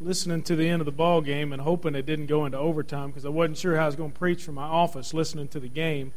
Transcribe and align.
listening 0.00 0.42
to 0.42 0.56
the 0.56 0.66
end 0.66 0.80
of 0.80 0.86
the 0.86 0.92
ball 0.92 1.20
game 1.20 1.52
and 1.52 1.60
hoping 1.60 1.94
it 1.94 2.06
didn't 2.06 2.26
go 2.26 2.46
into 2.46 2.56
overtime 2.56 3.10
because 3.10 3.26
I 3.26 3.28
wasn't 3.28 3.58
sure 3.58 3.76
how 3.76 3.82
I 3.82 3.86
was 3.86 3.96
going 3.96 4.12
to 4.12 4.18
preach 4.18 4.42
from 4.42 4.54
my 4.54 4.64
office 4.64 5.12
listening 5.12 5.48
to 5.48 5.60
the 5.60 5.68
game. 5.68 6.12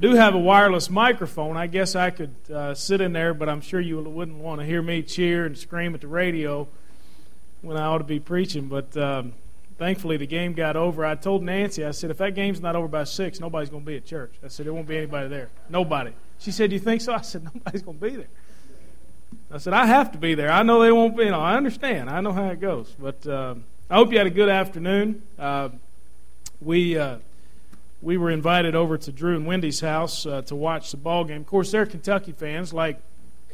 do 0.00 0.14
have 0.14 0.34
a 0.34 0.38
wireless 0.38 0.88
microphone. 0.88 1.56
I 1.56 1.66
guess 1.66 1.94
I 1.94 2.10
could 2.10 2.34
uh, 2.52 2.74
sit 2.74 3.00
in 3.02 3.12
there, 3.12 3.34
but 3.34 3.48
I'm 3.48 3.60
sure 3.60 3.80
you 3.80 4.00
wouldn't 4.00 4.38
want 4.38 4.60
to 4.60 4.66
hear 4.66 4.80
me 4.80 5.02
cheer 5.02 5.44
and 5.44 5.56
scream 5.56 5.94
at 5.94 6.00
the 6.00 6.08
radio 6.08 6.68
when 7.60 7.76
I 7.76 7.84
ought 7.84 7.98
to 7.98 8.04
be 8.04 8.18
preaching. 8.18 8.68
But 8.68 8.96
um, 8.96 9.34
thankfully, 9.78 10.16
the 10.16 10.26
game 10.26 10.54
got 10.54 10.76
over. 10.76 11.04
I 11.04 11.16
told 11.16 11.42
Nancy, 11.42 11.84
I 11.84 11.90
said, 11.90 12.10
if 12.10 12.16
that 12.18 12.34
game's 12.34 12.62
not 12.62 12.76
over 12.76 12.88
by 12.88 13.04
six, 13.04 13.40
nobody's 13.40 13.68
going 13.68 13.82
to 13.82 13.86
be 13.86 13.96
at 13.96 14.06
church. 14.06 14.34
I 14.42 14.48
said, 14.48 14.64
there 14.64 14.72
won't 14.72 14.88
be 14.88 14.96
anybody 14.96 15.28
there. 15.28 15.50
Nobody. 15.68 16.12
She 16.38 16.50
said, 16.50 16.72
you 16.72 16.78
think 16.78 17.02
so? 17.02 17.12
I 17.12 17.20
said, 17.20 17.44
nobody's 17.44 17.82
going 17.82 17.98
to 17.98 18.10
be 18.10 18.16
there. 18.16 18.28
I 19.50 19.58
said, 19.58 19.72
I 19.72 19.86
have 19.86 20.12
to 20.12 20.18
be 20.18 20.34
there. 20.34 20.50
I 20.50 20.62
know 20.62 20.80
they 20.82 20.90
won't 20.90 21.16
be. 21.16 21.24
You 21.24 21.30
know, 21.30 21.40
I 21.40 21.56
understand. 21.56 22.10
I 22.10 22.20
know 22.20 22.32
how 22.32 22.48
it 22.48 22.60
goes. 22.60 22.94
But 22.98 23.26
uh, 23.26 23.54
I 23.88 23.94
hope 23.94 24.10
you 24.10 24.18
had 24.18 24.26
a 24.26 24.30
good 24.30 24.48
afternoon. 24.48 25.22
Uh, 25.38 25.68
we 26.60 26.98
uh, 26.98 27.18
we 28.02 28.16
were 28.16 28.30
invited 28.30 28.74
over 28.74 28.98
to 28.98 29.12
Drew 29.12 29.36
and 29.36 29.46
Wendy's 29.46 29.80
house 29.80 30.26
uh, 30.26 30.42
to 30.42 30.56
watch 30.56 30.90
the 30.90 30.96
ball 30.96 31.24
game. 31.24 31.42
Of 31.42 31.46
course, 31.46 31.70
they're 31.70 31.86
Kentucky 31.86 32.32
fans, 32.32 32.72
like 32.72 32.98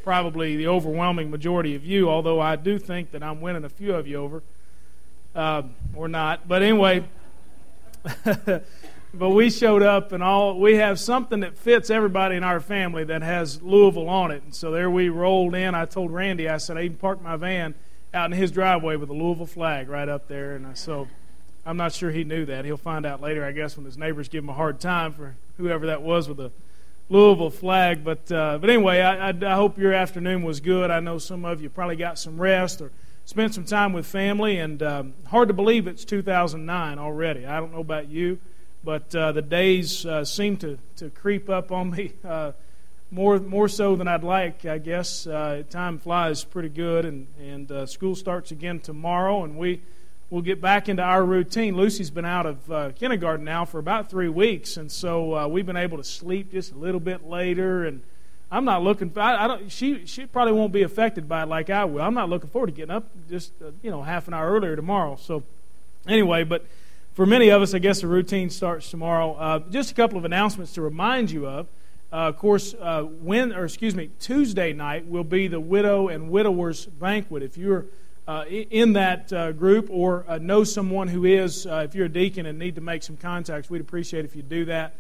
probably 0.03 0.57
the 0.57 0.67
overwhelming 0.69 1.31
majority 1.31 1.75
of 1.75 1.85
you. 1.85 2.09
Although 2.09 2.41
I 2.41 2.57
do 2.57 2.79
think 2.79 3.11
that 3.13 3.23
I'm 3.23 3.41
winning 3.41 3.65
a 3.65 3.69
few 3.69 3.95
of 3.95 4.07
you 4.07 4.17
over, 4.17 4.43
uh, 5.35 5.63
or 5.95 6.09
not. 6.09 6.49
But 6.49 6.63
anyway. 6.63 7.05
but 9.15 9.31
we 9.31 9.51
showed 9.51 9.83
up 9.83 10.13
and 10.13 10.23
all 10.23 10.59
we 10.59 10.77
have 10.77 10.99
something 10.99 11.41
that 11.41 11.57
fits 11.57 11.91
everybody 11.91 12.37
in 12.37 12.45
our 12.45 12.61
family 12.61 13.05
that 13.05 13.23
has 13.23 13.61
Louisville 13.61 14.09
on 14.09 14.31
it. 14.31 14.43
And 14.43 14.55
so 14.55 14.71
there 14.71 14.91
we 14.91 15.11
rolled 15.11 15.55
in. 15.55 15.75
I 15.75 15.85
told 15.85 16.11
Randy, 16.11 16.49
I 16.49 16.57
said 16.57 16.79
I 16.79 16.83
even 16.83 16.97
parked 16.97 17.23
my 17.23 17.37
van 17.37 17.75
out 18.15 18.33
in 18.33 18.37
his 18.37 18.51
driveway 18.51 18.97
with 18.97 19.11
a 19.11 19.13
Louisville 19.13 19.47
flag 19.47 19.89
right 19.89 20.09
up 20.09 20.29
there. 20.29 20.57
And 20.57 20.67
I, 20.67 20.75
so 20.75 21.09
I'm 21.67 21.77
not 21.77 21.93
sure 21.93 22.11
he 22.11 22.25
knew 22.25 22.47
that. 22.47 22.65
He'll 22.65 22.77
find 22.77 23.05
out 23.05 23.21
later, 23.21 23.45
I 23.45 23.53
guess, 23.53 23.77
when 23.77 23.85
his 23.85 23.99
neighbors 23.99 24.29
give 24.29 24.45
him 24.45 24.51
a 24.51 24.55
hard 24.55 24.81
time 24.81 25.13
for 25.13 25.37
whoever 25.59 25.87
that 25.87 26.03
was 26.03 26.27
with 26.27 26.39
the 26.39 26.51
Louisville 27.11 27.51
flag. 27.51 28.05
But 28.05 28.33
uh, 28.33 28.59
but 28.59 28.71
anyway, 28.71 29.01
I, 29.01 29.29
I, 29.29 29.35
I 29.47 29.55
hope 29.55 29.77
your 29.79 29.93
afternoon 29.93 30.43
was 30.43 30.61
good. 30.61 30.91
I 30.91 31.01
know 31.01 31.19
some 31.19 31.45
of 31.45 31.61
you 31.61 31.69
probably 31.69 31.97
got 31.97 32.19
some 32.19 32.41
rest 32.41 32.81
or 32.81 32.91
spent 33.27 33.53
some 33.53 33.65
time 33.65 33.93
with 33.93 34.07
family. 34.07 34.59
And 34.59 34.83
um, 34.83 35.15
hard 35.27 35.49
to 35.49 35.55
believe 35.55 35.87
it's 35.87 36.07
2009 36.07 36.99
already. 36.99 37.45
I 37.45 37.61
don't 37.61 37.73
know 37.73 37.81
about 37.81 38.09
you. 38.09 38.39
But 38.85 39.15
uh, 39.15 39.33
the 39.33 39.43
days 39.43 40.05
uh, 40.05 40.25
seem 40.25 40.57
to, 40.59 40.79
to 40.97 41.11
creep 41.11 41.49
up 41.49 41.71
on 41.71 41.91
me 41.91 42.13
uh, 42.25 42.53
more 43.11 43.39
more 43.39 43.69
so 43.69 43.95
than 43.95 44.09
I'd 44.09 44.25
like, 44.25 44.65
I 44.65 44.79
guess. 44.79 45.27
Uh, 45.27 45.63
time 45.71 45.99
flies 45.99 46.45
pretty 46.45 46.71
good, 46.71 47.05
and, 47.05 47.27
and 47.41 47.71
uh, 47.71 47.87
school 47.87 48.15
starts 48.15 48.51
again 48.51 48.81
tomorrow, 48.81 49.45
and 49.45 49.57
we 49.57 49.83
we'll 50.31 50.43
get 50.43 50.61
back 50.61 50.89
into 50.89 51.03
our 51.03 51.25
routine. 51.25 51.77
Lucy's 51.77 52.11
been 52.11 52.25
out 52.25 52.47
of 52.47 52.73
uh, 52.73 52.91
kindergarten 52.93 53.45
now 53.45 53.65
for 53.65 53.79
about 53.79 54.11
three 54.11 54.31
weeks, 54.31 54.77
and 54.77 54.91
so 54.91 55.47
we've 55.47 55.67
been 55.67 55.77
able 55.77 55.99
to 55.99 56.05
sleep 56.05 56.53
just 56.53 56.73
a 56.73 56.77
little 56.77 57.01
bit 57.01 57.29
later. 57.29 57.85
And 57.85 58.03
I'm 58.53 58.67
not 58.67 58.83
looking. 58.83 59.11
I, 59.17 59.45
I 59.45 59.47
don't. 59.49 59.73
She 59.73 60.05
she 60.05 60.27
probably 60.27 60.53
won't 60.53 60.73
be 60.73 60.83
affected 60.83 61.27
by 61.27 61.45
it 61.45 61.49
like 61.49 61.71
I 61.71 61.87
will. 61.87 62.03
I'm 62.03 62.15
not 62.15 62.29
looking 62.29 62.51
forward 62.51 62.67
to 62.67 62.73
getting 62.73 62.95
up 62.95 63.09
just 63.31 63.51
uh, 63.63 63.71
you 63.83 63.91
know 63.91 64.03
half 64.03 64.29
an 64.29 64.35
hour 64.35 64.51
earlier 64.51 64.77
tomorrow. 64.77 65.17
So 65.21 65.43
anyway, 66.07 66.45
but 66.45 66.67
for 67.15 67.27
many 67.27 67.51
of 67.51 67.61
us, 67.61 67.75
I 67.75 67.79
guess 67.79 68.01
the 68.01 68.07
routine 68.07 68.49
starts 68.49 68.91
tomorrow. 68.91 69.35
Uh, 69.35 69.59
just 69.71 69.91
a 69.91 69.95
couple 69.95 70.17
of 70.17 70.25
announcements 70.25 70.73
to 70.75 70.83
remind 70.83 71.31
you 71.31 71.47
of. 71.47 71.67
Uh, 72.11 72.17
of 72.17 72.39
course, 72.39 72.75
uh, 72.81 73.03
when 73.03 73.53
or 73.53 73.65
excuse 73.65 73.95
me, 73.95 74.11
Tuesday 74.19 74.73
night 74.73 75.07
will 75.07 75.25
be 75.25 75.47
the 75.47 75.61
widow 75.61 76.09
and 76.09 76.31
widowers 76.31 76.87
banquet. 76.87 77.43
If 77.43 77.59
you're 77.59 77.87
uh, 78.27 78.45
in 78.49 78.95
that 78.95 79.33
uh, 79.33 79.53
group 79.53 79.89
or 79.91 80.25
uh, 80.27 80.39
know 80.39 80.65
someone 80.65 81.09
who 81.09 81.25
is, 81.25 81.67
if 81.67 81.95
you're 81.95 82.07
a 82.07 82.11
deacon 82.11 82.47
and 82.47 82.59
need 82.59 82.77
to 82.77 82.81
make 82.81 83.03
some 83.03 83.17
contacts, 83.17 83.69
we'd 83.69 83.81
appreciate 83.81 84.25
if 84.25 84.35
you 84.35 84.43
do 84.43 84.65
that 84.67 84.95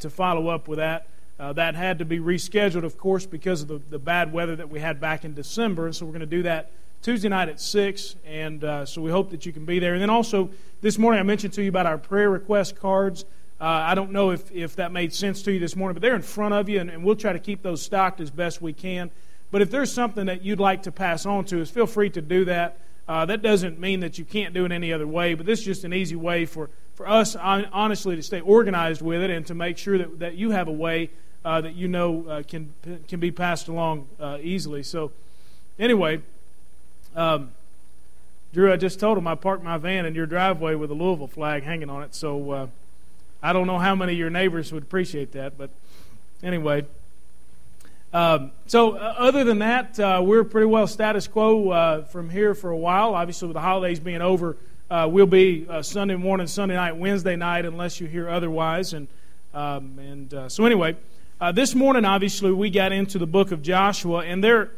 to 0.00 0.10
follow 0.10 0.48
up 0.48 0.68
with 0.68 0.78
that. 0.78 1.06
that 1.38 1.74
had 1.74 1.98
to 2.00 2.04
be 2.04 2.18
rescheduled, 2.18 2.84
of 2.84 2.98
course, 2.98 3.26
because 3.26 3.62
of 3.62 3.68
the, 3.68 3.80
the 3.90 3.98
bad 3.98 4.32
weather 4.32 4.54
that 4.56 4.68
we 4.68 4.80
had 4.80 5.00
back 5.00 5.24
in 5.24 5.34
December, 5.34 5.86
and 5.86 5.96
so 5.96 6.04
we're 6.04 6.12
going 6.12 6.20
to 6.20 6.26
do 6.26 6.42
that 6.42 6.70
Tuesday 7.00 7.28
night 7.28 7.48
at 7.48 7.60
6, 7.60 8.16
and 8.24 8.64
uh, 8.64 8.84
so 8.84 9.00
we 9.00 9.10
hope 9.10 9.30
that 9.30 9.46
you 9.46 9.52
can 9.52 9.64
be 9.64 9.78
there. 9.78 9.94
And 9.94 10.02
then 10.02 10.10
also, 10.10 10.50
this 10.80 10.98
morning 10.98 11.20
I 11.20 11.22
mentioned 11.22 11.52
to 11.54 11.62
you 11.62 11.68
about 11.68 11.86
our 11.86 11.96
prayer 11.96 12.28
request 12.28 12.74
cards. 12.74 13.24
Uh, 13.60 13.64
I 13.64 13.94
don't 13.94 14.10
know 14.10 14.30
if, 14.30 14.50
if 14.50 14.74
that 14.76 14.90
made 14.90 15.12
sense 15.12 15.42
to 15.42 15.52
you 15.52 15.60
this 15.60 15.76
morning, 15.76 15.94
but 15.94 16.02
they're 16.02 16.16
in 16.16 16.22
front 16.22 16.54
of 16.54 16.68
you, 16.68 16.80
and, 16.80 16.90
and, 16.90 17.04
we'll 17.04 17.14
try 17.14 17.32
to 17.32 17.38
keep 17.38 17.62
those 17.62 17.82
stocked 17.82 18.20
as 18.20 18.30
best 18.30 18.60
we 18.60 18.72
can. 18.72 19.12
But 19.52 19.62
if 19.62 19.70
there's 19.70 19.92
something 19.92 20.26
that 20.26 20.42
you'd 20.42 20.58
like 20.58 20.82
to 20.82 20.92
pass 20.92 21.24
on 21.24 21.44
to 21.46 21.62
us, 21.62 21.70
feel 21.70 21.86
free 21.86 22.10
to 22.10 22.20
do 22.20 22.44
that. 22.46 22.78
Uh, 23.06 23.24
that 23.26 23.42
doesn't 23.42 23.78
mean 23.78 24.00
that 24.00 24.18
you 24.18 24.24
can't 24.24 24.52
do 24.52 24.64
it 24.64 24.72
any 24.72 24.92
other 24.92 25.06
way, 25.06 25.34
but 25.34 25.46
this 25.46 25.60
is 25.60 25.64
just 25.64 25.84
an 25.84 25.94
easy 25.94 26.16
way 26.16 26.46
for, 26.46 26.68
for 26.94 27.08
us, 27.08 27.36
honestly, 27.36 28.16
to 28.16 28.22
stay 28.22 28.40
organized 28.40 29.02
with 29.02 29.22
it 29.22 29.30
and 29.30 29.46
to 29.46 29.54
make 29.54 29.78
sure 29.78 29.98
that, 29.98 30.18
that 30.18 30.34
you 30.34 30.50
have 30.50 30.66
a 30.66 30.72
way 30.72 31.10
uh, 31.44 31.60
that 31.60 31.74
you 31.74 31.86
know 31.86 32.26
uh, 32.26 32.42
can, 32.42 32.74
can 33.06 33.20
be 33.20 33.30
passed 33.30 33.68
along 33.68 34.08
uh, 34.20 34.38
easily. 34.42 34.82
So, 34.82 35.12
anyway, 35.78 36.20
um, 37.16 37.52
Drew, 38.52 38.72
I 38.72 38.76
just 38.76 38.98
told 38.98 39.18
him 39.18 39.26
I 39.26 39.34
parked 39.34 39.62
my 39.62 39.76
van 39.76 40.06
in 40.06 40.14
your 40.14 40.24
driveway 40.24 40.74
with 40.74 40.90
a 40.90 40.94
Louisville 40.94 41.26
flag 41.26 41.64
hanging 41.64 41.90
on 41.90 42.02
it. 42.02 42.14
So 42.14 42.50
uh, 42.50 42.66
I 43.42 43.52
don't 43.52 43.66
know 43.66 43.78
how 43.78 43.94
many 43.94 44.12
of 44.12 44.18
your 44.18 44.30
neighbors 44.30 44.72
would 44.72 44.84
appreciate 44.84 45.32
that, 45.32 45.58
but 45.58 45.70
anyway. 46.42 46.86
Um, 48.14 48.52
so 48.66 48.92
uh, 48.96 49.14
other 49.18 49.44
than 49.44 49.58
that, 49.58 50.00
uh, 50.00 50.22
we're 50.24 50.44
pretty 50.44 50.66
well 50.66 50.86
status 50.86 51.28
quo 51.28 51.70
uh, 51.70 52.04
from 52.04 52.30
here 52.30 52.54
for 52.54 52.70
a 52.70 52.76
while. 52.76 53.14
Obviously, 53.14 53.48
with 53.48 53.54
the 53.54 53.60
holidays 53.60 54.00
being 54.00 54.22
over, 54.22 54.56
uh, 54.90 55.06
we'll 55.10 55.26
be 55.26 55.66
uh, 55.68 55.82
Sunday 55.82 56.16
morning, 56.16 56.46
Sunday 56.46 56.74
night, 56.74 56.96
Wednesday 56.96 57.36
night, 57.36 57.66
unless 57.66 58.00
you 58.00 58.06
hear 58.06 58.30
otherwise. 58.30 58.94
And 58.94 59.08
um, 59.52 59.98
and 59.98 60.50
so 60.50 60.64
anyway, 60.64 60.96
this 61.52 61.74
morning, 61.74 62.06
obviously, 62.06 62.50
we 62.50 62.70
got 62.70 62.92
into 62.92 63.18
the 63.18 63.26
book 63.26 63.52
of 63.52 63.60
Joshua, 63.62 64.20
and 64.20 64.42
there 64.42 64.70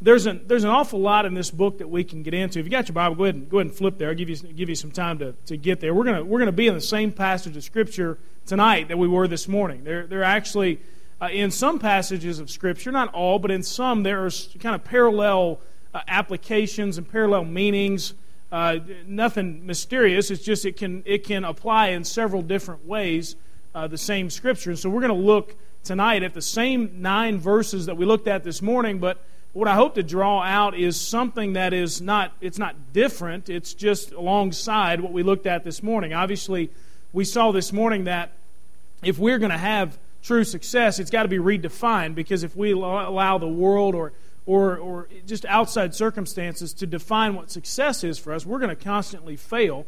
there's 0.00 0.26
an, 0.26 0.42
there's 0.46 0.64
an 0.64 0.70
awful 0.70 1.00
lot 1.00 1.24
in 1.24 1.34
this 1.34 1.50
book 1.50 1.78
that 1.78 1.88
we 1.88 2.04
can 2.04 2.22
get 2.22 2.34
into. 2.34 2.58
If 2.58 2.66
you 2.66 2.70
got 2.70 2.88
your 2.88 2.94
Bible, 2.94 3.14
go 3.14 3.24
ahead 3.24 3.34
and, 3.36 3.48
go 3.48 3.58
ahead 3.58 3.68
and 3.68 3.76
flip 3.76 3.96
there. 3.96 4.08
I'll 4.08 4.14
give 4.14 4.28
you, 4.28 4.36
give 4.36 4.68
you 4.68 4.74
some 4.74 4.90
time 4.90 5.18
to, 5.18 5.32
to 5.46 5.56
get 5.56 5.80
there. 5.80 5.94
We're 5.94 6.04
going 6.04 6.28
we're 6.28 6.40
gonna 6.40 6.52
be 6.52 6.66
in 6.66 6.74
the 6.74 6.80
same 6.80 7.12
passage 7.12 7.56
of 7.56 7.64
Scripture 7.64 8.18
tonight 8.44 8.88
that 8.88 8.98
we 8.98 9.08
were 9.08 9.28
this 9.28 9.48
morning. 9.48 9.84
There 9.84 10.06
are 10.20 10.24
actually, 10.24 10.80
uh, 11.20 11.28
in 11.32 11.50
some 11.50 11.78
passages 11.78 12.38
of 12.38 12.50
Scripture, 12.50 12.90
not 12.90 13.14
all, 13.14 13.38
but 13.38 13.50
in 13.50 13.62
some, 13.62 14.02
there 14.02 14.26
are 14.26 14.30
kind 14.58 14.74
of 14.74 14.84
parallel 14.84 15.60
uh, 15.94 16.00
applications 16.08 16.98
and 16.98 17.08
parallel 17.08 17.44
meanings. 17.44 18.14
Uh, 18.52 18.78
nothing 19.06 19.64
mysterious. 19.64 20.30
It's 20.30 20.44
just 20.44 20.64
it 20.64 20.76
can, 20.76 21.02
it 21.06 21.24
can 21.24 21.44
apply 21.44 21.88
in 21.88 22.04
several 22.04 22.42
different 22.42 22.86
ways 22.86 23.36
uh, 23.74 23.86
the 23.86 23.98
same 23.98 24.28
Scripture. 24.28 24.70
And 24.70 24.78
so 24.78 24.90
we're 24.90 25.00
going 25.00 25.14
to 25.14 25.26
look 25.26 25.56
tonight 25.82 26.22
at 26.22 26.34
the 26.34 26.42
same 26.42 27.00
nine 27.00 27.38
verses 27.38 27.86
that 27.86 27.96
we 27.96 28.06
looked 28.06 28.28
at 28.28 28.44
this 28.44 28.60
morning, 28.62 28.98
but 28.98 29.24
what 29.54 29.68
I 29.68 29.74
hope 29.74 29.94
to 29.94 30.02
draw 30.02 30.42
out 30.42 30.76
is 30.76 31.00
something 31.00 31.54
that 31.54 31.72
is 31.72 32.02
not 32.02 32.32
it's 32.40 32.58
not 32.58 32.92
different, 32.92 33.48
it's 33.48 33.72
just 33.72 34.12
alongside 34.12 35.00
what 35.00 35.12
we 35.12 35.22
looked 35.22 35.46
at 35.46 35.64
this 35.64 35.82
morning. 35.82 36.12
Obviously, 36.12 36.70
we 37.12 37.24
saw 37.24 37.52
this 37.52 37.72
morning 37.72 38.04
that 38.04 38.32
if 39.02 39.18
we're 39.18 39.38
going 39.38 39.52
to 39.52 39.58
have 39.58 39.96
true 40.22 40.42
success, 40.42 40.98
it's 40.98 41.10
got 41.10 41.22
to 41.22 41.28
be 41.28 41.38
redefined 41.38 42.16
because 42.16 42.42
if 42.42 42.56
we 42.56 42.72
allow 42.72 43.38
the 43.38 43.48
world 43.48 43.94
or 43.94 44.12
or, 44.46 44.76
or 44.76 45.08
just 45.24 45.46
outside 45.46 45.94
circumstances 45.94 46.74
to 46.74 46.86
define 46.86 47.34
what 47.34 47.50
success 47.50 48.04
is 48.04 48.18
for 48.18 48.34
us, 48.34 48.44
we're 48.44 48.58
going 48.58 48.76
to 48.76 48.84
constantly 48.84 49.36
fail 49.36 49.86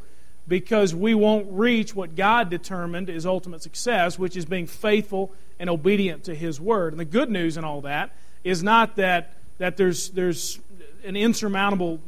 because 0.48 0.94
we 0.94 1.12
won't 1.12 1.46
reach 1.50 1.94
what 1.94 2.14
God 2.14 2.48
determined 2.48 3.10
is 3.10 3.26
ultimate 3.26 3.62
success, 3.62 4.18
which 4.18 4.36
is 4.36 4.46
being 4.46 4.66
faithful 4.66 5.32
and 5.58 5.68
obedient 5.68 6.24
to 6.24 6.34
His 6.34 6.60
Word. 6.60 6.92
And 6.92 7.00
the 7.00 7.04
good 7.04 7.30
news 7.30 7.56
in 7.56 7.64
all 7.64 7.82
that 7.82 8.12
is 8.44 8.62
not 8.62 8.96
that 8.96 9.35
that 9.58 9.76
there's, 9.76 10.10
there's 10.10 10.58
an 11.04 11.16
insurmountable 11.16 12.00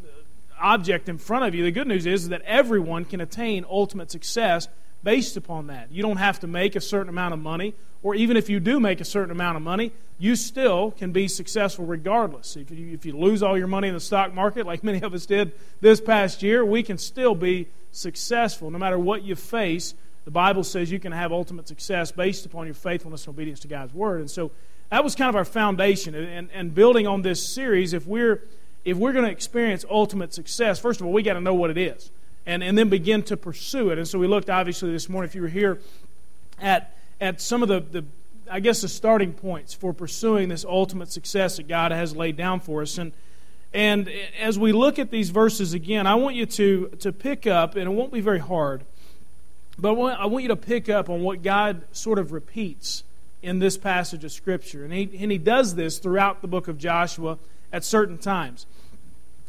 object 0.60 1.08
in 1.08 1.18
front 1.18 1.44
of 1.44 1.54
you. 1.54 1.64
The 1.64 1.70
good 1.70 1.86
news 1.86 2.06
is 2.06 2.28
that 2.28 2.42
everyone 2.42 3.04
can 3.04 3.20
attain 3.20 3.64
ultimate 3.68 4.10
success 4.10 4.68
based 5.02 5.36
upon 5.36 5.68
that. 5.68 5.92
You 5.92 6.02
don't 6.02 6.16
have 6.16 6.40
to 6.40 6.46
make 6.46 6.76
a 6.76 6.80
certain 6.80 7.08
amount 7.08 7.34
of 7.34 7.40
money, 7.40 7.74
or 8.02 8.14
even 8.14 8.36
if 8.36 8.48
you 8.48 8.60
do 8.60 8.80
make 8.80 9.00
a 9.00 9.04
certain 9.04 9.30
amount 9.30 9.56
of 9.56 9.62
money, 9.62 9.92
you 10.18 10.34
still 10.34 10.90
can 10.90 11.12
be 11.12 11.28
successful 11.28 11.84
regardless. 11.84 12.56
If 12.56 12.70
you, 12.70 12.92
if 12.92 13.06
you 13.06 13.16
lose 13.16 13.42
all 13.42 13.56
your 13.56 13.68
money 13.68 13.88
in 13.88 13.94
the 13.94 14.00
stock 14.00 14.34
market, 14.34 14.66
like 14.66 14.82
many 14.84 15.00
of 15.02 15.14
us 15.14 15.26
did 15.26 15.52
this 15.80 16.00
past 16.00 16.42
year, 16.42 16.64
we 16.64 16.82
can 16.82 16.98
still 16.98 17.34
be 17.34 17.68
successful. 17.92 18.70
No 18.70 18.78
matter 18.78 18.98
what 18.98 19.22
you 19.22 19.36
face, 19.36 19.94
the 20.24 20.30
Bible 20.30 20.64
says 20.64 20.90
you 20.90 21.00
can 21.00 21.12
have 21.12 21.32
ultimate 21.32 21.68
success 21.68 22.12
based 22.12 22.44
upon 22.44 22.66
your 22.66 22.74
faithfulness 22.74 23.26
and 23.26 23.34
obedience 23.34 23.60
to 23.60 23.68
God's 23.68 23.94
Word. 23.94 24.20
And 24.20 24.30
so 24.30 24.50
that 24.90 25.04
was 25.04 25.14
kind 25.14 25.28
of 25.28 25.36
our 25.36 25.44
foundation. 25.44 26.14
And, 26.14 26.48
and 26.52 26.74
building 26.74 27.06
on 27.06 27.22
this 27.22 27.46
series, 27.46 27.92
if 27.92 28.06
we're, 28.06 28.42
if 28.84 28.96
we're 28.96 29.12
going 29.12 29.24
to 29.24 29.30
experience 29.30 29.84
ultimate 29.90 30.32
success, 30.34 30.78
first 30.78 31.00
of 31.00 31.06
all, 31.06 31.12
we 31.12 31.22
got 31.22 31.34
to 31.34 31.40
know 31.40 31.54
what 31.54 31.70
it 31.70 31.78
is 31.78 32.10
and, 32.46 32.62
and 32.62 32.76
then 32.76 32.88
begin 32.88 33.22
to 33.24 33.36
pursue 33.36 33.90
it. 33.90 33.98
And 33.98 34.08
so 34.08 34.18
we 34.18 34.26
looked, 34.26 34.48
obviously, 34.50 34.90
this 34.90 35.08
morning, 35.08 35.28
if 35.28 35.34
you 35.34 35.42
were 35.42 35.48
here, 35.48 35.80
at, 36.60 36.96
at 37.20 37.40
some 37.40 37.62
of 37.62 37.68
the, 37.68 37.80
the, 37.80 38.04
I 38.50 38.60
guess, 38.60 38.80
the 38.80 38.88
starting 38.88 39.32
points 39.32 39.74
for 39.74 39.92
pursuing 39.92 40.48
this 40.48 40.64
ultimate 40.64 41.12
success 41.12 41.58
that 41.58 41.68
God 41.68 41.92
has 41.92 42.16
laid 42.16 42.36
down 42.36 42.60
for 42.60 42.82
us. 42.82 42.96
And, 42.96 43.12
And 43.74 44.10
as 44.40 44.58
we 44.58 44.72
look 44.72 44.98
at 44.98 45.10
these 45.10 45.28
verses 45.28 45.74
again, 45.74 46.06
I 46.06 46.14
want 46.14 46.36
you 46.36 46.46
to, 46.46 46.88
to 47.00 47.12
pick 47.12 47.46
up, 47.46 47.76
and 47.76 47.86
it 47.86 47.92
won't 47.92 48.12
be 48.12 48.22
very 48.22 48.38
hard, 48.38 48.84
but 49.78 49.90
I 49.90 50.24
want 50.24 50.42
you 50.42 50.48
to 50.48 50.56
pick 50.56 50.88
up 50.88 51.10
on 51.10 51.20
what 51.20 51.42
God 51.42 51.82
sort 51.92 52.18
of 52.18 52.32
repeats 52.32 53.04
in 53.42 53.58
this 53.58 53.76
passage 53.76 54.24
of 54.24 54.32
Scripture. 54.32 54.84
And 54.84 54.92
he, 54.92 55.10
and 55.20 55.30
he 55.30 55.38
does 55.38 55.74
this 55.74 55.98
throughout 55.98 56.42
the 56.42 56.48
book 56.48 56.68
of 56.68 56.78
Joshua 56.78 57.38
at 57.72 57.84
certain 57.84 58.18
times. 58.18 58.66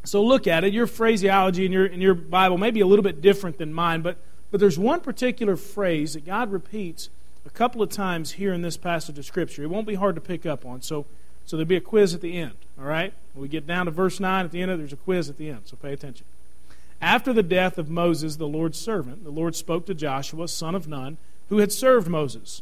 So 0.04 0.24
look 0.24 0.48
at 0.48 0.64
it. 0.64 0.74
Your 0.74 0.88
phraseology 0.88 1.66
in 1.66 1.72
your, 1.72 1.86
in 1.86 2.02
your 2.02 2.14
Bible 2.14 2.58
may 2.58 2.72
be 2.72 2.80
a 2.80 2.88
little 2.88 3.04
bit 3.04 3.22
different 3.22 3.58
than 3.58 3.74
mine, 3.74 4.02
but, 4.02 4.18
but 4.52 4.60
there's 4.60 4.80
one 4.80 5.02
particular 5.02 5.56
phrase 5.56 6.14
that 6.14 6.26
God 6.26 6.52
repeats 6.52 7.10
a 7.46 7.50
couple 7.50 7.82
of 7.82 7.90
times 7.90 8.34
here 8.34 8.54
in 8.54 8.62
this 8.62 8.78
passage 8.78 9.18
of 9.18 9.26
Scripture. 9.26 9.64
It 9.64 9.70
won't 9.70 9.88
be 9.88 9.96
hard 9.96 10.16
to 10.16 10.22
pick 10.22 10.46
up 10.46 10.66
on. 10.66 10.82
So, 10.82 11.06
so 11.46 11.58
there'll 11.58 11.68
be 11.68 11.76
a 11.76 11.82
quiz 11.82 12.14
at 12.14 12.22
the 12.22 12.38
end, 12.38 12.56
all 12.80 12.86
right? 12.86 13.14
When 13.34 13.42
we 13.42 13.48
get 13.48 13.66
down 13.66 13.88
to 13.88 13.92
verse 13.92 14.20
9 14.20 14.46
at 14.46 14.52
the 14.52 14.62
end, 14.62 14.72
of 14.72 14.80
it, 14.80 14.84
there's 14.84 14.94
a 14.94 14.98
quiz 14.98 15.30
at 15.30 15.38
the 15.38 15.50
end, 15.50 15.62
so 15.66 15.76
pay 15.78 15.94
attention. 15.94 16.26
After 17.02 17.34
the 17.34 17.44
death 17.44 17.78
of 17.78 17.90
Moses, 17.90 18.36
the 18.36 18.48
Lord's 18.48 18.78
servant, 18.78 19.24
the 19.24 19.32
Lord 19.32 19.56
spoke 19.56 19.86
to 19.86 19.94
Joshua, 19.94 20.48
son 20.48 20.76
of 20.76 20.88
Nun, 20.88 21.18
who 21.48 21.58
had 21.58 21.72
served 21.72 22.08
Moses 22.08 22.62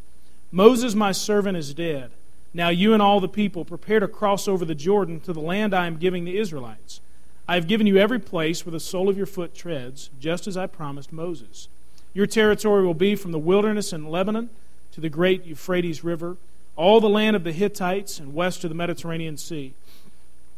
Moses, 0.52 0.96
my 0.96 1.12
servant, 1.12 1.58
is 1.58 1.74
dead. 1.74 2.12
Now 2.54 2.70
you 2.70 2.94
and 2.94 3.02
all 3.02 3.20
the 3.20 3.28
people 3.28 3.66
prepare 3.66 4.00
to 4.00 4.08
cross 4.08 4.48
over 4.48 4.66
the 4.66 4.76
Jordan 4.76 5.20
to 5.22 5.34
the 5.34 5.42
land 5.42 5.74
I 5.74 5.88
am 5.88 5.98
giving 5.98 6.26
the 6.26 6.38
Israelites. 6.38 7.02
I 7.48 7.56
have 7.56 7.68
given 7.68 7.88
you 7.88 7.98
every 7.98 8.20
place 8.20 8.66
where 8.66 8.72
the 8.72 8.80
sole 8.80 9.10
of 9.10 9.18
your 9.18 9.26
foot 9.26 9.54
treads, 9.54 10.10
just 10.20 10.48
as 10.48 10.58
I 10.58 10.68
promised 10.68 11.14
Moses. 11.14 11.68
Your 12.14 12.26
territory 12.26 12.86
will 12.86 12.94
be 12.94 13.16
from 13.16 13.32
the 13.32 13.40
wilderness 13.40 13.94
in 13.94 14.10
Lebanon 14.10 14.50
to 14.94 15.02
the 15.02 15.10
great 15.10 15.46
Euphrates 15.46 16.04
River, 16.04 16.38
all 16.76 17.00
the 17.00 17.10
land 17.10 17.36
of 17.36 17.44
the 17.44 17.52
Hittites, 17.52 18.20
and 18.20 18.34
west 18.34 18.62
to 18.62 18.68
the 18.68 18.76
Mediterranean 18.76 19.38
Sea. 19.38 19.74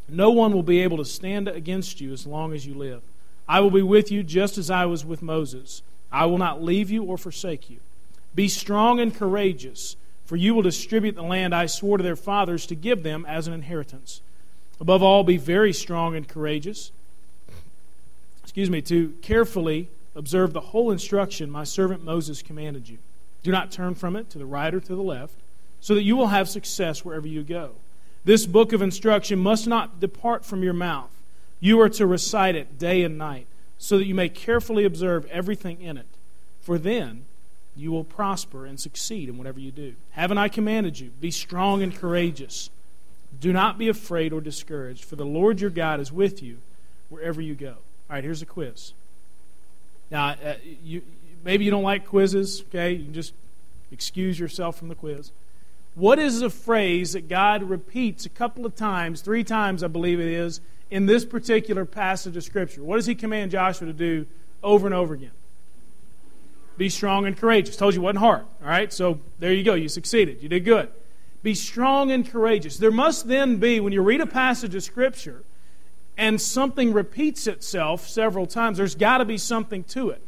No 0.08 0.32
one 0.32 0.54
will 0.54 0.64
be 0.64 0.82
able 0.82 0.98
to 0.98 1.06
stand 1.06 1.48
against 1.48 2.00
you 2.00 2.14
as 2.14 2.26
long 2.26 2.54
as 2.54 2.66
you 2.66 2.74
live. 2.74 3.02
I 3.48 3.60
will 3.60 3.72
be 3.72 3.82
with 3.82 4.12
you 4.12 4.24
just 4.24 4.58
as 4.58 4.70
I 4.70 4.86
was 4.86 5.04
with 5.04 5.22
Moses. 5.22 5.82
I 6.12 6.26
will 6.26 6.38
not 6.38 6.64
leave 6.64 6.90
you 6.90 7.04
or 7.04 7.18
forsake 7.18 7.70
you. 7.70 7.80
Be 8.36 8.48
strong 8.48 9.00
and 9.00 9.14
courageous, 9.14 9.96
for 10.26 10.36
you 10.36 10.54
will 10.54 10.62
distribute 10.62 11.16
the 11.16 11.24
land 11.24 11.54
I 11.54 11.66
swore 11.66 11.98
to 11.98 12.04
their 12.04 12.16
fathers 12.16 12.66
to 12.68 12.76
give 12.76 13.04
them 13.04 13.26
as 13.28 13.48
an 13.48 13.54
inheritance. 13.54 14.22
Above 14.80 15.04
all, 15.04 15.24
be 15.24 15.38
very 15.38 15.74
strong 15.74 16.16
and 16.16 16.28
courageous. 16.28 16.92
Excuse 18.44 18.70
me, 18.70 18.82
to 18.84 19.14
carefully 19.22 19.90
observe 20.16 20.54
the 20.54 20.60
whole 20.60 20.92
instruction 20.92 21.50
my 21.50 21.64
servant 21.64 22.04
Moses 22.04 22.42
commanded 22.42 22.90
you. 22.90 22.98
Do 23.44 23.52
not 23.52 23.72
turn 23.72 23.96
from 23.96 24.16
it 24.16 24.30
to 24.32 24.38
the 24.38 24.46
right 24.46 24.74
or 24.74 24.80
to 24.80 24.96
the 24.96 25.02
left, 25.02 25.36
so 25.82 25.96
that 25.96 26.04
you 26.04 26.16
will 26.16 26.28
have 26.28 26.50
success 26.50 27.06
wherever 27.06 27.28
you 27.28 27.44
go. 27.44 27.72
This 28.26 28.46
book 28.46 28.74
of 28.74 28.82
instruction 28.82 29.40
must 29.40 29.68
not 29.68 30.00
depart 30.00 30.46
from 30.46 30.62
your 30.62 30.74
mouth. 30.74 31.10
You 31.60 31.80
are 31.82 31.90
to 31.90 32.06
recite 32.06 32.56
it 32.56 32.78
day 32.78 33.04
and 33.04 33.18
night, 33.18 33.48
so 33.78 33.98
that 33.98 34.06
you 34.06 34.16
may 34.16 34.30
carefully 34.30 34.84
observe 34.84 35.26
everything 35.28 35.82
in 35.82 35.98
it. 35.98 36.08
For 36.62 36.78
then 36.78 37.26
you 37.80 37.92
will 37.92 38.04
prosper 38.04 38.66
and 38.66 38.80
succeed 38.80 39.30
in 39.30 39.38
whatever 39.38 39.60
you 39.60 39.72
do. 39.72 39.96
Haven't 40.12 40.38
I 40.38 40.50
commanded 40.50 41.00
you? 41.00 41.12
Be 41.22 41.32
strong 41.32 41.82
and 41.82 41.96
courageous. 41.96 42.70
Do 43.40 43.54
not 43.54 43.78
be 43.78 43.88
afraid 43.88 44.34
or 44.34 44.42
discouraged, 44.42 45.06
for 45.06 45.16
the 45.16 45.26
Lord 45.26 45.62
your 45.62 45.70
God 45.70 46.00
is 46.00 46.12
with 46.12 46.44
you 46.44 46.58
wherever 47.10 47.40
you 47.40 47.56
go. 47.56 47.70
All 47.70 48.16
right, 48.16 48.24
here's 48.24 48.42
a 48.42 48.46
quiz. 48.46 48.94
Now, 50.12 50.30
uh, 50.30 50.56
you, 50.84 51.04
maybe 51.44 51.64
you 51.64 51.72
don't 51.72 51.84
like 51.84 52.08
quizzes, 52.08 52.62
okay? 52.64 52.94
You 52.94 53.06
can 53.06 53.14
just 53.14 53.34
excuse 53.92 54.40
yourself 54.40 54.78
from 54.78 54.90
the 54.90 54.96
quiz. 54.96 55.32
What 55.96 56.20
is 56.20 56.40
the 56.40 56.50
phrase 56.50 57.14
that 57.14 57.30
God 57.30 57.64
repeats 57.64 58.26
a 58.26 58.30
couple 58.30 58.66
of 58.66 58.76
times, 58.76 59.22
three 59.22 59.44
times, 59.44 59.84
I 59.84 59.88
believe 59.88 60.20
it 60.20 60.28
is, 60.28 60.60
in 60.92 61.06
this 61.06 61.24
particular 61.24 61.86
passage 61.86 62.36
of 62.36 62.44
Scripture? 62.44 62.84
What 62.84 62.98
does 62.98 63.06
he 63.06 63.16
command 63.16 63.52
Joshua 63.52 63.88
to 63.88 63.94
do 63.94 64.26
over 64.64 64.86
and 64.88 64.94
over 64.94 65.14
again? 65.14 65.32
Be 66.80 66.88
strong 66.88 67.26
and 67.26 67.36
courageous. 67.36 67.76
Told 67.76 67.94
you 67.94 68.00
it 68.00 68.04
wasn't 68.06 68.20
hard. 68.20 68.46
All 68.62 68.70
right, 68.70 68.92
so 68.94 69.20
there 69.38 69.52
you 69.52 69.66
go. 69.66 69.74
You 69.74 69.90
succeeded. 69.90 70.42
You 70.42 70.48
did 70.48 70.64
good. 70.64 70.88
Be 71.44 71.54
strong 71.54 72.10
and 72.10 72.26
courageous. 72.26 72.78
There 72.78 72.90
must 72.90 73.28
then 73.28 73.58
be, 73.58 73.82
when 73.82 73.92
you 73.92 74.02
read 74.02 74.22
a 74.22 74.26
passage 74.26 74.74
of 74.76 74.82
Scripture 74.82 75.44
and 76.18 76.40
something 76.40 76.94
repeats 76.94 77.48
itself 77.48 78.08
several 78.08 78.48
times, 78.48 78.78
there's 78.78 78.96
got 78.96 79.18
to 79.18 79.26
be 79.26 79.38
something 79.38 79.84
to 79.86 80.12
it. 80.12 80.22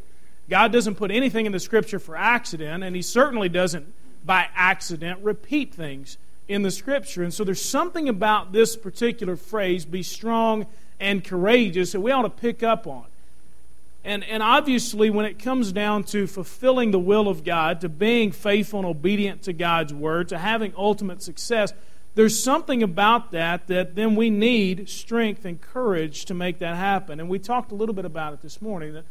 God 0.49 0.73
doesn't 0.73 0.95
put 0.95 1.09
anything 1.09 1.45
in 1.45 1.53
the 1.53 1.59
Scripture 1.59 1.99
for 1.99 2.17
accident, 2.17 2.83
and 2.83 2.97
He 2.97 3.01
certainly 3.01 3.47
doesn't, 3.47 3.93
by 4.25 4.49
accident, 4.53 5.21
repeat 5.23 5.73
things 5.73 6.17
in 6.49 6.63
the 6.63 6.71
Scripture. 6.71 7.23
And 7.23 7.33
so 7.33 7.45
there's 7.45 7.63
something 7.63 8.09
about 8.09 8.51
this 8.51 8.75
particular 8.75 9.37
phrase, 9.37 9.85
be 9.85 10.03
strong 10.03 10.67
and 10.99 11.23
courageous, 11.23 11.93
that 11.93 12.01
we 12.01 12.11
ought 12.11 12.23
to 12.23 12.29
pick 12.29 12.61
up 12.61 12.87
on. 12.87 13.05
And, 14.03 14.23
and 14.23 14.41
obviously, 14.41 15.11
when 15.11 15.25
it 15.25 15.37
comes 15.37 15.71
down 15.71 16.03
to 16.05 16.25
fulfilling 16.25 16.91
the 16.91 16.99
will 16.99 17.27
of 17.27 17.43
God, 17.43 17.81
to 17.81 17.89
being 17.89 18.31
faithful 18.31 18.79
and 18.79 18.87
obedient 18.87 19.43
to 19.43 19.53
God's 19.53 19.93
word, 19.93 20.29
to 20.29 20.39
having 20.39 20.73
ultimate 20.75 21.21
success, 21.21 21.71
there's 22.15 22.41
something 22.41 22.81
about 22.81 23.31
that 23.31 23.67
that 23.67 23.95
then 23.95 24.15
we 24.15 24.29
need 24.29 24.89
strength 24.89 25.45
and 25.45 25.61
courage 25.61 26.25
to 26.25 26.33
make 26.33 26.59
that 26.59 26.75
happen. 26.75 27.19
And 27.19 27.29
we 27.29 27.37
talked 27.37 27.71
a 27.71 27.75
little 27.75 27.95
bit 27.95 28.05
about 28.05 28.33
it 28.33 28.41
this 28.41 28.61
morning. 28.61 28.93
That 28.93 29.05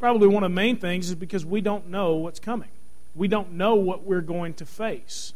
probably 0.00 0.26
one 0.26 0.42
of 0.42 0.50
the 0.50 0.54
main 0.54 0.78
things 0.78 1.10
is 1.10 1.14
because 1.14 1.44
we 1.44 1.60
don't 1.60 1.88
know 1.88 2.16
what's 2.16 2.40
coming, 2.40 2.70
we 3.14 3.28
don't 3.28 3.52
know 3.52 3.74
what 3.74 4.04
we're 4.04 4.22
going 4.22 4.54
to 4.54 4.66
face. 4.66 5.34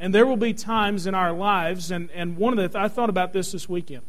And 0.00 0.14
there 0.14 0.24
will 0.24 0.38
be 0.38 0.54
times 0.54 1.06
in 1.06 1.14
our 1.14 1.30
lives, 1.30 1.90
and, 1.90 2.10
and 2.12 2.38
one 2.38 2.58
of 2.58 2.72
the, 2.72 2.78
I 2.78 2.88
thought 2.88 3.10
about 3.10 3.34
this 3.34 3.52
this 3.52 3.68
weekend. 3.68 4.02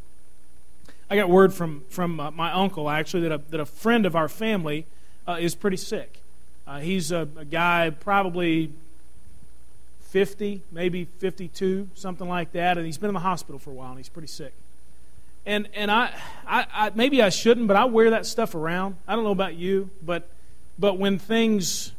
I 1.12 1.18
got 1.18 1.28
word 1.28 1.54
from, 1.54 1.84
from 1.90 2.22
uh, 2.22 2.32
my 2.32 2.54
uncle, 2.54 2.90
actually, 2.90 3.24
that 3.24 3.34
a, 3.34 3.38
that 3.50 3.60
a 3.60 3.66
friend 3.66 4.06
of 4.06 4.16
our 4.16 4.30
family 4.30 4.86
uh, 5.28 5.38
is 5.42 5.56
pretty 5.56 5.76
sick. 5.76 6.22
Uh, 6.66 6.80
he's 6.80 7.12
a, 7.12 7.28
a, 7.36 7.44
guy 7.44 7.90
probably 7.90 8.72
50, 10.04 10.62
maybe 10.72 11.10
52, 11.20 11.90
something 11.96 12.30
like 12.30 12.54
that, 12.54 12.78
and 12.78 12.86
he's 12.86 12.98
been 12.98 13.10
in 13.10 13.14
the 13.14 13.20
hospital 13.20 13.60
for 13.60 13.72
a 13.72 13.74
while, 13.74 13.90
and 13.90 13.98
he's 13.98 14.08
pretty 14.08 14.30
sick. 14.30 14.54
And, 15.46 15.68
and 15.74 15.92
I, 15.92 16.14
I, 16.48 16.66
I 16.74 16.92
maybe 16.96 17.22
I 17.22 17.28
shouldn't, 17.28 17.68
but 17.68 17.76
I 17.76 17.84
wear 17.84 18.12
that 18.12 18.26
stuff 18.26 18.56
around. 18.56 18.96
I 19.06 19.14
don't 19.14 19.26
know 19.26 19.32
about 19.32 19.56
you, 19.56 19.90
but, 20.02 20.30
but 20.80 20.98
when 20.98 21.20
things, 21.20 21.92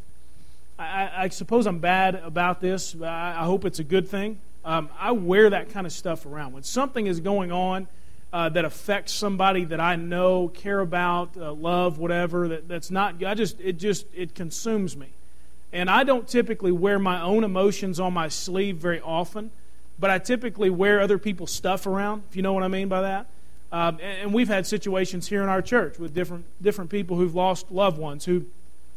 I, 0.78 1.10
I 1.14 1.28
suppose 1.28 1.66
I'm 1.66 1.80
bad 1.80 2.14
about 2.14 2.62
this, 2.62 2.96
I, 2.98 3.40
I 3.40 3.44
hope 3.44 3.66
it's 3.66 3.78
a 3.78 3.84
good 3.84 4.08
thing. 4.08 4.38
Um, 4.64 4.88
I 4.98 5.12
wear 5.12 5.50
that 5.50 5.68
kind 5.68 5.86
of 5.86 5.92
stuff 5.92 6.24
around. 6.24 6.54
When 6.54 6.62
something 6.62 7.06
is 7.06 7.20
going 7.20 7.52
on, 7.52 7.88
uh, 8.32 8.48
that 8.48 8.64
affects 8.64 9.12
somebody 9.12 9.64
that 9.66 9.80
I 9.80 9.96
know, 9.96 10.48
care 10.48 10.80
about, 10.80 11.36
uh, 11.36 11.52
love, 11.52 11.98
whatever. 11.98 12.48
That, 12.48 12.68
that's 12.68 12.90
not. 12.90 13.22
I 13.22 13.34
just 13.34 13.60
it 13.60 13.74
just 13.74 14.06
it 14.14 14.34
consumes 14.34 14.96
me, 14.96 15.08
and 15.72 15.90
I 15.90 16.04
don't 16.04 16.26
typically 16.26 16.72
wear 16.72 16.98
my 16.98 17.20
own 17.20 17.44
emotions 17.44 18.00
on 18.00 18.12
my 18.14 18.28
sleeve 18.28 18.78
very 18.78 19.00
often, 19.00 19.50
but 19.98 20.10
I 20.10 20.18
typically 20.18 20.70
wear 20.70 21.00
other 21.00 21.18
people's 21.18 21.52
stuff 21.52 21.86
around. 21.86 22.22
If 22.30 22.36
you 22.36 22.42
know 22.42 22.52
what 22.52 22.62
I 22.62 22.68
mean 22.68 22.88
by 22.88 23.02
that. 23.02 23.26
Um, 23.70 23.98
and, 24.02 24.18
and 24.18 24.34
we've 24.34 24.48
had 24.48 24.66
situations 24.66 25.26
here 25.28 25.42
in 25.42 25.48
our 25.48 25.62
church 25.62 25.98
with 25.98 26.14
different 26.14 26.44
different 26.62 26.90
people 26.90 27.16
who've 27.16 27.34
lost 27.34 27.70
loved 27.70 27.98
ones 27.98 28.24
who 28.24 28.44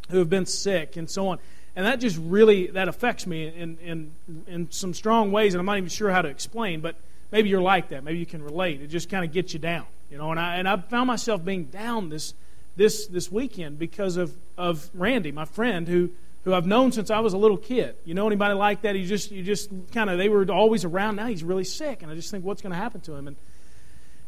who 0.10 0.20
have 0.20 0.30
been 0.30 0.46
sick 0.46 0.98
and 0.98 1.10
so 1.10 1.28
on 1.30 1.40
and 1.76 1.86
that 1.86 2.00
just 2.00 2.18
really 2.18 2.68
that 2.68 2.88
affects 2.88 3.26
me 3.26 3.48
in, 3.48 3.78
in, 3.78 4.12
in 4.48 4.72
some 4.72 4.94
strong 4.94 5.32
ways 5.32 5.54
and 5.54 5.60
i'm 5.60 5.66
not 5.66 5.78
even 5.78 5.90
sure 5.90 6.12
how 6.12 6.22
to 6.22 6.28
explain 6.28 6.82
but 6.82 6.96
maybe 7.32 7.50
you're 7.50 7.62
like 7.62 7.90
that. 7.90 8.04
Maybe 8.04 8.20
you 8.20 8.26
can 8.26 8.44
relate. 8.44 8.82
It 8.82 8.88
just 8.88 9.10
kind 9.10 9.26
of 9.26 9.32
gets 9.32 9.54
you 9.54 9.60
down, 9.60 9.86
you 10.10 10.18
know. 10.18 10.32
And 10.32 10.40
I 10.40 10.56
and 10.56 10.68
I 10.68 10.78
found 10.78 11.08
myself 11.08 11.44
being 11.44 11.66
down 11.66 12.10
this 12.10 12.34
this 12.76 13.08
this 13.08 13.32
weekend 13.32 13.80
because 13.80 14.18
of 14.18 14.36
of 14.58 14.90
Randy, 14.94 15.32
my 15.32 15.46
friend, 15.46 15.88
who 15.88 16.12
who 16.44 16.54
I've 16.54 16.68
known 16.68 16.92
since 16.92 17.10
I 17.10 17.20
was 17.20 17.34
a 17.34 17.38
little 17.38 17.58
kid. 17.58 17.96
You 18.06 18.14
know 18.14 18.28
anybody 18.28 18.54
like 18.54 18.82
that? 18.84 18.96
You 18.96 19.06
just 19.06 19.32
you 19.32 19.44
just 19.44 19.70
kind 19.92 20.10
of 20.10 20.18
they 20.18 20.30
were 20.30 20.50
always 20.52 20.86
around. 20.86 21.16
Now 21.16 21.28
he's 21.28 21.44
really 21.44 21.64
sick, 21.64 22.04
and 22.04 22.12
I 22.12 22.16
just 22.16 22.32
think 22.32 22.46
what's 22.46 22.62
going 22.62 22.72
to 22.72 22.78
happen 22.78 23.02
to 23.02 23.14
him 23.14 23.28
and. 23.28 23.36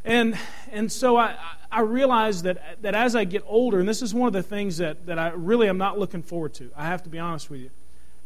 And, 0.06 0.38
and 0.72 0.90
so 0.90 1.18
I, 1.18 1.36
I 1.70 1.82
realized 1.82 2.46
that, 2.46 2.82
that 2.82 2.96
as 2.96 3.14
I 3.14 3.26
get 3.26 3.44
older, 3.46 3.82
and 3.82 3.90
this 3.90 4.02
is 4.02 4.14
one 4.14 4.28
of 4.28 4.32
the 4.32 4.42
things 4.42 4.78
that, 4.78 5.06
that 5.08 5.20
I 5.20 5.32
really 5.32 5.68
am 5.68 5.78
not 5.78 6.00
looking 6.00 6.24
forward 6.24 6.54
to, 6.56 6.72
I 6.78 6.86
have 6.86 7.04
to 7.04 7.10
be 7.10 7.20
honest 7.20 7.50
with 7.50 7.60
you. 7.60 7.72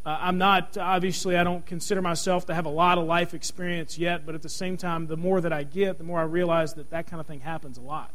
Uh, 0.04 0.18
I'm 0.20 0.40
not, 0.40 0.78
obviously, 0.78 1.38
I 1.38 1.44
don't 1.44 1.66
consider 1.66 2.02
myself 2.02 2.48
to 2.48 2.56
have 2.56 2.66
a 2.66 2.70
lot 2.70 2.98
of 2.98 3.06
life 3.06 3.34
experience 3.36 4.00
yet, 4.00 4.26
but 4.26 4.34
at 4.34 4.42
the 4.42 4.50
same 4.50 4.76
time, 4.76 5.06
the 5.06 5.18
more 5.18 5.40
that 5.42 5.54
I 5.54 5.64
get, 5.64 6.00
the 6.00 6.04
more 6.04 6.20
I 6.20 6.24
realize 6.24 6.74
that 6.74 6.90
that 6.90 7.08
kind 7.08 7.20
of 7.20 7.28
thing 7.28 7.42
happens 7.42 7.78
a 7.78 7.82
lot. 7.82 8.10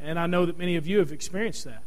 And 0.00 0.18
I 0.18 0.26
know 0.26 0.46
that 0.46 0.58
many 0.58 0.76
of 0.76 0.86
you 0.86 0.98
have 0.98 1.10
experienced 1.10 1.64
that. 1.64 1.82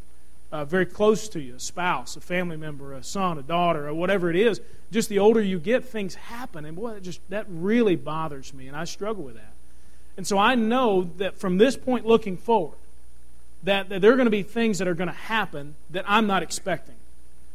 Uh, 0.52 0.64
very 0.64 0.86
close 0.86 1.28
to 1.30 1.40
you, 1.42 1.56
a 1.56 1.60
spouse, 1.60 2.16
a 2.16 2.22
family 2.22 2.58
member, 2.58 2.94
a 2.94 3.04
son, 3.04 3.38
a 3.38 3.42
daughter, 3.42 3.88
or 3.88 3.94
whatever 3.94 4.30
it 4.30 4.36
is. 4.36 4.62
Just 4.92 5.10
the 5.10 5.20
older 5.20 5.42
you 5.42 5.60
get, 5.60 5.86
things 5.86 6.16
happen. 6.16 6.66
And 6.66 6.76
boy, 6.76 7.00
just, 7.00 7.20
that 7.30 7.46
really 7.50 7.96
bothers 7.96 8.54
me, 8.54 8.68
and 8.68 8.76
I 8.76 8.84
struggle 8.84 9.24
with 9.24 9.36
that. 9.36 9.54
And 10.18 10.28
so 10.28 10.38
I 10.38 10.56
know 10.56 11.10
that 11.18 11.38
from 11.38 11.58
this 11.58 11.76
point 11.76 12.06
looking 12.06 12.38
forward, 12.38 12.78
that, 13.64 13.90
that 13.90 14.02
there 14.02 14.12
are 14.12 14.16
going 14.16 14.28
to 14.28 14.32
be 14.32 14.44
things 14.44 14.78
that 14.80 14.88
are 14.88 14.94
going 14.94 15.08
to 15.10 15.14
happen 15.14 15.76
that 15.90 16.06
I'm 16.08 16.28
not 16.28 16.44
expecting. 16.44 16.96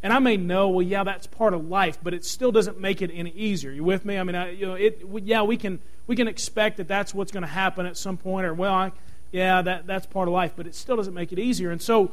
And 0.03 0.13
I 0.13 0.19
may 0.19 0.37
know, 0.37 0.69
well, 0.69 0.87
yeah, 0.87 1.05
that's 1.05 1.27
part 1.27 1.53
of 1.53 1.69
life, 1.69 1.99
but 2.03 2.15
it 2.15 2.25
still 2.25 2.51
doesn't 2.51 2.81
make 2.81 3.03
it 3.03 3.11
any 3.13 3.31
easier. 3.31 3.71
You 3.71 3.85
with 3.85 4.05
me? 4.05 4.19
I 4.19 4.23
mean, 4.23 4.35
I, 4.35 4.51
you 4.51 4.67
know, 4.67 4.75
it, 4.75 5.03
yeah, 5.25 5.43
we 5.43 5.57
can 5.57 5.79
we 6.07 6.17
can 6.17 6.27
expect 6.27 6.79
that 6.79 6.89
that's 6.89 7.13
what's 7.15 7.31
going 7.31 7.43
to 7.43 7.49
happen 7.49 7.87
at 7.87 7.97
some 7.97 8.17
point, 8.17 8.47
or 8.47 8.55
well, 8.55 8.73
I, 8.73 8.93
yeah, 9.31 9.61
that 9.63 9.87
that's 9.87 10.07
part 10.07 10.27
of 10.27 10.35
life, 10.35 10.55
but 10.57 10.67
it 10.67 10.75
still 10.75 10.97
doesn't 10.97 11.15
make 11.15 11.33
it 11.33 11.39
easier. 11.39 11.71
And 11.71 11.83
so, 11.83 12.13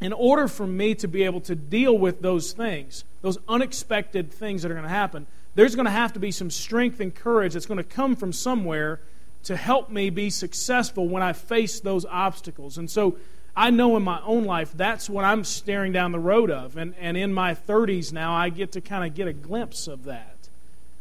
in 0.00 0.12
order 0.12 0.48
for 0.48 0.66
me 0.66 0.94
to 0.96 1.06
be 1.06 1.22
able 1.24 1.42
to 1.42 1.54
deal 1.54 1.96
with 1.96 2.22
those 2.22 2.52
things, 2.52 3.04
those 3.20 3.38
unexpected 3.46 4.32
things 4.32 4.62
that 4.62 4.70
are 4.70 4.74
going 4.74 4.84
to 4.84 4.88
happen, 4.88 5.26
there's 5.54 5.74
going 5.74 5.84
to 5.84 5.92
have 5.92 6.14
to 6.14 6.18
be 6.18 6.30
some 6.30 6.50
strength 6.50 6.98
and 6.98 7.14
courage 7.14 7.52
that's 7.52 7.66
going 7.66 7.78
to 7.78 7.84
come 7.84 8.16
from 8.16 8.32
somewhere 8.32 9.00
to 9.44 9.56
help 9.56 9.90
me 9.90 10.08
be 10.08 10.30
successful 10.30 11.08
when 11.08 11.22
I 11.22 11.32
face 11.32 11.80
those 11.80 12.04
obstacles. 12.06 12.78
And 12.78 12.90
so 12.90 13.16
I 13.54 13.70
know 13.70 13.96
in 13.96 14.02
my 14.02 14.20
own 14.22 14.44
life 14.44 14.72
that's 14.74 15.10
what 15.10 15.24
I'm 15.24 15.44
staring 15.44 15.92
down 15.92 16.12
the 16.12 16.18
road 16.18 16.50
of. 16.50 16.76
And, 16.76 16.94
and 16.98 17.16
in 17.16 17.34
my 17.34 17.54
30s 17.54 18.12
now, 18.12 18.34
I 18.34 18.48
get 18.48 18.72
to 18.72 18.80
kind 18.80 19.04
of 19.04 19.14
get 19.14 19.28
a 19.28 19.32
glimpse 19.32 19.86
of 19.86 20.04
that. 20.04 20.48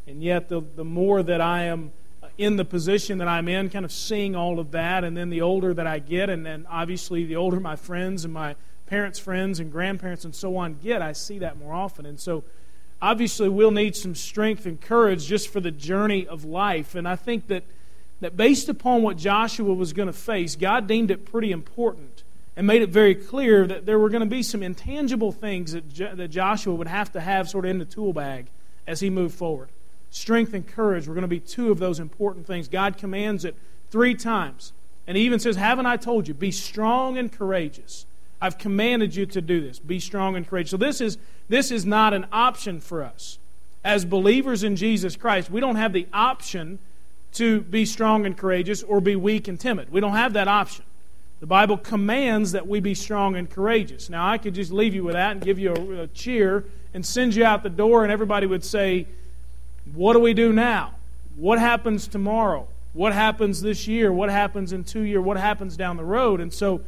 And 0.05 0.21
yet, 0.21 0.49
the, 0.49 0.61
the 0.61 0.83
more 0.83 1.23
that 1.23 1.39
I 1.39 1.63
am 1.63 1.91
in 2.37 2.57
the 2.57 2.65
position 2.65 3.19
that 3.19 3.27
I'm 3.27 3.47
in, 3.47 3.69
kind 3.69 3.85
of 3.85 3.91
seeing 3.91 4.35
all 4.35 4.59
of 4.59 4.71
that, 4.71 5.03
and 5.03 5.15
then 5.15 5.29
the 5.29 5.41
older 5.41 5.73
that 5.73 5.87
I 5.87 5.99
get, 5.99 6.29
and 6.29 6.45
then 6.45 6.65
obviously 6.69 7.23
the 7.25 7.35
older 7.35 7.59
my 7.59 7.75
friends 7.75 8.25
and 8.25 8.33
my 8.33 8.55
parents' 8.87 9.19
friends 9.19 9.59
and 9.59 9.71
grandparents 9.71 10.25
and 10.25 10.35
so 10.35 10.57
on 10.57 10.75
get, 10.75 11.01
I 11.01 11.13
see 11.13 11.39
that 11.39 11.57
more 11.57 11.73
often. 11.73 12.05
And 12.05 12.19
so, 12.19 12.43
obviously, 13.01 13.47
we'll 13.47 13.71
need 13.71 13.95
some 13.95 14.15
strength 14.15 14.65
and 14.65 14.81
courage 14.81 15.25
just 15.25 15.49
for 15.49 15.61
the 15.61 15.71
journey 15.71 16.27
of 16.27 16.43
life. 16.43 16.95
And 16.95 17.07
I 17.07 17.15
think 17.15 17.47
that, 17.47 17.63
that 18.19 18.35
based 18.35 18.67
upon 18.67 19.03
what 19.03 19.17
Joshua 19.17 19.73
was 19.73 19.93
going 19.93 20.07
to 20.07 20.13
face, 20.13 20.57
God 20.57 20.87
deemed 20.87 21.11
it 21.11 21.25
pretty 21.25 21.51
important 21.51 22.10
and 22.55 22.67
made 22.67 22.81
it 22.81 22.89
very 22.89 23.15
clear 23.15 23.65
that 23.65 23.85
there 23.85 23.97
were 23.97 24.09
going 24.09 24.21
to 24.21 24.29
be 24.29 24.43
some 24.43 24.61
intangible 24.61 25.31
things 25.31 25.71
that, 25.71 25.89
jo- 25.89 26.15
that 26.15 26.27
Joshua 26.27 26.75
would 26.75 26.87
have 26.87 27.11
to 27.13 27.21
have 27.21 27.49
sort 27.49 27.65
of 27.65 27.71
in 27.71 27.77
the 27.77 27.85
tool 27.85 28.13
bag 28.13 28.47
as 28.85 28.99
he 28.99 29.09
moved 29.09 29.35
forward. 29.35 29.69
Strength 30.09 30.53
and 30.53 30.67
courage 30.67 31.07
were 31.07 31.13
going 31.13 31.21
to 31.21 31.27
be 31.27 31.39
two 31.39 31.71
of 31.71 31.79
those 31.79 31.99
important 31.99 32.45
things. 32.45 32.67
God 32.67 32.97
commands 32.97 33.45
it 33.45 33.55
three 33.89 34.13
times. 34.13 34.73
And 35.07 35.17
he 35.17 35.23
even 35.23 35.39
says, 35.39 35.55
Haven't 35.55 35.85
I 35.85 35.97
told 35.97 36.27
you? 36.27 36.33
Be 36.33 36.51
strong 36.51 37.17
and 37.17 37.31
courageous. 37.31 38.05
I've 38.41 38.57
commanded 38.57 39.15
you 39.15 39.25
to 39.27 39.41
do 39.41 39.61
this. 39.61 39.79
Be 39.79 39.99
strong 39.99 40.35
and 40.35 40.47
courageous. 40.47 40.71
So 40.71 40.77
this 40.77 40.99
is, 40.99 41.17
this 41.47 41.71
is 41.71 41.85
not 41.85 42.13
an 42.13 42.25
option 42.31 42.81
for 42.81 43.03
us. 43.03 43.37
As 43.83 44.03
believers 44.03 44.63
in 44.63 44.75
Jesus 44.75 45.15
Christ, 45.15 45.49
we 45.49 45.59
don't 45.59 45.75
have 45.75 45.93
the 45.93 46.07
option 46.11 46.79
to 47.33 47.61
be 47.61 47.85
strong 47.85 48.25
and 48.25 48.37
courageous 48.37 48.83
or 48.83 48.99
be 48.99 49.15
weak 49.15 49.47
and 49.47 49.59
timid. 49.59 49.91
We 49.91 50.01
don't 50.01 50.13
have 50.13 50.33
that 50.33 50.47
option. 50.47 50.85
The 51.41 51.47
Bible 51.47 51.75
commands 51.75 52.51
that 52.51 52.67
we 52.67 52.79
be 52.81 52.93
strong 52.93 53.35
and 53.35 53.49
courageous. 53.49 54.11
Now, 54.11 54.29
I 54.29 54.37
could 54.37 54.53
just 54.53 54.71
leave 54.71 54.93
you 54.93 55.03
with 55.03 55.15
that 55.15 55.31
and 55.31 55.41
give 55.41 55.57
you 55.57 55.73
a, 55.73 56.03
a 56.03 56.07
cheer 56.07 56.65
and 56.93 57.03
send 57.03 57.33
you 57.33 57.43
out 57.43 57.63
the 57.63 57.69
door, 57.69 58.03
and 58.03 58.11
everybody 58.11 58.45
would 58.45 58.63
say, 58.63 59.07
What 59.91 60.13
do 60.13 60.19
we 60.19 60.35
do 60.35 60.53
now? 60.53 60.93
What 61.35 61.57
happens 61.57 62.07
tomorrow? 62.07 62.67
What 62.93 63.13
happens 63.13 63.59
this 63.59 63.87
year? 63.87 64.13
What 64.13 64.29
happens 64.29 64.71
in 64.71 64.83
two 64.83 65.01
years? 65.01 65.23
What 65.23 65.37
happens 65.37 65.75
down 65.75 65.97
the 65.97 66.03
road? 66.03 66.41
And 66.41 66.53
so, 66.53 66.81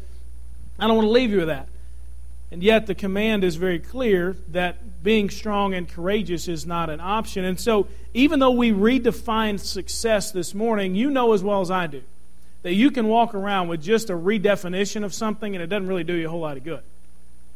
I 0.78 0.86
don't 0.86 0.98
want 0.98 1.08
to 1.08 1.12
leave 1.12 1.32
you 1.32 1.38
with 1.38 1.48
that. 1.48 1.68
And 2.52 2.62
yet, 2.62 2.86
the 2.86 2.94
command 2.94 3.44
is 3.44 3.56
very 3.56 3.80
clear 3.80 4.38
that 4.50 5.02
being 5.02 5.32
strong 5.32 5.74
and 5.74 5.90
courageous 5.90 6.48
is 6.48 6.68
not 6.68 6.92
an 6.92 7.00
option. 7.00 7.44
And 7.44 7.60
so, 7.60 7.88
even 8.14 8.38
though 8.38 8.52
we 8.52 8.72
redefined 8.72 9.62
success 9.62 10.32
this 10.32 10.54
morning, 10.54 10.94
you 10.94 11.10
know 11.10 11.34
as 11.34 11.42
well 11.42 11.62
as 11.62 11.72
I 11.72 11.88
do 11.88 12.04
that 12.64 12.74
you 12.74 12.90
can 12.90 13.08
walk 13.08 13.36
around 13.36 13.68
with 13.68 13.82
just 13.82 14.10
a 14.10 14.14
redefinition 14.14 15.04
of 15.04 15.14
something 15.14 15.54
and 15.54 15.62
it 15.62 15.68
doesn't 15.68 15.88
really 15.88 16.04
do 16.04 16.14
you 16.14 16.28
a 16.28 16.30
whole 16.30 16.40
lot 16.40 16.58
of 16.58 16.64
good. 16.64 16.82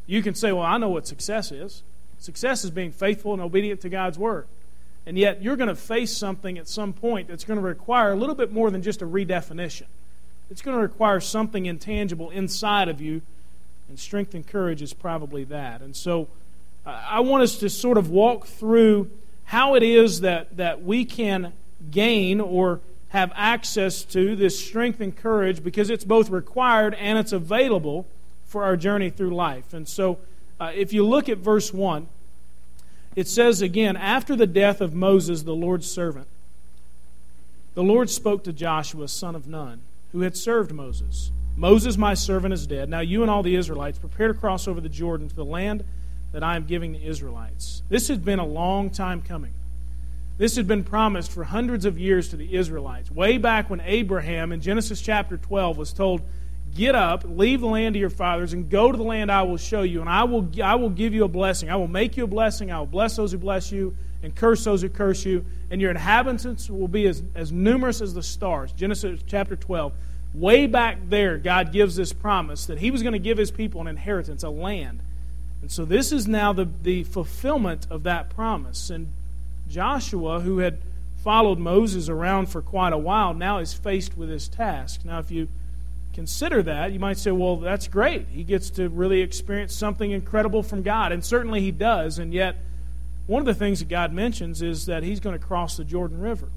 You 0.06 0.22
can 0.22 0.34
say, 0.34 0.52
Well, 0.52 0.64
I 0.64 0.78
know 0.78 0.90
what 0.90 1.06
success 1.06 1.50
is. 1.50 1.82
Success 2.18 2.64
is 2.64 2.70
being 2.70 2.92
faithful 2.92 3.32
and 3.32 3.42
obedient 3.42 3.80
to 3.82 3.88
God's 3.88 4.18
Word. 4.18 4.46
And 5.06 5.16
yet, 5.16 5.42
you're 5.42 5.56
going 5.56 5.68
to 5.68 5.76
face 5.76 6.14
something 6.14 6.58
at 6.58 6.68
some 6.68 6.92
point 6.92 7.28
that's 7.28 7.44
going 7.44 7.58
to 7.58 7.64
require 7.64 8.12
a 8.12 8.16
little 8.16 8.34
bit 8.34 8.52
more 8.52 8.70
than 8.70 8.82
just 8.82 9.00
a 9.00 9.06
redefinition. 9.06 9.84
It's 10.50 10.60
going 10.60 10.76
to 10.76 10.82
require 10.82 11.20
something 11.20 11.66
intangible 11.66 12.30
inside 12.30 12.88
of 12.88 13.00
you, 13.00 13.22
and 13.88 13.98
strength 13.98 14.34
and 14.34 14.46
courage 14.46 14.82
is 14.82 14.92
probably 14.92 15.44
that. 15.44 15.80
And 15.80 15.96
so, 15.96 16.28
I 16.84 17.20
want 17.20 17.42
us 17.42 17.56
to 17.58 17.70
sort 17.70 17.96
of 17.96 18.10
walk 18.10 18.46
through 18.46 19.10
how 19.44 19.74
it 19.76 19.82
is 19.82 20.20
that, 20.20 20.56
that 20.58 20.82
we 20.82 21.04
can 21.04 21.52
gain 21.90 22.40
or 22.40 22.80
have 23.08 23.32
access 23.34 24.02
to 24.04 24.36
this 24.36 24.58
strength 24.58 25.00
and 25.00 25.16
courage 25.16 25.62
because 25.62 25.90
it's 25.90 26.04
both 26.04 26.28
required 26.28 26.94
and 26.94 27.18
it's 27.18 27.32
available 27.32 28.06
for 28.44 28.64
our 28.64 28.76
journey 28.76 29.10
through 29.10 29.34
life. 29.34 29.72
And 29.72 29.88
so, 29.88 30.18
uh, 30.60 30.72
if 30.74 30.92
you 30.92 31.06
look 31.06 31.28
at 31.28 31.38
verse 31.38 31.72
1, 31.72 32.08
it 33.16 33.28
says 33.28 33.62
again, 33.62 33.96
after 33.96 34.36
the 34.36 34.46
death 34.46 34.80
of 34.80 34.94
Moses, 34.94 35.42
the 35.42 35.54
Lord's 35.54 35.90
servant, 35.90 36.26
the 37.74 37.82
Lord 37.82 38.10
spoke 38.10 38.44
to 38.44 38.52
Joshua, 38.52 39.08
son 39.08 39.34
of 39.34 39.46
Nun, 39.46 39.80
who 40.12 40.20
had 40.20 40.36
served 40.36 40.72
Moses. 40.72 41.30
Moses, 41.56 41.96
my 41.96 42.14
servant, 42.14 42.54
is 42.54 42.66
dead. 42.66 42.88
Now 42.88 43.00
you 43.00 43.22
and 43.22 43.30
all 43.30 43.42
the 43.42 43.56
Israelites 43.56 43.98
prepare 43.98 44.28
to 44.28 44.34
cross 44.34 44.68
over 44.68 44.80
the 44.80 44.88
Jordan 44.88 45.28
to 45.28 45.34
the 45.34 45.44
land 45.44 45.84
that 46.32 46.42
I 46.42 46.56
am 46.56 46.64
giving 46.64 46.92
the 46.92 47.04
Israelites. 47.04 47.82
This 47.88 48.08
has 48.08 48.18
been 48.18 48.38
a 48.38 48.46
long 48.46 48.90
time 48.90 49.22
coming. 49.22 49.52
This 50.38 50.54
had 50.54 50.68
been 50.68 50.84
promised 50.84 51.32
for 51.32 51.42
hundreds 51.42 51.84
of 51.84 51.98
years 51.98 52.28
to 52.28 52.36
the 52.36 52.54
Israelites. 52.54 53.10
Way 53.10 53.38
back 53.38 53.68
when 53.68 53.80
Abraham 53.80 54.52
in 54.52 54.60
Genesis 54.60 55.00
chapter 55.00 55.36
12 55.36 55.76
was 55.76 55.92
told, 55.92 56.22
Get 56.76 56.94
up, 56.94 57.24
leave 57.26 57.60
the 57.60 57.66
land 57.66 57.96
of 57.96 58.00
your 58.00 58.10
fathers, 58.10 58.52
and 58.52 58.70
go 58.70 58.92
to 58.92 58.96
the 58.96 59.02
land 59.02 59.32
I 59.32 59.42
will 59.42 59.56
show 59.56 59.82
you, 59.82 60.00
and 60.00 60.08
I 60.08 60.22
will, 60.22 60.48
I 60.62 60.76
will 60.76 60.90
give 60.90 61.12
you 61.12 61.24
a 61.24 61.28
blessing. 61.28 61.70
I 61.70 61.76
will 61.76 61.88
make 61.88 62.16
you 62.16 62.22
a 62.22 62.28
blessing. 62.28 62.70
I 62.70 62.78
will 62.78 62.86
bless 62.86 63.16
those 63.16 63.32
who 63.32 63.38
bless 63.38 63.72
you, 63.72 63.96
and 64.22 64.32
curse 64.32 64.62
those 64.62 64.82
who 64.82 64.88
curse 64.88 65.24
you, 65.24 65.44
and 65.70 65.80
your 65.80 65.90
inhabitants 65.90 66.70
will 66.70 66.86
be 66.86 67.06
as, 67.08 67.22
as 67.34 67.50
numerous 67.50 68.00
as 68.00 68.14
the 68.14 68.22
stars. 68.22 68.70
Genesis 68.72 69.20
chapter 69.26 69.56
12. 69.56 69.92
Way 70.34 70.66
back 70.68 70.98
there, 71.08 71.36
God 71.36 71.72
gives 71.72 71.96
this 71.96 72.12
promise 72.12 72.66
that 72.66 72.78
He 72.78 72.92
was 72.92 73.02
going 73.02 73.14
to 73.14 73.18
give 73.18 73.38
His 73.38 73.50
people 73.50 73.80
an 73.80 73.88
inheritance, 73.88 74.44
a 74.44 74.50
land. 74.50 75.00
And 75.62 75.72
so 75.72 75.84
this 75.84 76.12
is 76.12 76.28
now 76.28 76.52
the, 76.52 76.68
the 76.82 77.02
fulfillment 77.02 77.88
of 77.90 78.04
that 78.04 78.30
promise. 78.30 78.90
And 78.90 79.12
Joshua, 79.68 80.40
who 80.40 80.58
had 80.58 80.78
followed 81.22 81.58
Moses 81.58 82.08
around 82.08 82.46
for 82.46 82.62
quite 82.62 82.92
a 82.92 82.98
while, 82.98 83.34
now 83.34 83.58
is 83.58 83.74
faced 83.74 84.16
with 84.16 84.28
this 84.28 84.48
task. 84.48 85.04
Now, 85.04 85.18
if 85.18 85.30
you 85.30 85.48
consider 86.14 86.62
that, 86.64 86.92
you 86.92 86.98
might 86.98 87.18
say, 87.18 87.30
well, 87.30 87.56
that's 87.56 87.86
great. 87.86 88.26
He 88.28 88.44
gets 88.44 88.70
to 88.70 88.88
really 88.88 89.20
experience 89.20 89.74
something 89.74 90.10
incredible 90.10 90.62
from 90.62 90.82
God. 90.82 91.12
And 91.12 91.24
certainly 91.24 91.60
he 91.60 91.70
does. 91.70 92.18
And 92.18 92.32
yet, 92.32 92.56
one 93.26 93.40
of 93.40 93.46
the 93.46 93.54
things 93.54 93.80
that 93.80 93.88
God 93.88 94.12
mentions 94.12 94.62
is 94.62 94.86
that 94.86 95.02
he's 95.02 95.20
going 95.20 95.38
to 95.38 95.44
cross 95.44 95.76
the 95.76 95.84
Jordan 95.84 96.20
River. 96.20 96.48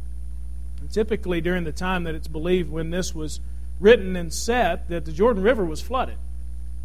And 0.79 0.89
typically, 0.89 1.41
during 1.41 1.63
the 1.63 1.71
time 1.71 2.05
that 2.05 2.15
it's 2.15 2.27
believed 2.27 2.71
when 2.71 2.89
this 2.89 3.13
was 3.13 3.39
written 3.79 4.15
and 4.15 4.33
set, 4.33 4.89
that 4.89 5.05
the 5.05 5.11
Jordan 5.11 5.43
River 5.43 5.65
was 5.65 5.81
flooded. 5.81 6.17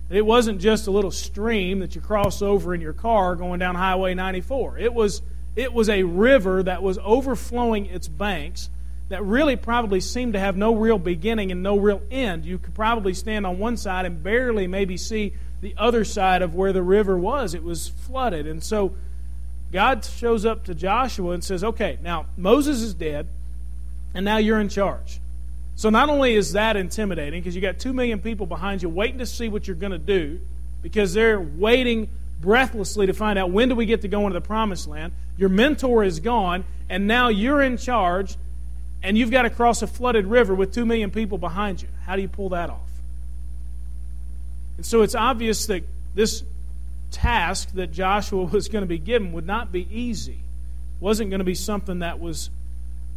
It 0.08 0.24
wasn't 0.24 0.60
just 0.60 0.86
a 0.86 0.90
little 0.90 1.10
stream 1.10 1.80
that 1.80 1.94
you 1.94 2.00
cross 2.00 2.40
over 2.42 2.74
in 2.74 2.80
your 2.80 2.92
car 2.92 3.34
going 3.36 3.58
down 3.58 3.74
Highway 3.74 4.14
94. 4.14 4.78
It 4.78 4.94
was 4.94 5.22
it 5.56 5.72
was 5.72 5.88
a 5.88 6.02
river 6.02 6.62
that 6.62 6.82
was 6.82 6.98
overflowing 7.02 7.86
its 7.86 8.06
banks 8.06 8.68
that 9.08 9.24
really 9.24 9.56
probably 9.56 10.00
seemed 10.00 10.34
to 10.34 10.38
have 10.38 10.56
no 10.56 10.74
real 10.74 10.98
beginning 10.98 11.50
and 11.50 11.62
no 11.62 11.78
real 11.78 12.02
end. 12.10 12.44
You 12.44 12.58
could 12.58 12.74
probably 12.74 13.14
stand 13.14 13.46
on 13.46 13.58
one 13.58 13.76
side 13.76 14.04
and 14.04 14.22
barely 14.22 14.66
maybe 14.66 14.96
see 14.96 15.32
the 15.60 15.74
other 15.78 16.04
side 16.04 16.42
of 16.42 16.54
where 16.54 16.72
the 16.72 16.82
river 16.82 17.16
was. 17.16 17.54
It 17.54 17.62
was 17.62 17.88
flooded. 17.88 18.46
And 18.46 18.62
so 18.62 18.94
God 19.72 20.04
shows 20.04 20.44
up 20.44 20.64
to 20.64 20.74
Joshua 20.74 21.32
and 21.32 21.42
says, 21.42 21.64
Okay, 21.64 21.98
now 22.02 22.26
Moses 22.36 22.82
is 22.82 22.94
dead, 22.94 23.26
and 24.14 24.24
now 24.24 24.36
you're 24.38 24.60
in 24.60 24.68
charge. 24.68 25.20
So 25.76 25.90
not 25.90 26.08
only 26.08 26.34
is 26.34 26.52
that 26.52 26.76
intimidating, 26.76 27.40
because 27.40 27.54
you 27.54 27.60
got 27.60 27.78
two 27.78 27.92
million 27.92 28.18
people 28.20 28.46
behind 28.46 28.82
you 28.82 28.88
waiting 28.88 29.18
to 29.18 29.26
see 29.26 29.48
what 29.48 29.66
you're 29.66 29.76
going 29.76 29.92
to 29.92 29.98
do, 29.98 30.40
because 30.82 31.14
they're 31.14 31.40
waiting 31.40 32.08
breathlessly 32.40 33.06
to 33.06 33.12
find 33.12 33.38
out 33.38 33.50
when 33.50 33.68
do 33.68 33.74
we 33.74 33.86
get 33.86 34.02
to 34.02 34.08
go 34.08 34.26
into 34.26 34.34
the 34.34 34.46
promised 34.46 34.88
land. 34.88 35.12
Your 35.36 35.48
mentor 35.48 36.04
is 36.04 36.20
gone, 36.20 36.64
and 36.88 37.06
now 37.06 37.28
you're 37.28 37.62
in 37.62 37.76
charge, 37.76 38.36
and 39.02 39.16
you've 39.16 39.30
got 39.30 39.42
to 39.42 39.50
cross 39.50 39.82
a 39.82 39.86
flooded 39.86 40.26
river 40.26 40.54
with 40.54 40.72
two 40.72 40.84
million 40.84 41.10
people 41.10 41.38
behind 41.38 41.82
you. 41.82 41.88
How 42.04 42.16
do 42.16 42.22
you 42.22 42.28
pull 42.28 42.50
that 42.50 42.70
off? 42.70 42.80
And 44.76 44.84
so 44.84 45.02
it's 45.02 45.14
obvious 45.14 45.66
that 45.66 45.84
this 46.14 46.42
task 47.10 47.72
that 47.74 47.92
Joshua 47.92 48.44
was 48.52 48.68
going 48.68 48.82
to 48.82 48.88
be 48.88 48.98
given 48.98 49.32
would 49.32 49.46
not 49.46 49.72
be 49.72 49.86
easy. 49.90 50.32
It 50.32 51.02
wasn't 51.02 51.30
going 51.30 51.40
to 51.40 51.44
be 51.44 51.54
something 51.54 52.00
that 52.00 52.20
was 52.20 52.50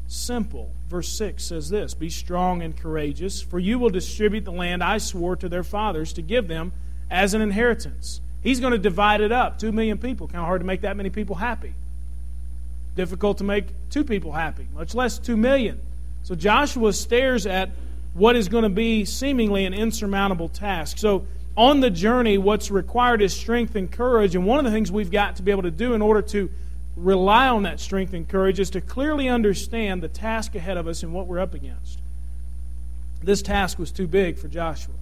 simple. 0.07 0.69
Verse 0.89 1.09
6 1.09 1.43
says 1.43 1.69
this 1.69 1.93
Be 1.93 2.09
strong 2.09 2.61
and 2.61 2.75
courageous, 2.75 3.41
for 3.41 3.59
you 3.59 3.79
will 3.79 3.89
distribute 3.89 4.45
the 4.45 4.51
land 4.51 4.83
I 4.83 4.97
swore 4.97 5.35
to 5.37 5.49
their 5.49 5.63
fathers 5.63 6.13
to 6.13 6.21
give 6.21 6.47
them 6.47 6.71
as 7.09 7.33
an 7.33 7.41
inheritance. 7.41 8.21
He's 8.41 8.59
going 8.59 8.71
to 8.71 8.79
divide 8.79 9.21
it 9.21 9.31
up. 9.31 9.59
Two 9.59 9.71
million 9.71 9.97
people. 9.97 10.27
Kind 10.27 10.39
of 10.39 10.45
hard 10.45 10.61
to 10.61 10.65
make 10.65 10.81
that 10.81 10.95
many 10.95 11.09
people 11.09 11.35
happy. 11.35 11.73
Difficult 12.95 13.37
to 13.39 13.43
make 13.43 13.67
two 13.89 14.03
people 14.03 14.31
happy, 14.31 14.67
much 14.73 14.95
less 14.95 15.17
two 15.19 15.37
million. 15.37 15.79
So 16.23 16.35
Joshua 16.35 16.93
stares 16.93 17.45
at 17.45 17.69
what 18.13 18.35
is 18.35 18.49
going 18.49 18.63
to 18.63 18.69
be 18.69 19.05
seemingly 19.05 19.65
an 19.65 19.73
insurmountable 19.73 20.49
task. 20.49 20.97
So 20.97 21.25
on 21.55 21.79
the 21.79 21.89
journey, 21.89 22.37
what's 22.37 22.71
required 22.71 23.21
is 23.21 23.33
strength 23.33 23.75
and 23.75 23.91
courage. 23.91 24.35
And 24.35 24.45
one 24.45 24.59
of 24.59 24.65
the 24.65 24.71
things 24.71 24.91
we've 24.91 25.11
got 25.11 25.37
to 25.37 25.43
be 25.43 25.51
able 25.51 25.63
to 25.63 25.71
do 25.71 25.93
in 25.93 26.01
order 26.01 26.21
to 26.23 26.49
rely 26.95 27.47
on 27.47 27.63
that 27.63 27.79
strength 27.79 28.13
and 28.13 28.27
courage 28.27 28.59
is 28.59 28.69
to 28.71 28.81
clearly 28.81 29.29
understand 29.29 30.03
the 30.03 30.07
task 30.07 30.55
ahead 30.55 30.77
of 30.77 30.87
us 30.87 31.03
and 31.03 31.13
what 31.13 31.27
we're 31.27 31.39
up 31.39 31.53
against. 31.53 31.99
This 33.23 33.41
task 33.41 33.79
was 33.79 33.91
too 33.91 34.07
big 34.07 34.37
for 34.37 34.47
Joshua. 34.47 34.95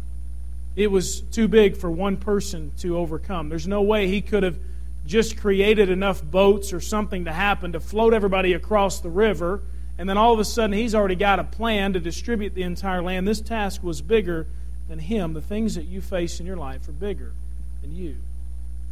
It 0.77 0.91
was 0.91 1.21
too 1.21 1.47
big 1.47 1.75
for 1.75 1.89
one 1.89 2.17
person 2.17 2.71
to 2.77 2.97
overcome. 2.97 3.49
There's 3.49 3.67
no 3.67 3.81
way 3.81 4.07
he 4.07 4.21
could 4.21 4.43
have 4.43 4.59
just 5.07 5.35
created 5.35 5.89
enough 5.89 6.23
boats 6.23 6.71
or 6.71 6.79
something 6.79 7.25
to 7.25 7.33
happen 7.33 7.71
to 7.71 7.79
float 7.79 8.13
everybody 8.13 8.53
across 8.53 8.99
the 8.99 9.09
river, 9.09 9.61
and 9.97 10.07
then 10.07 10.17
all 10.19 10.33
of 10.33 10.39
a 10.39 10.45
sudden 10.45 10.73
he's 10.73 10.93
already 10.93 11.15
got 11.15 11.39
a 11.39 11.43
plan 11.43 11.93
to 11.93 11.99
distribute 11.99 12.53
the 12.53 12.61
entire 12.61 13.01
land. 13.01 13.27
This 13.27 13.41
task 13.41 13.81
was 13.81 14.03
bigger 14.03 14.45
than 14.87 14.99
him. 14.99 15.33
The 15.33 15.41
things 15.41 15.73
that 15.73 15.85
you 15.85 15.99
face 15.99 16.39
in 16.39 16.45
your 16.45 16.57
life 16.57 16.87
are 16.87 16.93
bigger 16.93 17.33
than 17.81 17.95
you. 17.95 18.15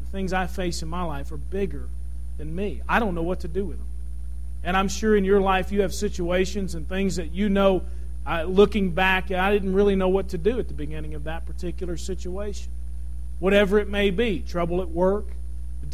The 0.03 0.09
things 0.11 0.33
I 0.33 0.47
face 0.47 0.81
in 0.81 0.89
my 0.89 1.03
life 1.03 1.31
are 1.31 1.37
bigger 1.37 1.87
than 2.39 2.55
me. 2.55 2.81
I 2.89 2.99
don't 2.99 3.13
know 3.13 3.21
what 3.21 3.41
to 3.41 3.47
do 3.47 3.63
with 3.63 3.77
them. 3.77 3.87
And 4.63 4.75
I'm 4.75 4.87
sure 4.87 5.15
in 5.15 5.23
your 5.23 5.39
life 5.39 5.71
you 5.71 5.81
have 5.81 5.93
situations 5.93 6.73
and 6.73 6.89
things 6.89 7.17
that 7.17 7.31
you 7.31 7.47
know, 7.47 7.83
uh, 8.27 8.43
looking 8.43 8.91
back, 8.91 9.31
I 9.31 9.51
didn't 9.51 9.73
really 9.73 9.95
know 9.95 10.09
what 10.09 10.29
to 10.29 10.37
do 10.37 10.59
at 10.59 10.67
the 10.67 10.73
beginning 10.73 11.13
of 11.13 11.25
that 11.25 11.45
particular 11.45 11.97
situation. 11.97 12.71
Whatever 13.39 13.79
it 13.79 13.89
may 13.89 14.09
be 14.09 14.39
trouble 14.39 14.81
at 14.81 14.89
work, 14.89 15.25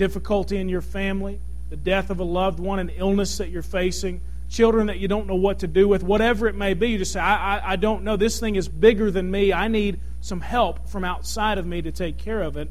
difficulty 0.01 0.57
in 0.57 0.67
your 0.67 0.81
family, 0.81 1.39
the 1.69 1.75
death 1.75 2.09
of 2.09 2.19
a 2.19 2.23
loved 2.23 2.59
one, 2.59 2.79
an 2.79 2.89
illness 2.89 3.38
that 3.38 3.50
you're 3.50 3.61
facing, 3.61 4.19
children 4.50 4.88
that 4.88 4.97
you 4.97 5.07
don't 5.07 5.27
know 5.27 5.35
what 5.35 5.59
to 5.59 5.67
do 5.67 5.88
with, 5.88 6.01
whatever 6.01 6.47
it 6.47 6.55
may 6.55 6.73
be, 6.73 6.89
you 6.89 6.97
just 6.97 7.13
say, 7.13 7.19
I, 7.19 7.57
I, 7.57 7.71
I 7.73 7.75
don't 7.75 8.03
know. 8.03 8.17
This 8.17 8.39
thing 8.39 8.55
is 8.55 8.67
bigger 8.67 9.11
than 9.11 9.29
me. 9.29 9.53
I 9.53 9.67
need 9.67 10.00
some 10.21 10.41
help 10.41 10.89
from 10.89 11.03
outside 11.03 11.59
of 11.59 11.67
me 11.67 11.83
to 11.83 11.91
take 11.91 12.17
care 12.17 12.41
of 12.41 12.57
it. 12.57 12.67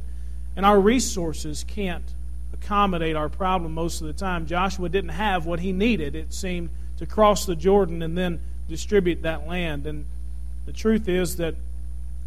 And 0.56 0.66
our 0.66 0.80
resources 0.80 1.64
can't 1.64 2.04
accommodate 2.52 3.14
our 3.14 3.28
problem 3.28 3.74
most 3.74 4.00
of 4.00 4.08
the 4.08 4.12
time. 4.12 4.46
Joshua 4.46 4.88
didn't 4.88 5.10
have 5.10 5.46
what 5.46 5.60
he 5.60 5.72
needed, 5.72 6.16
it 6.16 6.34
seemed, 6.34 6.70
to 6.98 7.06
cross 7.06 7.46
the 7.46 7.54
Jordan 7.54 8.02
and 8.02 8.18
then 8.18 8.40
distribute 8.70 9.22
that 9.22 9.46
land. 9.46 9.86
And 9.86 10.06
the 10.64 10.72
truth 10.72 11.08
is 11.08 11.36
that 11.36 11.54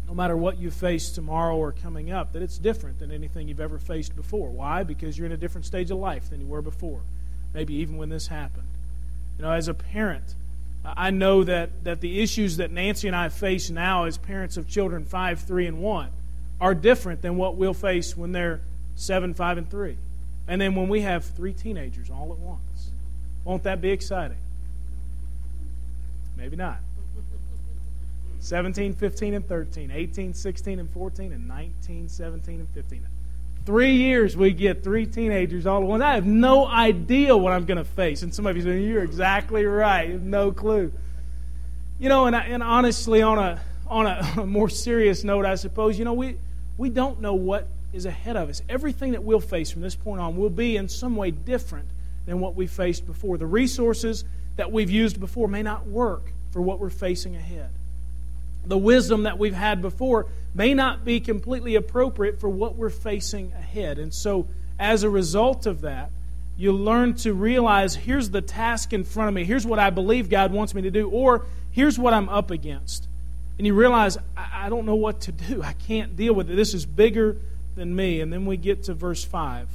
no 0.06 0.14
matter 0.14 0.36
what 0.36 0.58
you 0.58 0.70
face 0.70 1.10
tomorrow 1.10 1.56
or 1.56 1.72
coming 1.72 2.12
up, 2.12 2.32
that 2.34 2.42
it's 2.42 2.58
different 2.58 2.98
than 2.98 3.10
anything 3.10 3.48
you've 3.48 3.60
ever 3.60 3.78
faced 3.78 4.14
before. 4.14 4.50
Why? 4.50 4.84
Because 4.84 5.18
you're 5.18 5.26
in 5.26 5.32
a 5.32 5.36
different 5.36 5.66
stage 5.66 5.90
of 5.90 5.98
life 5.98 6.30
than 6.30 6.40
you 6.40 6.46
were 6.46 6.62
before. 6.62 7.00
Maybe 7.52 7.74
even 7.74 7.96
when 7.96 8.10
this 8.10 8.28
happened. 8.28 8.68
You 9.38 9.44
know, 9.44 9.50
as 9.50 9.66
a 9.66 9.74
parent, 9.74 10.34
I 10.84 11.10
know 11.10 11.44
that, 11.44 11.84
that 11.84 12.00
the 12.00 12.20
issues 12.20 12.58
that 12.58 12.70
Nancy 12.70 13.08
and 13.08 13.16
I 13.16 13.30
face 13.30 13.70
now 13.70 14.04
as 14.04 14.18
parents 14.18 14.56
of 14.56 14.68
children 14.68 15.06
5, 15.06 15.40
3, 15.40 15.66
and 15.66 15.78
1 15.80 16.08
are 16.60 16.74
different 16.74 17.22
than 17.22 17.36
what 17.36 17.56
we'll 17.56 17.74
face 17.74 18.16
when 18.16 18.32
they're 18.32 18.60
7, 18.96 19.34
5, 19.34 19.58
and 19.58 19.70
3. 19.70 19.96
And 20.46 20.60
then 20.60 20.74
when 20.74 20.88
we 20.88 21.00
have 21.00 21.24
three 21.24 21.54
teenagers 21.54 22.10
all 22.10 22.30
at 22.32 22.38
once. 22.38 22.90
Won't 23.44 23.62
that 23.64 23.80
be 23.80 23.90
exciting? 23.90 24.36
Maybe 26.36 26.56
not. 26.56 26.78
17, 28.40 28.94
15, 28.94 29.34
and 29.34 29.48
13, 29.48 29.90
18, 29.90 30.34
16, 30.34 30.78
and 30.78 30.90
14, 30.90 31.32
and 31.32 31.48
19, 31.48 32.08
17, 32.08 32.60
and 32.60 32.68
15. 32.68 33.06
Three 33.64 33.92
years 33.92 34.36
we 34.36 34.52
get 34.52 34.84
three 34.84 35.06
teenagers 35.06 35.66
all 35.66 35.80
at 35.80 35.88
once. 35.88 36.02
I 36.02 36.14
have 36.14 36.26
no 36.26 36.66
idea 36.66 37.34
what 37.34 37.54
I'm 37.54 37.64
going 37.64 37.78
to 37.78 37.84
face. 37.84 38.22
And 38.22 38.34
some 38.34 38.46
of 38.46 38.54
you 38.54 38.62
say, 38.62 38.82
You're 38.82 39.02
exactly 39.02 39.64
right. 39.64 40.20
No 40.20 40.52
clue. 40.52 40.92
You 41.98 42.10
know, 42.10 42.26
and, 42.26 42.36
and 42.36 42.62
honestly, 42.62 43.22
on 43.22 43.38
a, 43.38 43.62
on 43.86 44.06
a, 44.06 44.34
a 44.42 44.46
more 44.46 44.68
serious 44.68 45.24
note, 45.24 45.46
I 45.46 45.54
suppose, 45.54 45.98
you 45.98 46.04
know, 46.04 46.12
we, 46.12 46.36
we 46.76 46.90
don't 46.90 47.22
know 47.22 47.34
what 47.34 47.68
is 47.94 48.04
ahead 48.04 48.36
of 48.36 48.50
us. 48.50 48.60
Everything 48.68 49.12
that 49.12 49.24
we'll 49.24 49.40
face 49.40 49.70
from 49.70 49.80
this 49.80 49.94
point 49.94 50.20
on 50.20 50.36
will 50.36 50.50
be 50.50 50.76
in 50.76 50.88
some 50.88 51.16
way 51.16 51.30
different 51.30 51.88
than 52.26 52.40
what 52.40 52.54
we 52.54 52.66
faced 52.66 53.06
before. 53.06 53.38
The 53.38 53.46
resources 53.46 54.24
that 54.56 54.72
we've 54.72 54.90
used 54.90 55.20
before 55.20 55.48
may 55.48 55.62
not 55.62 55.86
work 55.86 56.32
for 56.52 56.60
what 56.60 56.78
we're 56.78 56.90
facing 56.90 57.36
ahead 57.36 57.70
the 58.66 58.78
wisdom 58.78 59.24
that 59.24 59.38
we've 59.38 59.54
had 59.54 59.82
before 59.82 60.26
may 60.54 60.74
not 60.74 61.04
be 61.04 61.20
completely 61.20 61.74
appropriate 61.74 62.40
for 62.40 62.48
what 62.48 62.76
we're 62.76 62.90
facing 62.90 63.52
ahead. 63.52 63.98
And 63.98 64.12
so, 64.12 64.46
as 64.78 65.02
a 65.02 65.10
result 65.10 65.66
of 65.66 65.82
that, 65.82 66.10
you 66.56 66.72
learn 66.72 67.14
to 67.14 67.32
realize 67.32 67.94
here's 67.94 68.30
the 68.30 68.40
task 68.40 68.92
in 68.92 69.04
front 69.04 69.28
of 69.28 69.34
me, 69.34 69.44
here's 69.44 69.66
what 69.66 69.78
I 69.78 69.90
believe 69.90 70.30
God 70.30 70.52
wants 70.52 70.74
me 70.74 70.82
to 70.82 70.90
do, 70.90 71.08
or 71.10 71.46
here's 71.72 71.98
what 71.98 72.14
I'm 72.14 72.28
up 72.28 72.50
against. 72.50 73.08
And 73.58 73.66
you 73.66 73.74
realize, 73.74 74.16
I, 74.36 74.66
I 74.66 74.68
don't 74.68 74.86
know 74.86 74.94
what 74.94 75.22
to 75.22 75.32
do. 75.32 75.62
I 75.64 75.72
can't 75.72 76.16
deal 76.16 76.34
with 76.34 76.50
it. 76.50 76.56
This 76.56 76.74
is 76.74 76.86
bigger 76.86 77.36
than 77.76 77.94
me. 77.94 78.20
And 78.20 78.32
then 78.32 78.46
we 78.46 78.56
get 78.56 78.84
to 78.84 78.94
verse 78.94 79.24
5. 79.24 79.68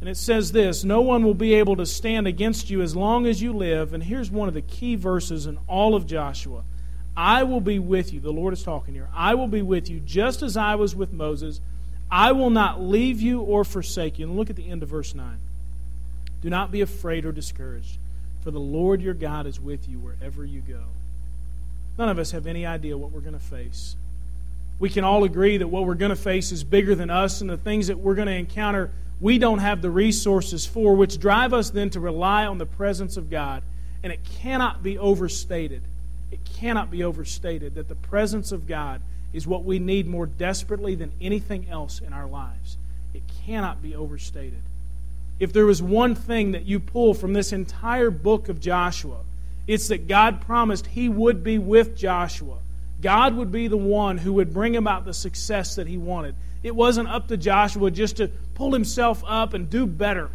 And 0.00 0.08
it 0.08 0.16
says 0.16 0.52
this 0.52 0.84
No 0.84 1.00
one 1.00 1.24
will 1.24 1.34
be 1.34 1.54
able 1.54 1.76
to 1.76 1.86
stand 1.86 2.26
against 2.26 2.70
you 2.70 2.82
as 2.82 2.94
long 2.94 3.26
as 3.26 3.40
you 3.40 3.52
live. 3.52 3.92
And 3.92 4.02
here's 4.02 4.30
one 4.30 4.48
of 4.48 4.54
the 4.54 4.62
key 4.62 4.94
verses 4.94 5.46
in 5.46 5.58
all 5.66 5.94
of 5.94 6.06
Joshua. 6.06 6.64
I 7.16 7.44
will 7.44 7.62
be 7.62 7.78
with 7.78 8.12
you. 8.12 8.20
The 8.20 8.32
Lord 8.32 8.52
is 8.52 8.62
talking 8.62 8.92
here. 8.94 9.08
I 9.14 9.34
will 9.34 9.48
be 9.48 9.62
with 9.62 9.88
you 9.88 10.00
just 10.00 10.42
as 10.42 10.56
I 10.56 10.74
was 10.74 10.94
with 10.94 11.12
Moses. 11.12 11.60
I 12.10 12.32
will 12.32 12.50
not 12.50 12.82
leave 12.82 13.20
you 13.20 13.40
or 13.40 13.64
forsake 13.64 14.18
you. 14.18 14.26
And 14.26 14.36
look 14.36 14.50
at 14.50 14.56
the 14.56 14.68
end 14.68 14.82
of 14.82 14.90
verse 14.90 15.14
9. 15.14 15.38
Do 16.42 16.50
not 16.50 16.70
be 16.70 16.82
afraid 16.82 17.24
or 17.24 17.32
discouraged, 17.32 17.98
for 18.42 18.50
the 18.50 18.60
Lord 18.60 19.00
your 19.00 19.14
God 19.14 19.46
is 19.46 19.58
with 19.58 19.88
you 19.88 19.98
wherever 19.98 20.44
you 20.44 20.60
go. 20.60 20.84
None 21.98 22.10
of 22.10 22.18
us 22.18 22.32
have 22.32 22.46
any 22.46 22.66
idea 22.66 22.98
what 22.98 23.10
we're 23.10 23.20
going 23.20 23.32
to 23.32 23.38
face. 23.38 23.96
We 24.78 24.90
can 24.90 25.04
all 25.04 25.24
agree 25.24 25.56
that 25.56 25.68
what 25.68 25.86
we're 25.86 25.94
going 25.94 26.10
to 26.10 26.16
face 26.16 26.52
is 26.52 26.62
bigger 26.64 26.94
than 26.94 27.10
us, 27.10 27.40
and 27.40 27.48
the 27.48 27.56
things 27.56 27.86
that 27.86 27.98
we're 27.98 28.14
going 28.14 28.28
to 28.28 28.34
encounter, 28.34 28.90
we 29.20 29.38
don't 29.38 29.58
have 29.58 29.80
the 29.80 29.90
resources 29.90 30.66
for, 30.66 30.94
which 30.94 31.18
drive 31.18 31.54
us 31.54 31.70
then 31.70 31.90
to 31.90 32.00
rely 32.00 32.44
on 32.44 32.58
the 32.58 32.66
presence 32.66 33.16
of 33.16 33.30
God. 33.30 33.62
And 34.02 34.12
it 34.12 34.20
cannot 34.24 34.82
be 34.82 34.98
overstated 34.98 35.82
it 36.30 36.44
cannot 36.44 36.90
be 36.90 37.04
overstated 37.04 37.74
that 37.76 37.88
the 37.88 37.94
presence 37.94 38.52
of 38.52 38.66
God 38.66 39.00
is 39.32 39.46
what 39.46 39.64
we 39.64 39.78
need 39.78 40.06
more 40.06 40.26
desperately 40.26 40.94
than 40.94 41.12
anything 41.20 41.68
else 41.68 42.00
in 42.00 42.12
our 42.12 42.26
lives. 42.26 42.78
It 43.14 43.22
cannot 43.46 43.82
be 43.82 43.94
overstated. 43.94 44.62
If 45.38 45.52
there 45.52 45.66
was 45.66 45.82
one 45.82 46.14
thing 46.14 46.52
that 46.52 46.64
you 46.64 46.80
pull 46.80 47.14
from 47.14 47.32
this 47.32 47.52
entire 47.52 48.10
book 48.10 48.48
of 48.48 48.60
Joshua, 48.60 49.18
it's 49.66 49.88
that 49.88 50.08
God 50.08 50.40
promised 50.40 50.86
He 50.86 51.08
would 51.08 51.44
be 51.44 51.58
with 51.58 51.96
Joshua. 51.96 52.58
God 53.00 53.34
would 53.36 53.52
be 53.52 53.68
the 53.68 53.76
one 53.76 54.18
who 54.18 54.34
would 54.34 54.52
bring 54.52 54.76
about 54.76 55.04
the 55.04 55.14
success 55.14 55.76
that 55.76 55.86
He 55.86 55.96
wanted. 55.96 56.34
It 56.62 56.74
wasn't 56.74 57.08
up 57.08 57.28
to 57.28 57.36
Joshua 57.36 57.90
just 57.90 58.16
to 58.16 58.28
pull 58.54 58.72
himself 58.72 59.22
up 59.26 59.54
and 59.54 59.70
do 59.70 59.86
better. 59.86 60.30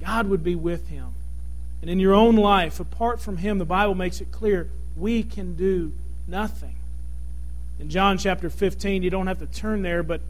God 0.00 0.28
would 0.28 0.42
be 0.42 0.54
with 0.54 0.88
him. 0.88 1.14
And 1.84 1.90
in 1.90 2.00
your 2.00 2.14
own 2.14 2.36
life, 2.36 2.80
apart 2.80 3.20
from 3.20 3.36
Him, 3.36 3.58
the 3.58 3.66
Bible 3.66 3.94
makes 3.94 4.22
it 4.22 4.32
clear 4.32 4.70
we 4.96 5.22
can 5.22 5.54
do 5.54 5.92
nothing. 6.26 6.76
In 7.78 7.90
John 7.90 8.16
chapter 8.16 8.48
15, 8.48 9.02
you 9.02 9.10
don't 9.10 9.26
have 9.26 9.40
to 9.40 9.46
turn 9.46 9.82
there, 9.82 10.02
but, 10.02 10.22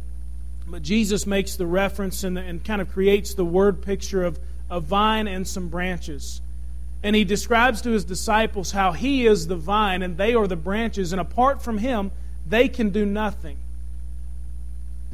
but 0.66 0.83
Jesus 0.83 1.27
makes 1.27 1.55
the 1.55 1.64
reference 1.64 2.24
and, 2.24 2.37
and 2.37 2.64
kind 2.64 2.83
of 2.83 2.90
creates 2.90 3.35
the 3.35 3.44
word 3.44 3.83
picture 3.83 4.24
of 4.24 4.38
a 4.68 4.81
vine 4.81 5.29
and 5.29 5.46
some 5.46 5.68
branches. 5.68 6.40
And 7.04 7.14
he 7.14 7.22
describes 7.22 7.82
to 7.82 7.90
his 7.90 8.04
disciples 8.04 8.72
how 8.72 8.90
he 8.90 9.26
is 9.26 9.46
the 9.46 9.56
vine 9.56 10.02
and 10.02 10.16
they 10.16 10.34
are 10.34 10.48
the 10.48 10.56
branches, 10.56 11.12
and 11.12 11.20
apart 11.20 11.62
from 11.62 11.78
him, 11.78 12.10
they 12.44 12.68
can 12.68 12.90
do 12.90 13.06
nothing 13.06 13.58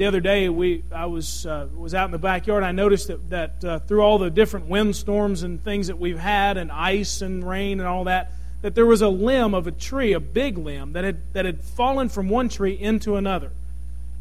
the 0.01 0.07
other 0.07 0.21
day 0.21 0.49
we 0.49 0.83
I 0.91 1.05
was 1.05 1.45
uh, 1.45 1.67
was 1.77 1.95
out 1.95 2.07
in 2.07 2.11
the 2.11 2.19
backyard. 2.19 2.65
I 2.65 2.73
noticed 2.73 3.09
that 3.09 3.29
that 3.29 3.65
uh, 3.65 3.79
through 3.81 4.01
all 4.01 4.17
the 4.17 4.31
different 4.31 4.65
windstorms 4.65 5.43
and 5.43 5.63
things 5.63 5.89
that 5.89 5.99
we've 5.99 6.19
had, 6.19 6.57
and 6.57 6.73
ice 6.73 7.21
and 7.21 7.47
rain 7.47 7.81
and 7.81 7.87
all 7.87 8.05
that, 8.05 8.33
that 8.63 8.75
there 8.75 8.87
was 8.87 9.03
a 9.03 9.11
limb 9.11 9.53
of 9.53 9.67
a 9.67 9.71
tree, 9.71 10.15
a 10.15 10.19
big 10.19 10.57
limb 10.57 10.95
that 10.95 11.05
had 11.05 11.19
that 11.35 11.45
had 11.45 11.63
fallen 11.63 12.09
from 12.09 12.31
one 12.31 12.49
tree 12.49 12.73
into 12.73 13.17
another. 13.17 13.53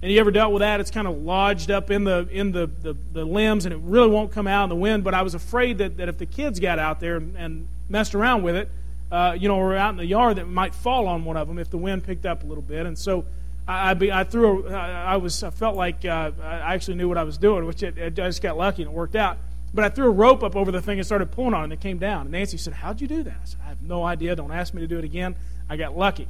And 0.02 0.10
you 0.10 0.20
ever 0.20 0.32
dealt 0.32 0.54
with 0.54 0.62
that? 0.62 0.80
It's 0.80 0.92
kind 0.92 1.08
of 1.08 1.18
lodged 1.18 1.72
up 1.72 1.92
in 1.92 2.06
the 2.06 2.28
in 2.32 2.54
the, 2.54 2.68
the, 2.68 2.96
the 3.12 3.26
limbs, 3.26 3.66
and 3.66 3.74
it 3.74 3.80
really 3.84 4.08
won't 4.08 4.32
come 4.32 4.48
out 4.48 4.64
in 4.64 4.70
the 4.70 4.76
wind. 4.76 5.04
But 5.04 5.14
I 5.14 5.24
was 5.24 5.34
afraid 5.34 5.80
that, 5.80 5.98
that 5.98 6.08
if 6.08 6.18
the 6.18 6.26
kids 6.26 6.60
got 6.60 6.80
out 6.80 7.00
there 7.00 7.18
and, 7.18 7.68
messed 7.90 8.14
around 8.14 8.44
with 8.44 8.56
it, 8.56 8.70
uh, 9.12 9.36
you 9.38 9.48
know, 9.48 9.56
or 9.56 9.76
out 9.76 9.90
in 9.90 9.98
the 9.98 10.06
yard, 10.06 10.38
that 10.38 10.48
might 10.48 10.76
fall 10.76 11.08
on 11.08 11.26
one 11.26 11.36
of 11.36 11.48
them 11.48 11.58
if 11.58 11.72
the 11.72 11.78
wind 11.78 12.04
picked 12.04 12.26
up 12.26 12.44
a 12.44 12.46
little 12.46 12.62
bit. 12.62 12.86
And 12.86 12.96
so 12.96 13.26
I, 13.68 13.92
I, 13.92 14.20
I 14.22 14.24
threw. 14.24 14.64
Was. 14.64 15.44
I 15.44 15.50
felt 15.50 15.76
like 15.76 16.06
uh, 16.06 16.32
I 16.42 16.74
actually 16.74 16.96
knew 16.96 17.10
what 17.10 17.18
I 17.18 17.24
was 17.24 17.38
doing, 17.38 17.66
which 17.66 17.84
it, 17.84 17.98
it, 17.98 18.20
I 18.20 18.28
just 18.28 18.42
got 18.42 18.58
lucky 18.58 18.84
and 18.84 18.92
it 18.92 18.96
worked 18.96 19.16
out. 19.16 19.38
But 19.74 19.84
I 19.84 19.90
threw 19.90 20.08
a 20.08 20.12
rope 20.12 20.44
up 20.44 20.56
over 20.56 20.72
the 20.72 20.82
thing 20.82 20.98
and 20.98 21.06
started 21.06 21.32
pulling 21.32 21.54
on 21.54 21.62
it, 21.62 21.64
and 21.66 21.74
it 21.74 21.82
came 21.82 22.00
down. 22.00 22.22
And 22.22 22.32
Nancy 22.32 22.58
said, 22.58 22.74
"How'd 22.74 23.02
you 23.02 23.08
do 23.08 23.22
that?" 23.24 23.34
I 23.42 23.46
said, 23.46 23.60
"I 23.64 23.70
have 23.70 23.82
no 23.82 24.04
idea. 24.04 24.36
Don't 24.36 24.52
ask 24.52 24.74
me 24.74 24.82
to 24.82 24.88
do 24.88 24.98
it 24.98 25.04
again. 25.04 25.36
I 25.70 25.78
got 25.78 25.98
lucky." 25.98 26.28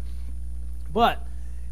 But 0.91 1.23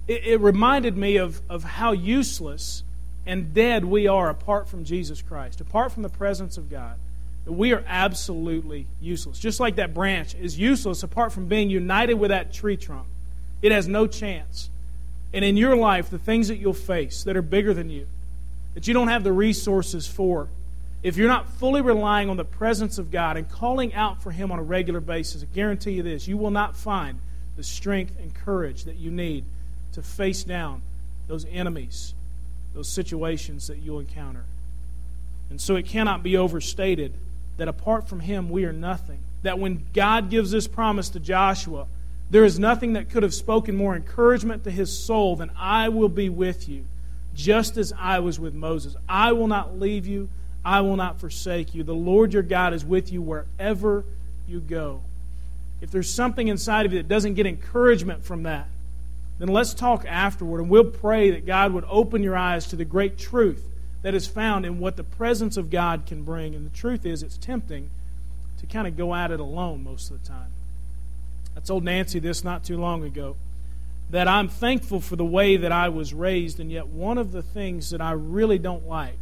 it, 0.07 0.23
it 0.25 0.39
reminded 0.41 0.97
me 0.97 1.17
of 1.17 1.41
of 1.49 1.63
how 1.63 1.91
useless 1.91 2.83
and 3.27 3.53
dead 3.53 3.83
we 3.83 4.07
are 4.07 4.29
apart 4.29 4.69
from 4.69 4.85
Jesus 4.85 5.21
Christ, 5.21 5.59
apart 5.59 5.91
from 5.91 6.01
the 6.03 6.09
presence 6.09 6.57
of 6.57 6.69
God. 6.69 6.97
We 7.45 7.73
are 7.73 7.83
absolutely 7.87 8.87
useless. 9.01 9.37
Just 9.39 9.59
like 9.59 9.75
that 9.75 9.93
branch 9.93 10.33
is 10.35 10.57
useless 10.57 11.03
apart 11.03 11.31
from 11.31 11.47
being 11.47 11.69
united 11.69 12.15
with 12.15 12.29
that 12.29 12.51
tree 12.51 12.77
trunk. 12.77 13.07
It 13.61 13.71
has 13.71 13.87
no 13.87 14.07
chance. 14.07 14.69
and 15.33 15.43
in 15.43 15.57
your 15.57 15.75
life, 15.75 16.09
the 16.09 16.17
things 16.17 16.47
that 16.47 16.55
you'll 16.55 16.73
face 16.73 17.23
that 17.23 17.35
are 17.35 17.41
bigger 17.41 17.73
than 17.73 17.89
you, 17.89 18.07
that 18.73 18.87
you 18.87 18.93
don't 18.93 19.09
have 19.09 19.23
the 19.23 19.33
resources 19.33 20.07
for, 20.07 20.47
if 21.03 21.17
you're 21.17 21.27
not 21.27 21.49
fully 21.49 21.81
relying 21.81 22.29
on 22.29 22.37
the 22.37 22.45
presence 22.45 22.97
of 22.97 23.11
God 23.11 23.37
and 23.37 23.49
calling 23.49 23.93
out 23.93 24.23
for 24.23 24.31
Him 24.31 24.51
on 24.51 24.59
a 24.59 24.63
regular 24.63 25.01
basis, 25.01 25.43
I 25.43 25.45
guarantee 25.53 25.91
you 25.91 26.03
this 26.03 26.27
you 26.27 26.37
will 26.37 26.51
not 26.51 26.77
find 26.77 27.19
the 27.55 27.63
strength 27.63 28.17
and 28.19 28.33
courage 28.33 28.85
that 28.85 28.95
you 28.95 29.11
need 29.11 29.45
to 29.97 30.03
face 30.03 30.43
down 30.43 30.83
those 31.27 31.43
enemies, 31.51 32.13
those 32.75 32.87
situations 32.87 33.65
that 33.67 33.79
you'll 33.79 33.99
encounter. 33.99 34.43
And 35.49 35.59
so 35.59 35.75
it 35.75 35.87
cannot 35.87 36.21
be 36.21 36.37
overstated 36.37 37.15
that 37.57 37.67
apart 37.67 38.07
from 38.07 38.19
Him, 38.19 38.51
we 38.51 38.65
are 38.65 38.71
nothing. 38.71 39.17
That 39.41 39.57
when 39.57 39.87
God 39.95 40.29
gives 40.29 40.51
this 40.51 40.67
promise 40.67 41.09
to 41.09 41.19
Joshua, 41.19 41.87
there 42.29 42.45
is 42.45 42.59
nothing 42.59 42.93
that 42.93 43.09
could 43.09 43.23
have 43.23 43.33
spoken 43.33 43.75
more 43.75 43.95
encouragement 43.95 44.65
to 44.65 44.71
his 44.71 44.95
soul 44.95 45.35
than 45.35 45.49
I 45.57 45.89
will 45.89 46.09
be 46.09 46.29
with 46.29 46.69
you, 46.69 46.85
just 47.33 47.77
as 47.77 47.91
I 47.97 48.19
was 48.19 48.39
with 48.39 48.53
Moses. 48.53 48.95
I 49.09 49.31
will 49.31 49.47
not 49.47 49.79
leave 49.79 50.05
you, 50.05 50.29
I 50.63 50.81
will 50.81 50.97
not 50.97 51.19
forsake 51.19 51.73
you. 51.73 51.81
The 51.81 51.95
Lord 51.95 52.33
your 52.33 52.43
God 52.43 52.75
is 52.75 52.85
with 52.85 53.11
you 53.11 53.23
wherever 53.23 54.05
you 54.47 54.59
go. 54.59 55.01
If 55.81 55.89
there's 55.89 56.13
something 56.13 56.49
inside 56.49 56.85
of 56.85 56.93
you 56.93 56.99
that 56.99 57.07
doesn't 57.07 57.33
get 57.33 57.47
encouragement 57.47 58.23
from 58.25 58.43
that, 58.43 58.67
then 59.39 59.49
let's 59.49 59.73
talk 59.73 60.05
afterward 60.07 60.61
and 60.61 60.69
we'll 60.69 60.83
pray 60.83 61.31
that 61.31 61.45
God 61.45 61.73
would 61.73 61.85
open 61.89 62.23
your 62.23 62.35
eyes 62.35 62.67
to 62.67 62.75
the 62.75 62.85
great 62.85 63.17
truth 63.17 63.63
that 64.01 64.15
is 64.15 64.27
found 64.27 64.65
in 64.65 64.79
what 64.79 64.95
the 64.95 65.03
presence 65.03 65.57
of 65.57 65.69
God 65.69 66.05
can 66.05 66.23
bring. 66.23 66.55
And 66.55 66.65
the 66.65 66.75
truth 66.75 67.05
is, 67.05 67.23
it's 67.23 67.37
tempting 67.37 67.89
to 68.59 68.65
kind 68.65 68.87
of 68.87 68.97
go 68.97 69.13
at 69.13 69.31
it 69.31 69.39
alone 69.39 69.83
most 69.83 70.09
of 70.09 70.21
the 70.21 70.27
time. 70.27 70.51
I 71.55 71.59
told 71.59 71.83
Nancy 71.83 72.19
this 72.19 72.43
not 72.43 72.63
too 72.63 72.77
long 72.77 73.03
ago 73.03 73.35
that 74.09 74.27
I'm 74.27 74.47
thankful 74.47 75.01
for 75.01 75.15
the 75.15 75.25
way 75.25 75.57
that 75.57 75.71
I 75.71 75.89
was 75.89 76.13
raised, 76.13 76.59
and 76.59 76.71
yet 76.71 76.87
one 76.87 77.17
of 77.17 77.31
the 77.31 77.41
things 77.41 77.89
that 77.89 78.01
I 78.01 78.11
really 78.11 78.57
don't 78.57 78.87
like 78.87 79.19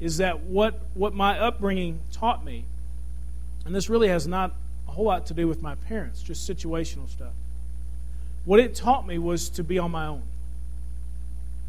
is 0.00 0.18
that 0.18 0.40
what, 0.40 0.80
what 0.94 1.12
my 1.12 1.38
upbringing 1.38 2.00
taught 2.12 2.44
me, 2.44 2.64
and 3.66 3.74
this 3.74 3.90
really 3.90 4.08
has 4.08 4.26
not 4.26 4.54
a 4.86 4.92
whole 4.92 5.04
lot 5.04 5.26
to 5.26 5.34
do 5.34 5.46
with 5.46 5.60
my 5.60 5.74
parents, 5.74 6.22
just 6.22 6.48
situational 6.48 7.08
stuff. 7.08 7.32
What 8.48 8.60
it 8.60 8.74
taught 8.74 9.06
me 9.06 9.18
was 9.18 9.50
to 9.50 9.62
be 9.62 9.78
on 9.78 9.90
my 9.90 10.06
own. 10.06 10.22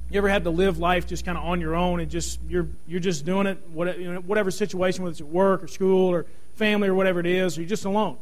You 0.09 0.17
ever 0.17 0.29
had 0.29 0.45
to 0.45 0.49
live 0.49 0.79
life 0.79 1.05
just 1.05 1.25
kind 1.25 1.37
of 1.37 1.43
on 1.43 1.59
your 1.59 1.75
own 1.75 1.99
and 1.99 2.09
just 2.09 2.39
you're 2.47 2.67
you're 2.87 3.01
just 3.01 3.25
doing 3.25 3.45
it 3.47 3.57
whatever 3.69 4.49
situation, 4.49 5.03
whether 5.03 5.11
it's 5.11 5.21
at 5.21 5.27
work 5.27 5.63
or 5.63 5.67
school 5.67 6.09
or 6.09 6.25
family 6.55 6.87
or 6.87 6.95
whatever 6.95 7.19
it 7.19 7.27
is, 7.27 7.57
or 7.57 7.61
you're 7.61 7.69
just 7.69 7.85
alone 7.85 8.17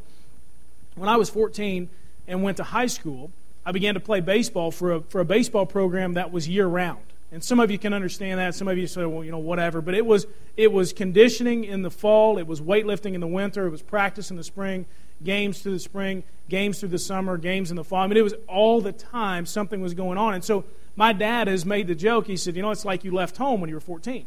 when 0.98 1.10
I 1.10 1.16
was 1.16 1.30
14 1.30 1.90
and 2.28 2.44
went 2.44 2.58
to 2.58 2.64
high 2.64 2.88
school, 2.88 3.32
I 3.66 3.72
began 3.72 3.94
to 3.94 4.00
play 4.00 4.20
baseball 4.20 4.72
for 4.72 4.94
a, 4.94 5.02
for 5.02 5.22
a 5.22 5.26
baseball 5.26 5.66
program 5.66 6.14
that 6.14 6.32
was 6.32 6.48
year 6.48 6.68
round. 6.68 7.02
And 7.32 7.44
some 7.44 7.60
of 7.60 7.70
you 7.70 7.78
can 7.78 7.94
understand 7.94 8.40
that. 8.40 8.56
Some 8.56 8.68
of 8.68 8.78
you 8.78 8.88
say, 8.88 9.06
well, 9.06 9.24
you 9.24 9.32
know, 9.32 9.38
whatever. 9.38 9.82
But 9.82 9.94
it 9.96 10.06
was, 10.06 10.28
it 10.56 10.72
was 10.72 10.94
conditioning 10.94 11.66
in 11.66 11.82
the 11.82 11.92
fall, 11.92 12.38
it 12.38 12.48
was 12.48 12.62
weightlifting 12.62 13.14
in 13.14 13.22
the 13.22 13.28
winter, 13.28 13.68
it 13.68 13.70
was 13.70 13.82
practice 13.82 14.32
in 14.32 14.38
the 14.38 14.44
spring, 14.44 14.86
games 15.24 15.62
through 15.62 15.74
the 15.74 15.80
spring, 15.80 16.24
games 16.50 16.80
through 16.80 16.90
the 16.90 17.00
summer, 17.00 17.38
games 17.38 17.70
in 17.70 17.76
the 17.76 17.84
fall. 17.84 18.04
I 18.04 18.08
mean, 18.08 18.18
it 18.18 18.24
was 18.24 18.36
all 18.48 18.82
the 18.82 18.92
time 18.92 19.46
something 19.46 19.82
was 19.82 19.94
going 19.94 20.18
on. 20.18 20.34
And 20.34 20.44
so 20.44 20.66
my 20.96 21.14
dad 21.14 21.48
has 21.48 21.66
made 21.66 21.88
the 21.88 21.96
joke. 21.96 22.28
He 22.28 22.38
said, 22.38 22.56
you 22.56 22.62
know, 22.62 22.72
it's 22.72 22.86
like 22.86 23.04
you 23.04 23.12
left 23.12 23.38
home 23.38 23.62
when 23.62 23.70
you 23.70 23.76
were 23.76 23.82
14 23.82 24.26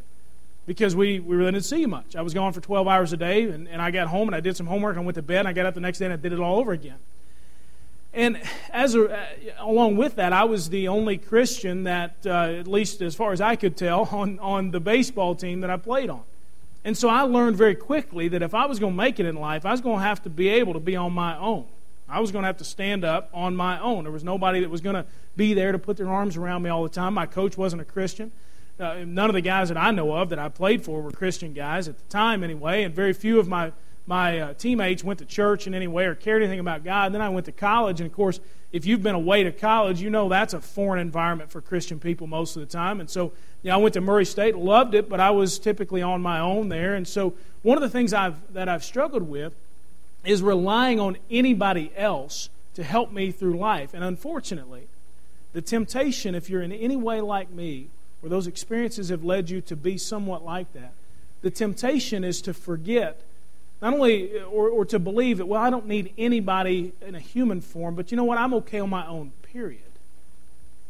because 0.66 0.94
we, 0.94 1.18
we 1.18 1.36
really 1.36 1.52
didn't 1.52 1.64
see 1.64 1.80
you 1.80 1.88
much. 1.88 2.14
I 2.14 2.22
was 2.22 2.34
gone 2.34 2.52
for 2.52 2.60
12 2.60 2.86
hours 2.86 3.12
a 3.12 3.16
day, 3.16 3.44
and, 3.44 3.66
and 3.68 3.82
I 3.82 3.90
got 3.90 4.08
home 4.08 4.28
and 4.28 4.36
I 4.36 4.40
did 4.40 4.56
some 4.56 4.66
homework 4.66 4.96
and 4.96 5.04
went 5.04 5.16
to 5.16 5.22
bed, 5.22 5.40
and 5.40 5.48
I 5.48 5.52
got 5.52 5.66
up 5.66 5.74
the 5.74 5.80
next 5.80 5.98
day 5.98 6.04
and 6.04 6.14
I 6.14 6.16
did 6.16 6.32
it 6.32 6.38
all 6.38 6.58
over 6.58 6.72
again. 6.72 6.98
And 8.12 8.40
as 8.70 8.94
a, 8.94 9.08
uh, 9.08 9.26
along 9.58 9.96
with 9.96 10.16
that, 10.16 10.32
I 10.32 10.44
was 10.44 10.68
the 10.68 10.88
only 10.88 11.16
Christian 11.16 11.84
that, 11.84 12.16
uh, 12.26 12.58
at 12.58 12.66
least 12.66 13.02
as 13.02 13.14
far 13.14 13.32
as 13.32 13.40
I 13.40 13.56
could 13.56 13.76
tell, 13.76 14.02
on, 14.12 14.38
on 14.40 14.70
the 14.70 14.80
baseball 14.80 15.34
team 15.34 15.60
that 15.60 15.70
I 15.70 15.76
played 15.76 16.10
on. 16.10 16.22
And 16.84 16.96
so 16.96 17.08
I 17.08 17.22
learned 17.22 17.56
very 17.56 17.74
quickly 17.74 18.28
that 18.28 18.42
if 18.42 18.54
I 18.54 18.66
was 18.66 18.78
going 18.78 18.92
to 18.92 18.96
make 18.96 19.20
it 19.20 19.26
in 19.26 19.36
life, 19.36 19.66
I 19.66 19.70
was 19.70 19.80
going 19.80 19.98
to 19.98 20.04
have 20.04 20.22
to 20.22 20.30
be 20.30 20.48
able 20.48 20.72
to 20.72 20.80
be 20.80 20.96
on 20.96 21.12
my 21.12 21.36
own. 21.36 21.66
I 22.08 22.20
was 22.20 22.32
going 22.32 22.42
to 22.42 22.46
have 22.46 22.56
to 22.56 22.64
stand 22.64 23.04
up 23.04 23.30
on 23.32 23.54
my 23.54 23.78
own. 23.80 24.04
There 24.04 24.12
was 24.12 24.24
nobody 24.24 24.60
that 24.60 24.70
was 24.70 24.80
going 24.80 24.96
to 24.96 25.06
be 25.36 25.54
there 25.54 25.72
to 25.72 25.78
put 25.78 25.96
their 25.96 26.08
arms 26.08 26.36
around 26.36 26.62
me 26.62 26.70
all 26.70 26.82
the 26.82 26.88
time. 26.88 27.14
My 27.14 27.26
coach 27.26 27.56
wasn't 27.56 27.82
a 27.82 27.84
Christian. 27.84 28.32
Uh, 28.80 29.04
none 29.06 29.28
of 29.28 29.34
the 29.34 29.42
guys 29.42 29.68
that 29.68 29.76
I 29.76 29.90
know 29.90 30.12
of 30.12 30.30
that 30.30 30.38
I 30.38 30.48
played 30.48 30.82
for 30.82 31.02
were 31.02 31.10
Christian 31.10 31.52
guys 31.52 31.86
at 31.86 31.98
the 31.98 32.04
time, 32.04 32.42
anyway, 32.42 32.82
and 32.82 32.94
very 32.94 33.12
few 33.12 33.38
of 33.38 33.46
my 33.46 33.72
my 34.10 34.40
uh, 34.40 34.54
teammates 34.54 35.04
went 35.04 35.20
to 35.20 35.24
church 35.24 35.68
in 35.68 35.74
any 35.74 35.86
way 35.86 36.04
or 36.04 36.16
cared 36.16 36.42
anything 36.42 36.58
about 36.58 36.82
God. 36.82 37.14
Then 37.14 37.22
I 37.22 37.28
went 37.28 37.46
to 37.46 37.52
college, 37.52 38.00
and 38.00 38.10
of 38.10 38.12
course, 38.12 38.40
if 38.72 38.84
you've 38.84 39.04
been 39.04 39.14
away 39.14 39.44
to 39.44 39.52
college, 39.52 40.02
you 40.02 40.10
know 40.10 40.28
that's 40.28 40.52
a 40.52 40.60
foreign 40.60 41.00
environment 41.00 41.52
for 41.52 41.60
Christian 41.60 42.00
people 42.00 42.26
most 42.26 42.56
of 42.56 42.60
the 42.60 42.66
time. 42.66 42.98
And 42.98 43.08
so, 43.08 43.32
you 43.62 43.70
know, 43.70 43.74
I 43.74 43.76
went 43.76 43.94
to 43.94 44.00
Murray 44.00 44.24
State, 44.24 44.56
loved 44.56 44.96
it, 44.96 45.08
but 45.08 45.20
I 45.20 45.30
was 45.30 45.60
typically 45.60 46.02
on 46.02 46.22
my 46.22 46.40
own 46.40 46.70
there. 46.70 46.96
And 46.96 47.06
so, 47.06 47.34
one 47.62 47.78
of 47.78 47.82
the 47.82 47.88
things 47.88 48.12
I've 48.12 48.52
that 48.52 48.68
I've 48.68 48.82
struggled 48.82 49.22
with 49.22 49.54
is 50.24 50.42
relying 50.42 50.98
on 50.98 51.16
anybody 51.30 51.92
else 51.96 52.50
to 52.74 52.82
help 52.82 53.12
me 53.12 53.30
through 53.30 53.58
life. 53.58 53.94
And 53.94 54.02
unfortunately, 54.02 54.88
the 55.52 55.62
temptation, 55.62 56.34
if 56.34 56.50
you're 56.50 56.62
in 56.62 56.72
any 56.72 56.96
way 56.96 57.20
like 57.20 57.52
me, 57.52 57.90
or 58.24 58.28
those 58.28 58.48
experiences 58.48 59.08
have 59.10 59.22
led 59.22 59.50
you 59.50 59.60
to 59.60 59.76
be 59.76 59.96
somewhat 59.96 60.44
like 60.44 60.72
that, 60.72 60.94
the 61.42 61.50
temptation 61.50 62.24
is 62.24 62.42
to 62.42 62.52
forget 62.52 63.22
not 63.80 63.94
only 63.94 64.38
uh, 64.38 64.44
or, 64.44 64.68
or 64.68 64.84
to 64.84 64.98
believe 64.98 65.38
that 65.38 65.46
well 65.46 65.60
i 65.60 65.70
don't 65.70 65.86
need 65.86 66.12
anybody 66.18 66.92
in 67.06 67.14
a 67.14 67.20
human 67.20 67.60
form 67.60 67.94
but 67.94 68.10
you 68.10 68.16
know 68.16 68.24
what? 68.24 68.38
I'm 68.38 68.54
okay 68.54 68.80
on 68.80 68.90
my 68.90 69.06
own 69.06 69.32
period. 69.42 69.82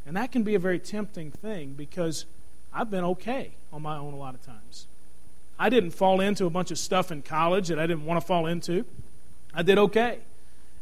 And 0.07 0.17
that 0.17 0.33
can 0.33 0.43
be 0.43 0.55
a 0.55 0.59
very 0.59 0.79
tempting 0.79 1.31
thing 1.31 1.75
because 1.75 2.27
i've 2.73 2.91
been 2.91 3.05
okay 3.05 3.53
on 3.73 3.83
my 3.83 3.97
own 3.97 4.13
a 4.13 4.17
lot 4.19 4.35
of 4.35 4.45
times. 4.45 4.87
I 5.59 5.69
didn't 5.69 5.91
fall 5.91 6.21
into 6.21 6.47
a 6.47 6.51
bunch 6.51 6.71
of 6.71 6.79
stuff 6.79 7.13
in 7.13 7.23
college 7.23 7.69
that 7.69 7.79
i 7.79 7.87
didn't 7.87 8.05
want 8.05 8.21
to 8.21 8.27
fall 8.27 8.47
into. 8.47 8.85
I 9.55 9.63
did 9.63 9.79
okay. 9.79 10.21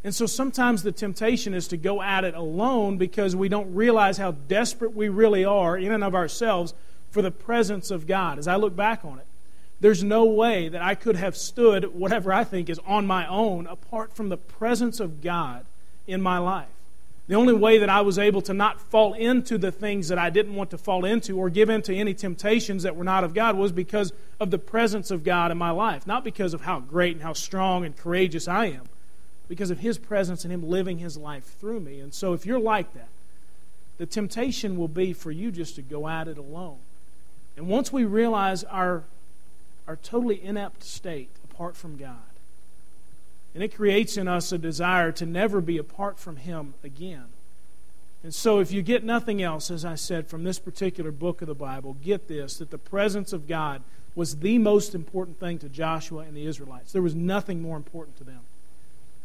And 0.05 0.15
so 0.15 0.27
sometimes 0.27 0.83
the 0.83 0.93
temptation 0.93 1.55
is 1.55 1.69
to 1.69 1.77
go 1.77 2.01
at 2.01 2.25
it 2.25 2.35
alone 2.35 2.99
because 2.99 3.35
we 3.35 3.49
don't 3.49 3.75
realize 3.75 4.17
how 4.17 4.33
desperate 4.33 4.95
we 4.95 5.09
really 5.09 5.45
are 5.45 5.77
in 5.77 5.91
and 5.91 6.05
of 6.05 6.15
ourselves 6.15 6.73
for 7.11 7.21
the 7.21 7.31
presence 7.31 7.91
of 7.91 8.07
God. 8.07 8.39
As 8.39 8.47
I 8.47 8.57
look 8.57 8.77
back 8.77 9.05
on 9.05 9.19
it, 9.19 9.27
there's 9.81 10.03
no 10.03 10.25
way 10.25 10.69
that 10.69 10.83
I 10.83 10.95
could 10.95 11.17
have 11.17 11.37
stood 11.37 11.95
whatever 11.95 12.33
I 12.33 12.45
think 12.45 12.69
is 12.69 12.81
on 12.87 13.07
my 13.07 13.27
own 13.27 13.67
apart 13.67 14.15
from 14.15 14.29
the 14.29 14.37
presence 14.37 15.01
of 15.01 15.23
God 15.23 15.65
in 16.07 16.21
my 16.21 16.39
life. 16.39 16.69
The 17.29 17.35
only 17.35 17.53
way 17.53 17.79
that 17.79 17.91
I 17.91 18.01
was 18.01 18.19
able 18.19 18.41
to 18.43 18.55
not 18.55 18.81
fall 18.81 19.13
into 19.13 19.59
the 19.59 19.71
things 19.71 20.09
that 20.09 20.19
I 20.19 20.31
didn't 20.31 20.55
want 20.55 20.71
to 20.71 20.79
fall 20.79 21.05
into 21.05 21.39
or 21.39 21.51
give 21.51 21.69
in 21.69 21.83
to 21.83 21.95
any 21.95 22.15
temptations 22.15 22.85
that 22.85 22.97
were 22.97 23.05
not 23.05 23.23
of 23.23 23.35
God 23.35 23.57
was 23.57 23.71
because 23.71 24.13
of 24.41 24.51
the 24.51 24.59
presence 24.59 25.11
of 25.11 25.25
God 25.25 25.51
in 25.51 25.59
my 25.59 25.71
life, 25.71 26.07
not 26.07 26.25
because 26.25 26.55
of 26.55 26.63
how 26.63 26.81
great 26.81 27.13
and 27.13 27.23
how 27.23 27.35
strong 27.35 27.85
and 27.85 27.95
courageous 27.95 28.49
I 28.49 28.67
am 28.67 28.89
because 29.49 29.71
of 29.71 29.81
His 29.81 29.99
presence 29.99 30.45
and 30.45 30.53
Him 30.53 30.69
living 30.69 30.99
His 30.99 31.17
life 31.17 31.45
through 31.59 31.81
me. 31.81 32.01
And 32.01 32.15
so, 32.15 32.33
if 32.33 32.47
you're 32.47 32.61
like 32.61 32.95
that, 32.95 33.09
the 33.97 34.07
temptation 34.07 34.77
will 34.77 34.89
be 34.89 35.13
for 35.13 35.31
you 35.31 35.51
just 35.51 35.75
to 35.77 35.83
go 35.83 36.09
at 36.09 36.29
it 36.29 36.39
alone. 36.39 36.79
And 37.57 37.67
once 37.67 37.93
we 37.93 38.05
realize 38.05 38.63
our, 38.65 39.03
our 39.89 39.97
totally 39.97 40.45
inept 40.45 40.85
state 40.85 41.31
apart 41.43 41.75
from 41.75 41.97
God, 41.97 42.17
and 43.55 43.63
it 43.63 43.75
creates 43.75 44.17
in 44.17 44.29
us 44.29 44.53
a 44.53 44.59
desire 44.59 45.11
to 45.13 45.27
never 45.27 45.61
be 45.61 45.79
apart 45.79 46.21
from 46.21 46.37
Him 46.37 46.75
again. 46.85 47.25
And 48.23 48.35
so, 48.35 48.59
if 48.61 48.71
you 48.71 48.83
get 48.83 49.03
nothing 49.03 49.43
else, 49.43 49.71
as 49.71 49.85
I 49.85 49.95
said, 49.95 50.27
from 50.27 50.45
this 50.45 50.59
particular 50.59 51.11
book 51.11 51.41
of 51.41 51.49
the 51.49 51.55
Bible, 51.55 51.97
get 52.05 52.29
this 52.29 52.59
that 52.59 52.71
the 52.71 52.79
presence 52.79 53.33
of 53.33 53.49
God 53.49 53.83
was 54.15 54.37
the 54.37 54.59
most 54.59 54.95
important 54.95 55.41
thing 55.41 55.59
to 55.61 55.69
Joshua 55.69 56.21
and 56.21 56.37
the 56.37 56.45
Israelites. 56.45 56.93
There 56.93 57.03
was 57.03 57.15
nothing 57.15 57.63
more 57.63 57.77
important 57.77 58.19
to 58.19 58.25
them. 58.25 58.41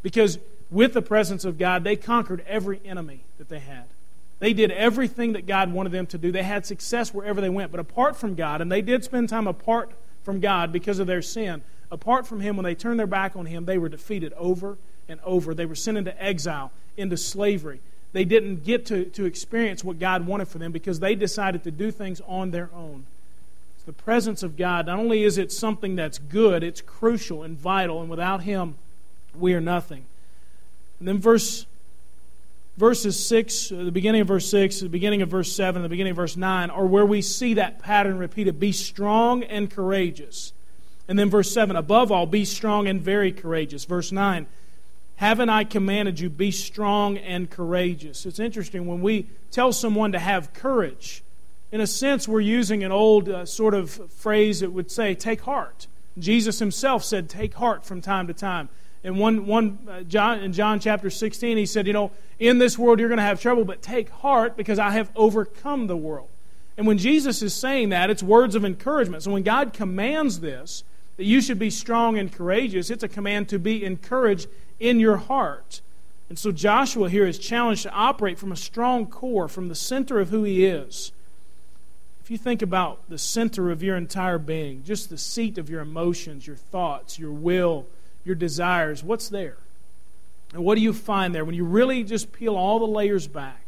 Because 0.01 0.37
with 0.69 0.93
the 0.93 1.01
presence 1.01 1.43
of 1.43 1.57
God, 1.57 1.83
they 1.83 1.95
conquered 1.95 2.43
every 2.47 2.79
enemy 2.85 3.21
that 3.37 3.49
they 3.49 3.59
had. 3.59 3.85
They 4.39 4.53
did 4.53 4.71
everything 4.71 5.33
that 5.33 5.47
God 5.47 5.71
wanted 5.71 5.91
them 5.91 6.05
to 6.07 6.17
do. 6.17 6.31
They 6.31 6.43
had 6.43 6.65
success 6.65 7.13
wherever 7.13 7.41
they 7.41 7.49
went. 7.49 7.71
But 7.71 7.79
apart 7.79 8.15
from 8.15 8.35
God, 8.35 8.61
and 8.61 8.71
they 8.71 8.81
did 8.81 9.03
spend 9.03 9.29
time 9.29 9.47
apart 9.47 9.91
from 10.23 10.39
God 10.39 10.71
because 10.71 10.99
of 10.99 11.07
their 11.07 11.21
sin, 11.21 11.61
apart 11.91 12.25
from 12.25 12.39
Him, 12.39 12.57
when 12.57 12.63
they 12.63 12.75
turned 12.75 12.99
their 12.99 13.07
back 13.07 13.35
on 13.35 13.45
Him, 13.45 13.65
they 13.65 13.77
were 13.77 13.89
defeated 13.89 14.33
over 14.33 14.77
and 15.07 15.19
over. 15.23 15.53
They 15.53 15.65
were 15.65 15.75
sent 15.75 15.97
into 15.97 16.23
exile, 16.23 16.71
into 16.97 17.17
slavery. 17.17 17.79
They 18.13 18.25
didn't 18.25 18.63
get 18.63 18.85
to, 18.87 19.05
to 19.05 19.25
experience 19.25 19.83
what 19.83 19.99
God 19.99 20.25
wanted 20.25 20.47
for 20.47 20.59
them 20.59 20.71
because 20.71 20.99
they 20.99 21.15
decided 21.15 21.63
to 21.63 21.71
do 21.71 21.91
things 21.91 22.21
on 22.27 22.51
their 22.51 22.69
own. 22.73 23.05
It's 23.75 23.85
the 23.85 23.93
presence 23.93 24.43
of 24.43 24.55
God, 24.55 24.85
not 24.85 24.99
only 24.99 25.23
is 25.23 25.37
it 25.37 25.51
something 25.51 25.95
that's 25.95 26.19
good, 26.19 26.63
it's 26.63 26.81
crucial 26.81 27.43
and 27.43 27.57
vital, 27.57 28.01
and 28.01 28.09
without 28.09 28.43
Him, 28.43 28.75
we 29.37 29.53
are 29.53 29.61
nothing. 29.61 30.05
And 30.99 31.07
then 31.07 31.19
verse 31.19 31.65
verses 32.77 33.23
6, 33.25 33.71
uh, 33.71 33.83
the 33.83 33.91
beginning 33.91 34.21
of 34.21 34.27
verse 34.27 34.49
6, 34.49 34.81
the 34.81 34.89
beginning 34.89 35.21
of 35.21 35.29
verse 35.29 35.51
7, 35.55 35.81
the 35.81 35.89
beginning 35.89 36.11
of 36.11 36.17
verse 36.17 36.37
9 36.37 36.69
are 36.69 36.85
where 36.85 37.05
we 37.05 37.21
see 37.21 37.53
that 37.55 37.79
pattern 37.79 38.17
repeated. 38.17 38.59
Be 38.59 38.71
strong 38.71 39.43
and 39.43 39.69
courageous. 39.69 40.53
And 41.07 41.19
then 41.19 41.29
verse 41.29 41.51
7, 41.51 41.75
above 41.75 42.11
all, 42.11 42.25
be 42.25 42.45
strong 42.45 42.87
and 42.87 43.01
very 43.01 43.31
courageous. 43.31 43.85
Verse 43.85 44.11
9, 44.11 44.47
Haven't 45.17 45.49
I 45.49 45.63
commanded 45.63 46.19
you, 46.19 46.29
be 46.29 46.51
strong 46.51 47.17
and 47.17 47.49
courageous? 47.49 48.25
It's 48.25 48.39
interesting 48.39 48.87
when 48.87 49.01
we 49.01 49.27
tell 49.51 49.73
someone 49.73 50.13
to 50.13 50.19
have 50.19 50.53
courage, 50.53 51.23
in 51.71 51.81
a 51.81 51.87
sense, 51.87 52.27
we're 52.27 52.39
using 52.39 52.83
an 52.83 52.91
old 52.91 53.27
uh, 53.27 53.45
sort 53.47 53.73
of 53.73 53.89
phrase 54.13 54.59
that 54.59 54.71
would 54.71 54.91
say, 54.91 55.15
take 55.15 55.41
heart. 55.41 55.87
Jesus 56.19 56.59
himself 56.59 57.03
said, 57.03 57.27
take 57.27 57.55
heart 57.55 57.83
from 57.83 57.99
time 57.99 58.27
to 58.27 58.33
time. 58.33 58.69
In 59.03 59.17
one, 59.17 59.45
one 59.45 59.79
uh, 59.89 60.01
John, 60.01 60.39
in 60.39 60.53
John 60.53 60.79
chapter 60.79 61.09
16, 61.09 61.57
he 61.57 61.65
said, 61.65 61.87
You 61.87 61.93
know, 61.93 62.11
in 62.39 62.57
this 62.57 62.77
world 62.77 62.99
you're 62.99 63.09
going 63.09 63.17
to 63.17 63.23
have 63.23 63.41
trouble, 63.41 63.65
but 63.65 63.81
take 63.81 64.09
heart 64.09 64.55
because 64.55 64.79
I 64.79 64.91
have 64.91 65.11
overcome 65.15 65.87
the 65.87 65.97
world. 65.97 66.29
And 66.77 66.87
when 66.87 66.97
Jesus 66.97 67.41
is 67.41 67.53
saying 67.53 67.89
that, 67.89 68.09
it's 68.09 68.23
words 68.23 68.55
of 68.55 68.65
encouragement. 68.65 69.23
So 69.23 69.31
when 69.31 69.43
God 69.43 69.73
commands 69.73 70.39
this, 70.39 70.83
that 71.17 71.25
you 71.25 71.41
should 71.41 71.59
be 71.59 71.69
strong 71.69 72.17
and 72.17 72.31
courageous, 72.31 72.89
it's 72.89 73.03
a 73.03 73.07
command 73.07 73.49
to 73.49 73.59
be 73.59 73.83
encouraged 73.83 74.47
in 74.79 74.99
your 74.99 75.17
heart. 75.17 75.81
And 76.29 76.39
so 76.39 76.51
Joshua 76.51 77.09
here 77.09 77.27
is 77.27 77.37
challenged 77.37 77.83
to 77.83 77.91
operate 77.91 78.39
from 78.39 78.51
a 78.51 78.55
strong 78.55 79.05
core, 79.05 79.47
from 79.47 79.67
the 79.67 79.75
center 79.75 80.19
of 80.19 80.29
who 80.29 80.43
he 80.43 80.65
is. 80.65 81.11
If 82.23 82.31
you 82.31 82.37
think 82.37 82.61
about 82.61 83.07
the 83.09 83.17
center 83.17 83.69
of 83.69 83.83
your 83.83 83.97
entire 83.97 84.39
being, 84.39 84.83
just 84.83 85.09
the 85.09 85.17
seat 85.17 85.57
of 85.57 85.69
your 85.69 85.81
emotions, 85.81 86.47
your 86.47 86.55
thoughts, 86.55 87.19
your 87.19 87.33
will, 87.33 87.85
your 88.25 88.35
desires, 88.35 89.03
what's 89.03 89.29
there? 89.29 89.57
And 90.53 90.63
what 90.63 90.75
do 90.75 90.81
you 90.81 90.93
find 90.93 91.33
there? 91.33 91.43
When 91.45 91.55
you 91.55 91.65
really 91.65 92.03
just 92.03 92.31
peel 92.31 92.55
all 92.55 92.79
the 92.79 92.87
layers 92.87 93.27
back, 93.27 93.61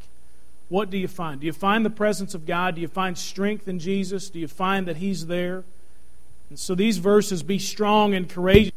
what 0.70 0.90
do 0.90 0.98
you 0.98 1.08
find? 1.08 1.42
Do 1.42 1.48
you 1.48 1.54
find 1.54 1.86
the 1.86 1.90
presence 1.90 2.34
of 2.34 2.46
God? 2.46 2.76
Do 2.76 2.82
you 2.82 2.88
find 2.88 3.18
strength 3.18 3.68
in 3.68 3.80
Jesus? 3.80 4.30
Do 4.30 4.40
you 4.40 4.48
find 4.48 4.88
that 4.88 4.98
He's 4.98 5.28
there? 5.28 5.64
And 6.50 6.60
so 6.60 6.76
these 6.76 6.98
verses 6.98 7.44
be 7.44 7.60
strong 7.60 8.14
and 8.14 8.30
courageous. 8.30 8.72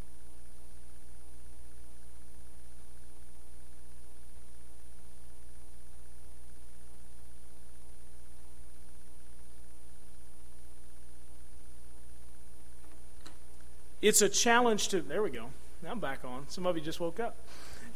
It's 14.01 14.23
a 14.23 14.29
challenge 14.29 14.88
to, 14.88 15.03
there 15.03 15.23
we 15.23 15.31
go. 15.31 15.51
I'm 15.88 16.01
back 16.01 16.24
on. 16.24 16.44
Some 16.48 16.66
of 16.66 16.77
you 16.77 16.83
just 16.83 17.01
woke 17.01 17.18
up. 17.18 17.37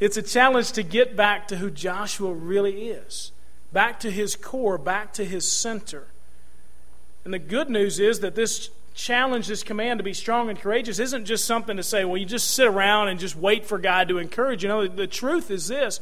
It's 0.00 0.16
a 0.16 0.22
challenge 0.22 0.72
to 0.72 0.82
get 0.82 1.14
back 1.14 1.46
to 1.48 1.56
who 1.56 1.70
Joshua 1.70 2.32
really 2.32 2.88
is, 2.88 3.32
back 3.72 4.00
to 4.00 4.10
his 4.10 4.34
core, 4.34 4.78
back 4.78 5.12
to 5.14 5.24
his 5.24 5.46
center. 5.46 6.06
And 7.24 7.34
the 7.34 7.38
good 7.38 7.68
news 7.68 8.00
is 8.00 8.20
that 8.20 8.34
this 8.34 8.70
challenge, 8.94 9.46
this 9.46 9.62
command 9.62 9.98
to 9.98 10.04
be 10.04 10.14
strong 10.14 10.48
and 10.48 10.58
courageous, 10.58 10.98
isn't 10.98 11.26
just 11.26 11.44
something 11.44 11.76
to 11.76 11.82
say, 11.82 12.04
well, 12.04 12.16
you 12.16 12.26
just 12.26 12.52
sit 12.52 12.66
around 12.66 13.08
and 13.08 13.20
just 13.20 13.36
wait 13.36 13.66
for 13.66 13.78
God 13.78 14.08
to 14.08 14.18
encourage 14.18 14.62
you. 14.62 14.68
know, 14.68 14.88
the 14.88 15.06
truth 15.06 15.50
is 15.50 15.68
this 15.68 16.00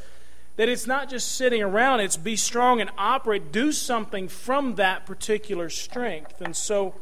that 0.57 0.69
it's 0.69 0.87
not 0.87 1.09
just 1.09 1.37
sitting 1.37 1.63
around, 1.63 2.01
it's 2.01 2.19
be 2.19 2.37
strong 2.37 2.83
and 2.83 2.91
operate, 2.99 3.51
do 3.51 3.73
something 3.73 4.29
from 4.29 4.75
that 4.75 5.07
particular 5.07 5.71
strength. 5.71 6.41
And 6.43 6.55
so, 6.55 6.95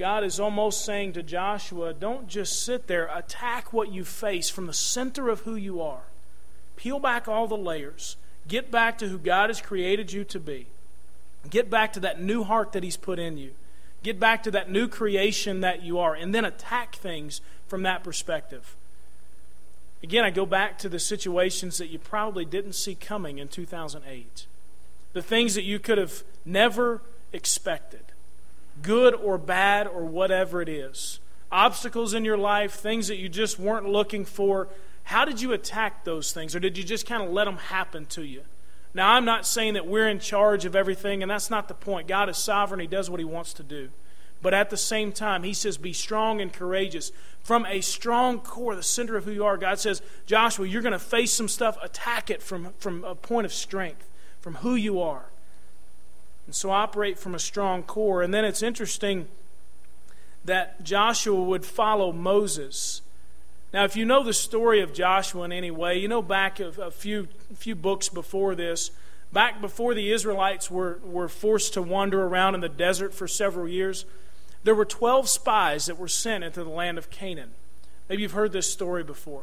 God 0.00 0.24
is 0.24 0.40
almost 0.40 0.82
saying 0.82 1.12
to 1.12 1.22
Joshua, 1.22 1.92
don't 1.92 2.26
just 2.26 2.64
sit 2.64 2.86
there, 2.86 3.10
attack 3.14 3.70
what 3.70 3.92
you 3.92 4.02
face 4.02 4.48
from 4.48 4.66
the 4.66 4.72
center 4.72 5.28
of 5.28 5.40
who 5.40 5.56
you 5.56 5.82
are. 5.82 6.04
Peel 6.74 6.98
back 6.98 7.28
all 7.28 7.46
the 7.46 7.54
layers. 7.54 8.16
Get 8.48 8.70
back 8.70 8.96
to 8.96 9.08
who 9.08 9.18
God 9.18 9.50
has 9.50 9.60
created 9.60 10.10
you 10.10 10.24
to 10.24 10.40
be. 10.40 10.68
Get 11.50 11.68
back 11.68 11.92
to 11.92 12.00
that 12.00 12.18
new 12.18 12.44
heart 12.44 12.72
that 12.72 12.82
He's 12.82 12.96
put 12.96 13.18
in 13.18 13.36
you. 13.36 13.50
Get 14.02 14.18
back 14.18 14.42
to 14.44 14.50
that 14.52 14.70
new 14.70 14.88
creation 14.88 15.60
that 15.60 15.82
you 15.82 15.98
are, 15.98 16.14
and 16.14 16.34
then 16.34 16.46
attack 16.46 16.96
things 16.96 17.42
from 17.68 17.82
that 17.82 18.02
perspective. 18.02 18.76
Again, 20.02 20.24
I 20.24 20.30
go 20.30 20.46
back 20.46 20.78
to 20.78 20.88
the 20.88 20.98
situations 20.98 21.76
that 21.76 21.88
you 21.88 21.98
probably 21.98 22.46
didn't 22.46 22.72
see 22.72 22.94
coming 22.94 23.36
in 23.36 23.48
2008. 23.48 24.46
The 25.12 25.20
things 25.20 25.54
that 25.56 25.64
you 25.64 25.78
could 25.78 25.98
have 25.98 26.22
never 26.46 27.02
expected 27.34 28.09
good 28.82 29.14
or 29.14 29.38
bad 29.38 29.86
or 29.86 30.04
whatever 30.04 30.62
it 30.62 30.68
is. 30.68 31.20
Obstacles 31.52 32.14
in 32.14 32.24
your 32.24 32.38
life, 32.38 32.72
things 32.72 33.08
that 33.08 33.16
you 33.16 33.28
just 33.28 33.58
weren't 33.58 33.88
looking 33.88 34.24
for. 34.24 34.68
How 35.04 35.24
did 35.24 35.40
you 35.40 35.52
attack 35.52 36.04
those 36.04 36.32
things? 36.32 36.54
Or 36.54 36.60
did 36.60 36.78
you 36.78 36.84
just 36.84 37.06
kind 37.06 37.22
of 37.22 37.30
let 37.30 37.46
them 37.46 37.56
happen 37.56 38.06
to 38.06 38.22
you? 38.22 38.42
Now, 38.92 39.12
I'm 39.12 39.24
not 39.24 39.46
saying 39.46 39.74
that 39.74 39.86
we're 39.86 40.08
in 40.08 40.18
charge 40.18 40.64
of 40.64 40.74
everything, 40.74 41.22
and 41.22 41.30
that's 41.30 41.50
not 41.50 41.68
the 41.68 41.74
point. 41.74 42.08
God 42.08 42.28
is 42.28 42.36
sovereign, 42.36 42.80
He 42.80 42.86
does 42.86 43.08
what 43.08 43.20
He 43.20 43.24
wants 43.24 43.52
to 43.54 43.62
do. 43.62 43.90
But 44.42 44.54
at 44.54 44.70
the 44.70 44.76
same 44.76 45.12
time, 45.12 45.42
He 45.42 45.54
says, 45.54 45.76
be 45.76 45.92
strong 45.92 46.40
and 46.40 46.52
courageous. 46.52 47.12
From 47.42 47.66
a 47.66 47.80
strong 47.80 48.40
core, 48.40 48.74
the 48.74 48.82
center 48.82 49.16
of 49.16 49.24
who 49.24 49.30
you 49.30 49.44
are, 49.44 49.56
God 49.56 49.78
says, 49.78 50.02
Joshua, 50.26 50.66
you're 50.66 50.82
going 50.82 50.92
to 50.92 50.98
face 50.98 51.32
some 51.32 51.48
stuff, 51.48 51.78
attack 51.82 52.30
it 52.30 52.42
from, 52.42 52.72
from 52.78 53.04
a 53.04 53.14
point 53.14 53.44
of 53.44 53.52
strength, 53.52 54.08
from 54.40 54.56
who 54.56 54.74
you 54.74 55.00
are. 55.00 55.29
And 56.50 56.54
so 56.56 56.72
operate 56.72 57.16
from 57.16 57.36
a 57.36 57.38
strong 57.38 57.84
core. 57.84 58.22
And 58.22 58.34
then 58.34 58.44
it's 58.44 58.60
interesting 58.60 59.28
that 60.44 60.82
Joshua 60.82 61.40
would 61.40 61.64
follow 61.64 62.10
Moses. 62.10 63.02
Now, 63.72 63.84
if 63.84 63.94
you 63.94 64.04
know 64.04 64.24
the 64.24 64.32
story 64.32 64.80
of 64.80 64.92
Joshua 64.92 65.44
in 65.44 65.52
any 65.52 65.70
way, 65.70 65.96
you 65.96 66.08
know 66.08 66.22
back 66.22 66.58
a, 66.58 66.70
a 66.70 66.90
few, 66.90 67.28
few 67.54 67.76
books 67.76 68.08
before 68.08 68.56
this, 68.56 68.90
back 69.32 69.60
before 69.60 69.94
the 69.94 70.10
Israelites 70.10 70.72
were, 70.72 70.98
were 71.04 71.28
forced 71.28 71.72
to 71.74 71.82
wander 71.82 72.24
around 72.24 72.56
in 72.56 72.62
the 72.62 72.68
desert 72.68 73.14
for 73.14 73.28
several 73.28 73.68
years, 73.68 74.04
there 74.64 74.74
were 74.74 74.84
12 74.84 75.28
spies 75.28 75.86
that 75.86 76.00
were 76.00 76.08
sent 76.08 76.42
into 76.42 76.64
the 76.64 76.70
land 76.70 76.98
of 76.98 77.10
Canaan. 77.10 77.52
Maybe 78.08 78.22
you've 78.22 78.32
heard 78.32 78.50
this 78.50 78.72
story 78.72 79.04
before. 79.04 79.42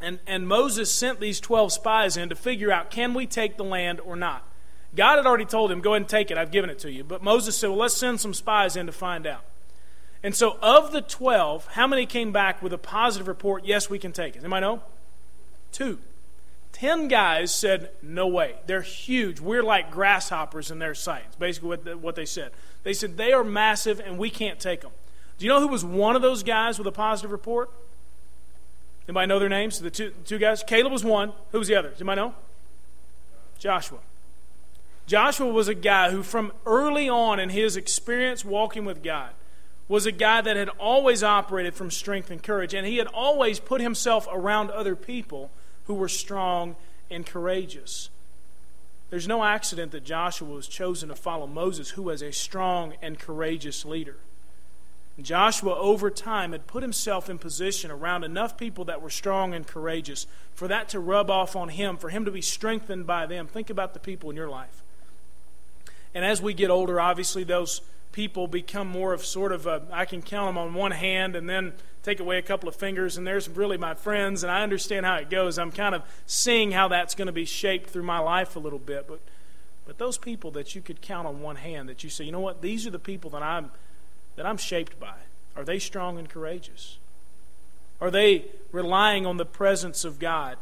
And, 0.00 0.18
and 0.26 0.48
Moses 0.48 0.90
sent 0.90 1.20
these 1.20 1.38
12 1.38 1.72
spies 1.72 2.16
in 2.16 2.28
to 2.28 2.34
figure 2.34 2.72
out 2.72 2.90
can 2.90 3.14
we 3.14 3.24
take 3.24 3.56
the 3.56 3.62
land 3.62 4.00
or 4.00 4.16
not? 4.16 4.44
God 4.94 5.16
had 5.16 5.26
already 5.26 5.44
told 5.44 5.72
him, 5.72 5.80
Go 5.80 5.92
ahead 5.92 6.02
and 6.02 6.08
take 6.08 6.30
it, 6.30 6.38
I've 6.38 6.50
given 6.50 6.70
it 6.70 6.78
to 6.80 6.90
you. 6.90 7.04
But 7.04 7.22
Moses 7.22 7.56
said, 7.56 7.68
Well, 7.68 7.78
let's 7.78 7.96
send 7.96 8.20
some 8.20 8.34
spies 8.34 8.76
in 8.76 8.86
to 8.86 8.92
find 8.92 9.26
out. 9.26 9.44
And 10.22 10.34
so, 10.34 10.56
of 10.62 10.92
the 10.92 11.00
12, 11.00 11.68
how 11.68 11.86
many 11.86 12.06
came 12.06 12.32
back 12.32 12.62
with 12.62 12.72
a 12.72 12.78
positive 12.78 13.26
report? 13.26 13.64
Yes, 13.64 13.90
we 13.90 13.98
can 13.98 14.12
take 14.12 14.36
it. 14.36 14.40
Anybody 14.40 14.60
know? 14.60 14.82
Two. 15.72 15.98
Ten 16.72 17.08
guys 17.08 17.54
said, 17.54 17.90
No 18.02 18.26
way. 18.26 18.56
They're 18.66 18.82
huge. 18.82 19.40
We're 19.40 19.62
like 19.62 19.90
grasshoppers 19.90 20.70
in 20.70 20.78
their 20.78 20.94
sight. 20.94 21.24
It's 21.28 21.36
basically 21.36 21.70
what, 21.70 21.84
the, 21.84 21.96
what 21.96 22.14
they 22.14 22.26
said. 22.26 22.52
They 22.82 22.92
said, 22.92 23.16
They 23.16 23.32
are 23.32 23.44
massive 23.44 24.00
and 24.00 24.18
we 24.18 24.30
can't 24.30 24.60
take 24.60 24.82
them. 24.82 24.92
Do 25.38 25.46
you 25.46 25.50
know 25.50 25.60
who 25.60 25.68
was 25.68 25.84
one 25.84 26.16
of 26.16 26.22
those 26.22 26.42
guys 26.42 26.78
with 26.78 26.86
a 26.86 26.92
positive 26.92 27.32
report? 27.32 27.70
Anybody 29.08 29.26
know 29.26 29.38
their 29.38 29.48
names? 29.48 29.80
The 29.80 29.90
two, 29.90 30.12
two 30.24 30.38
guys? 30.38 30.62
Caleb 30.62 30.92
was 30.92 31.04
one. 31.04 31.32
Who 31.50 31.58
was 31.58 31.68
the 31.68 31.74
other? 31.74 31.92
Anybody 31.96 32.20
know? 32.20 32.34
Joshua. 33.58 33.98
Joshua 35.06 35.52
was 35.52 35.68
a 35.68 35.74
guy 35.74 36.10
who, 36.10 36.22
from 36.22 36.52
early 36.64 37.08
on 37.08 37.40
in 37.40 37.50
his 37.50 37.76
experience 37.76 38.44
walking 38.44 38.84
with 38.84 39.02
God, 39.02 39.30
was 39.88 40.06
a 40.06 40.12
guy 40.12 40.40
that 40.40 40.56
had 40.56 40.68
always 40.70 41.22
operated 41.22 41.74
from 41.74 41.90
strength 41.90 42.30
and 42.30 42.42
courage, 42.42 42.72
and 42.72 42.86
he 42.86 42.96
had 42.96 43.08
always 43.08 43.58
put 43.58 43.80
himself 43.80 44.26
around 44.30 44.70
other 44.70 44.96
people 44.96 45.50
who 45.84 45.94
were 45.94 46.08
strong 46.08 46.76
and 47.10 47.26
courageous. 47.26 48.08
There's 49.10 49.28
no 49.28 49.44
accident 49.44 49.92
that 49.92 50.04
Joshua 50.04 50.48
was 50.48 50.66
chosen 50.66 51.10
to 51.10 51.14
follow 51.14 51.46
Moses, 51.46 51.90
who 51.90 52.02
was 52.02 52.22
a 52.22 52.32
strong 52.32 52.94
and 53.02 53.18
courageous 53.18 53.84
leader. 53.84 54.16
Joshua, 55.20 55.74
over 55.74 56.10
time, 56.10 56.52
had 56.52 56.66
put 56.66 56.82
himself 56.82 57.28
in 57.28 57.38
position 57.38 57.90
around 57.90 58.24
enough 58.24 58.56
people 58.56 58.86
that 58.86 59.02
were 59.02 59.10
strong 59.10 59.52
and 59.52 59.66
courageous 59.66 60.26
for 60.54 60.66
that 60.68 60.88
to 60.88 61.00
rub 61.00 61.30
off 61.30 61.54
on 61.54 61.68
him, 61.68 61.98
for 61.98 62.08
him 62.08 62.24
to 62.24 62.30
be 62.30 62.40
strengthened 62.40 63.06
by 63.06 63.26
them. 63.26 63.46
Think 63.46 63.68
about 63.68 63.92
the 63.92 64.00
people 64.00 64.30
in 64.30 64.36
your 64.36 64.48
life. 64.48 64.82
And 66.14 66.24
as 66.24 66.42
we 66.42 66.54
get 66.54 66.70
older, 66.70 67.00
obviously, 67.00 67.44
those 67.44 67.80
people 68.12 68.46
become 68.46 68.86
more 68.86 69.12
of 69.12 69.24
sort 69.24 69.52
of 69.52 69.66
a, 69.66 69.82
I 69.90 70.04
can 70.04 70.22
count 70.22 70.48
them 70.48 70.58
on 70.58 70.74
one 70.74 70.90
hand 70.90 71.34
and 71.34 71.48
then 71.48 71.72
take 72.02 72.20
away 72.20 72.38
a 72.38 72.42
couple 72.42 72.68
of 72.68 72.74
fingers, 72.74 73.16
and 73.16 73.26
there's 73.26 73.48
really 73.48 73.76
my 73.76 73.94
friends, 73.94 74.42
and 74.42 74.50
I 74.50 74.62
understand 74.62 75.06
how 75.06 75.16
it 75.16 75.30
goes. 75.30 75.58
I'm 75.58 75.70
kind 75.70 75.94
of 75.94 76.02
seeing 76.26 76.72
how 76.72 76.88
that's 76.88 77.14
going 77.14 77.26
to 77.26 77.32
be 77.32 77.44
shaped 77.44 77.90
through 77.90 78.02
my 78.02 78.18
life 78.18 78.56
a 78.56 78.58
little 78.58 78.78
bit. 78.78 79.06
But, 79.06 79.20
but 79.86 79.98
those 79.98 80.18
people 80.18 80.50
that 80.52 80.74
you 80.74 80.82
could 80.82 81.00
count 81.00 81.28
on 81.28 81.40
one 81.40 81.56
hand, 81.56 81.88
that 81.88 82.02
you 82.02 82.10
say, 82.10 82.24
you 82.24 82.32
know 82.32 82.40
what, 82.40 82.60
these 82.60 82.86
are 82.86 82.90
the 82.90 82.98
people 82.98 83.30
that 83.30 83.42
I'm, 83.42 83.70
that 84.36 84.46
I'm 84.46 84.56
shaped 84.56 84.98
by. 84.98 85.14
Are 85.56 85.64
they 85.64 85.78
strong 85.78 86.18
and 86.18 86.28
courageous? 86.28 86.98
Are 88.00 88.10
they 88.10 88.46
relying 88.72 89.26
on 89.26 89.36
the 89.36 89.44
presence 89.44 90.04
of 90.04 90.18
God? 90.18 90.56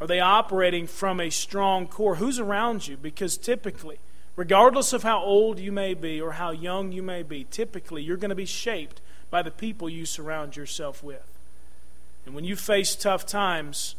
Are 0.00 0.08
they 0.08 0.18
operating 0.18 0.88
from 0.88 1.20
a 1.20 1.30
strong 1.30 1.86
core? 1.86 2.16
Who's 2.16 2.40
around 2.40 2.88
you? 2.88 2.96
Because 2.96 3.36
typically, 3.36 4.00
regardless 4.36 4.92
of 4.92 5.02
how 5.02 5.22
old 5.22 5.58
you 5.58 5.72
may 5.72 5.94
be 5.94 6.20
or 6.20 6.32
how 6.32 6.50
young 6.50 6.92
you 6.92 7.02
may 7.02 7.22
be, 7.22 7.44
typically 7.44 8.02
you're 8.02 8.16
going 8.16 8.30
to 8.30 8.34
be 8.34 8.46
shaped 8.46 9.00
by 9.30 9.42
the 9.42 9.50
people 9.50 9.88
you 9.88 10.06
surround 10.06 10.56
yourself 10.56 11.02
with. 11.02 11.38
And 12.26 12.34
when 12.34 12.44
you 12.44 12.56
face 12.56 12.94
tough 12.94 13.26
times, 13.26 13.94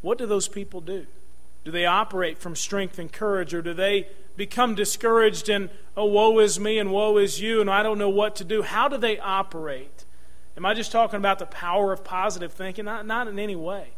what 0.00 0.18
do 0.18 0.26
those 0.26 0.48
people 0.48 0.80
do? 0.80 1.06
Do 1.64 1.70
they 1.70 1.86
operate 1.86 2.38
from 2.38 2.56
strength 2.56 2.98
and 2.98 3.12
courage, 3.12 3.54
or 3.54 3.62
do 3.62 3.72
they 3.72 4.08
become 4.36 4.74
discouraged 4.74 5.48
and, 5.48 5.70
oh, 5.96 6.06
woe 6.06 6.38
is 6.40 6.58
me 6.58 6.78
and 6.78 6.90
woe 6.90 7.18
is 7.18 7.40
you, 7.40 7.60
and 7.60 7.70
I 7.70 7.82
don't 7.82 7.98
know 7.98 8.08
what 8.08 8.34
to 8.36 8.44
do? 8.44 8.62
How 8.62 8.88
do 8.88 8.96
they 8.96 9.18
operate? 9.20 10.04
Am 10.56 10.66
I 10.66 10.74
just 10.74 10.90
talking 10.90 11.18
about 11.18 11.38
the 11.38 11.46
power 11.46 11.92
of 11.92 12.02
positive 12.02 12.52
thinking? 12.52 12.84
Not, 12.84 13.06
not 13.06 13.28
in 13.28 13.38
any 13.38 13.56
way. 13.56 13.90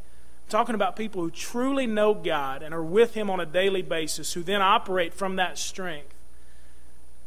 Talking 0.49 0.75
about 0.75 0.97
people 0.97 1.23
who 1.23 1.31
truly 1.31 1.87
know 1.87 2.15
God 2.15 2.63
and 2.63 2.75
are 2.75 2.83
with 2.83 3.15
Him 3.15 3.31
on 3.31 3.41
a 3.41 3.47
daily 3.47 3.83
basis, 3.83 4.35
who 4.35 4.43
then 4.43 4.63
operate 4.63 5.15
from 5.15 5.37
that 5.37 5.59
strength. 5.59 6.15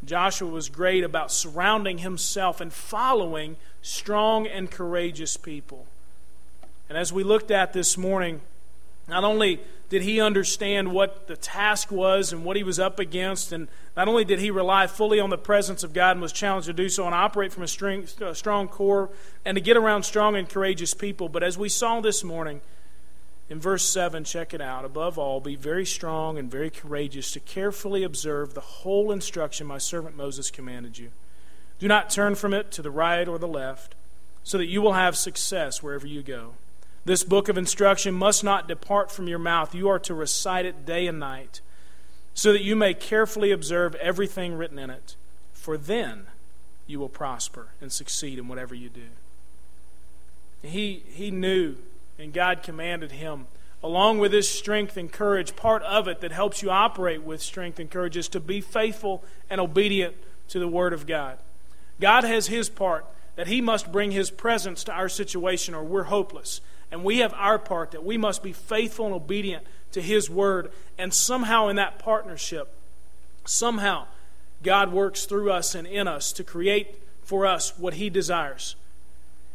Joshua 0.05 0.49
was 0.49 0.69
great 0.69 1.03
about 1.03 1.31
surrounding 1.31 1.99
himself 1.99 2.61
and 2.61 2.71
following 2.71 3.57
strong 3.81 4.47
and 4.47 4.69
courageous 4.69 5.37
people. 5.37 5.85
And 6.89 6.97
as 6.97 7.11
we 7.11 7.23
looked 7.23 7.51
at 7.51 7.73
this 7.73 7.97
morning, 7.97 8.41
not 9.07 9.23
only 9.23 9.59
did 9.89 10.03
he 10.03 10.19
understand 10.19 10.91
what 10.91 11.27
the 11.27 11.37
task 11.37 11.91
was 11.91 12.31
and 12.31 12.43
what 12.43 12.57
he 12.57 12.63
was 12.63 12.79
up 12.79 12.99
against, 12.99 13.51
and 13.51 13.67
not 13.95 14.07
only 14.07 14.25
did 14.25 14.39
he 14.39 14.51
rely 14.51 14.85
fully 14.85 15.19
on 15.19 15.29
the 15.29 15.37
presence 15.37 15.83
of 15.83 15.93
God 15.93 16.11
and 16.11 16.21
was 16.21 16.33
challenged 16.33 16.67
to 16.67 16.73
do 16.73 16.89
so 16.89 17.05
and 17.05 17.15
operate 17.15 17.51
from 17.53 17.63
a, 17.63 17.67
strong 18.35 18.67
core 18.67 19.09
and 19.45 19.55
to 19.55 19.61
get 19.61 19.77
around 19.77 20.03
strong 20.03 20.35
and 20.35 20.47
courageous 20.47 20.93
people, 20.93 21.29
but 21.29 21.43
as 21.43 21.57
we 21.57 21.69
saw 21.69 22.01
this 22.01 22.23
morning 22.23 22.61
in 23.49 23.59
verse 23.61 23.85
7, 23.85 24.23
check 24.25 24.53
it 24.53 24.61
out. 24.61 24.83
Above 24.83 25.17
all, 25.17 25.39
be 25.39 25.55
very 25.55 25.85
strong 25.85 26.37
and 26.37 26.51
very 26.51 26.69
courageous 26.69 27.31
to 27.31 27.39
carefully 27.39 28.03
observe 28.03 28.53
the 28.53 28.61
whole 28.61 29.11
instruction 29.11 29.65
my 29.65 29.77
servant 29.77 30.17
Moses 30.17 30.51
commanded 30.51 30.97
you. 30.97 31.11
Do 31.79 31.87
not 31.87 32.09
turn 32.09 32.35
from 32.35 32.53
it 32.53 32.71
to 32.71 32.81
the 32.81 32.91
right 32.91 33.27
or 33.27 33.37
the 33.37 33.47
left, 33.47 33.95
so 34.43 34.57
that 34.57 34.67
you 34.67 34.81
will 34.81 34.93
have 34.93 35.15
success 35.15 35.81
wherever 35.81 36.07
you 36.07 36.23
go. 36.23 36.55
This 37.05 37.23
book 37.23 37.47
of 37.47 37.57
instruction 37.57 38.13
must 38.13 38.43
not 38.43 38.67
depart 38.67 39.11
from 39.11 39.29
your 39.29 39.39
mouth. 39.39 39.73
You 39.73 39.87
are 39.87 39.99
to 39.99 40.13
recite 40.13 40.65
it 40.65 40.85
day 40.85 41.07
and 41.07 41.19
night, 41.19 41.61
so 42.33 42.51
that 42.51 42.63
you 42.63 42.75
may 42.75 42.93
carefully 42.93 43.51
observe 43.51 43.95
everything 43.95 44.55
written 44.55 44.77
in 44.77 44.89
it. 44.89 45.15
For 45.53 45.77
then 45.77 46.27
you 46.85 46.99
will 46.99 47.09
prosper 47.09 47.67
and 47.79 47.91
succeed 47.91 48.39
in 48.39 48.47
whatever 48.47 48.75
you 48.75 48.89
do. 48.89 49.07
He, 50.61 51.03
he 51.07 51.31
knew, 51.31 51.77
and 52.19 52.33
God 52.33 52.63
commanded 52.63 53.11
him, 53.11 53.47
along 53.83 54.19
with 54.19 54.33
his 54.33 54.49
strength 54.49 54.97
and 54.97 55.11
courage, 55.11 55.55
part 55.55 55.83
of 55.83 56.07
it 56.07 56.21
that 56.21 56.31
helps 56.31 56.61
you 56.61 56.69
operate 56.69 57.23
with 57.23 57.41
strength 57.41 57.79
and 57.79 57.89
courage 57.89 58.17
is 58.17 58.27
to 58.29 58.39
be 58.39 58.61
faithful 58.61 59.23
and 59.49 59.61
obedient 59.61 60.15
to 60.49 60.59
the 60.59 60.67
Word 60.67 60.93
of 60.93 61.05
God. 61.05 61.37
God 61.99 62.23
has 62.23 62.47
his 62.47 62.69
part 62.69 63.05
that 63.35 63.47
he 63.47 63.61
must 63.61 63.91
bring 63.91 64.11
his 64.11 64.31
presence 64.31 64.83
to 64.85 64.91
our 64.91 65.09
situation 65.09 65.73
or 65.73 65.83
we're 65.83 66.03
hopeless. 66.03 66.61
And 66.91 67.03
we 67.03 67.19
have 67.19 67.33
our 67.33 67.59
part 67.59 67.91
that 67.91 68.05
we 68.05 68.17
must 68.17 68.41
be 68.41 68.53
faithful 68.53 69.05
and 69.05 69.15
obedient 69.15 69.65
to 69.91 70.01
His 70.01 70.29
Word. 70.29 70.71
And 70.97 71.13
somehow 71.13 71.67
in 71.67 71.75
that 71.75 71.99
partnership, 71.99 72.73
somehow 73.45 74.05
God 74.63 74.91
works 74.91 75.25
through 75.25 75.51
us 75.51 75.75
and 75.75 75.85
in 75.85 76.07
us 76.07 76.31
to 76.33 76.43
create 76.43 77.01
for 77.23 77.45
us 77.45 77.77
what 77.77 77.95
He 77.95 78.09
desires. 78.09 78.75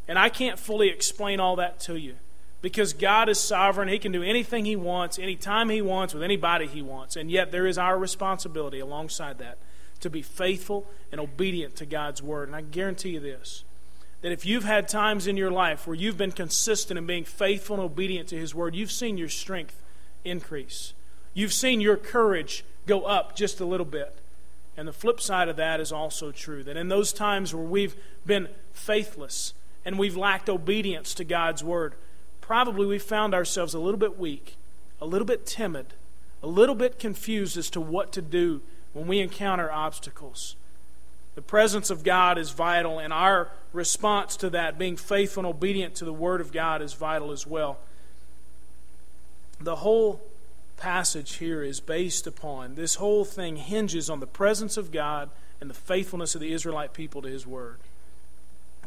And 0.07 0.19
I 0.19 0.29
can't 0.29 0.59
fully 0.59 0.89
explain 0.89 1.41
all 1.41 1.57
that 1.57 1.81
to 1.81 1.97
you 1.97 2.17
because 2.63 2.93
God 2.93 3.29
is 3.29 3.39
sovereign. 3.39 3.89
He 3.89 3.99
can 3.99 4.13
do 4.13 4.23
anything 4.23 4.65
He 4.65 4.77
wants, 4.77 5.19
anytime 5.19 5.69
He 5.69 5.83
wants, 5.83 6.15
with 6.15 6.23
anybody 6.23 6.67
He 6.67 6.81
wants. 6.81 7.17
And 7.17 7.31
yet 7.31 7.51
there 7.51 7.67
is 7.67 7.77
our 7.77 7.99
responsibility 7.99 8.79
alongside 8.79 9.39
that 9.39 9.59
to 10.01 10.09
be 10.09 10.23
faithful 10.23 10.87
and 11.11 11.21
obedient 11.21 11.77
to 11.77 11.87
God's 11.87 12.23
Word. 12.23 12.49
And 12.49 12.57
I 12.57 12.63
guarantee 12.63 13.11
you 13.11 13.21
this 13.21 13.65
that 14.23 14.31
if 14.31 14.47
you've 14.47 14.63
had 14.63 14.87
times 14.87 15.27
in 15.27 15.37
your 15.37 15.51
life 15.51 15.85
where 15.85 15.97
you've 15.97 16.17
been 16.17 16.31
consistent 16.31 16.97
in 16.97 17.07
being 17.07 17.25
faithful 17.25 17.75
and 17.75 17.85
obedient 17.85 18.29
to 18.29 18.39
His 18.39 18.55
Word, 18.55 18.75
you've 18.77 18.93
seen 18.93 19.19
your 19.19 19.29
strength 19.29 19.83
increase. 20.25 20.93
You've 21.35 21.53
seen 21.53 21.81
your 21.81 21.97
courage 21.97 22.65
go 22.87 23.03
up 23.03 23.35
just 23.35 23.61
a 23.61 23.65
little 23.65 23.87
bit. 23.87 24.17
And 24.77 24.87
the 24.87 24.93
flip 24.93 25.21
side 25.21 25.49
of 25.49 25.57
that 25.57 25.81
is 25.81 25.91
also 25.91 26.31
true 26.31 26.63
that 26.65 26.77
in 26.77 26.89
those 26.89 27.13
times 27.13 27.53
where 27.53 27.65
we've 27.65 27.97
been 28.25 28.49
faithless 28.73 29.55
and 29.85 29.99
we've 29.99 30.17
lacked 30.17 30.49
obedience 30.49 31.15
to 31.15 31.25
God's 31.25 31.65
Word, 31.65 31.95
probably 32.43 32.85
we 32.85 32.99
found 32.99 33.35
ourselves 33.35 33.73
a 33.73 33.79
little 33.79 33.99
bit 33.99 34.19
weak, 34.19 34.57
a 35.01 35.07
little 35.07 35.27
bit 35.27 35.47
timid, 35.47 35.95
a 36.43 36.47
little 36.47 36.75
bit 36.75 36.99
confused 36.99 37.57
as 37.57 37.71
to 37.71 37.81
what 37.81 38.13
to 38.13 38.21
do 38.21 38.61
when 38.93 39.07
we 39.07 39.21
encounter 39.21 39.73
obstacles. 39.73 40.57
The 41.35 41.41
presence 41.41 41.89
of 41.89 42.05
God 42.05 42.37
is 42.37 42.51
vital, 42.51 42.99
and 42.99 43.11
our 43.11 43.49
response 43.73 44.37
to 44.37 44.51
that, 44.51 44.79
being 44.79 44.99
faithful 44.99 45.47
and 45.47 45.55
obedient 45.55 45.95
to 45.95 46.05
the 46.05 46.13
Word 46.13 46.43
of 46.43 46.53
God, 46.53 46.83
is 46.83 46.93
vital 46.93 47.31
as 47.31 47.47
well. 47.47 47.79
The 49.59 49.77
whole 49.77 50.21
passage 50.77 51.37
here 51.37 51.63
is 51.63 51.81
based 51.81 52.27
upon, 52.27 52.75
this 52.75 52.97
whole 52.97 53.25
thing 53.25 53.57
hinges 53.57 54.11
on 54.11 54.21
the 54.21 54.27
presence 54.27 54.77
of 54.77 54.93
God 54.93 55.31
and 55.61 55.71
the 55.71 55.75
faithfulness 55.75 56.35
of 56.35 56.41
the 56.41 56.53
Israelite 56.53 56.93
people 56.93 57.23
to 57.23 57.29
His 57.29 57.47
Word. 57.47 57.79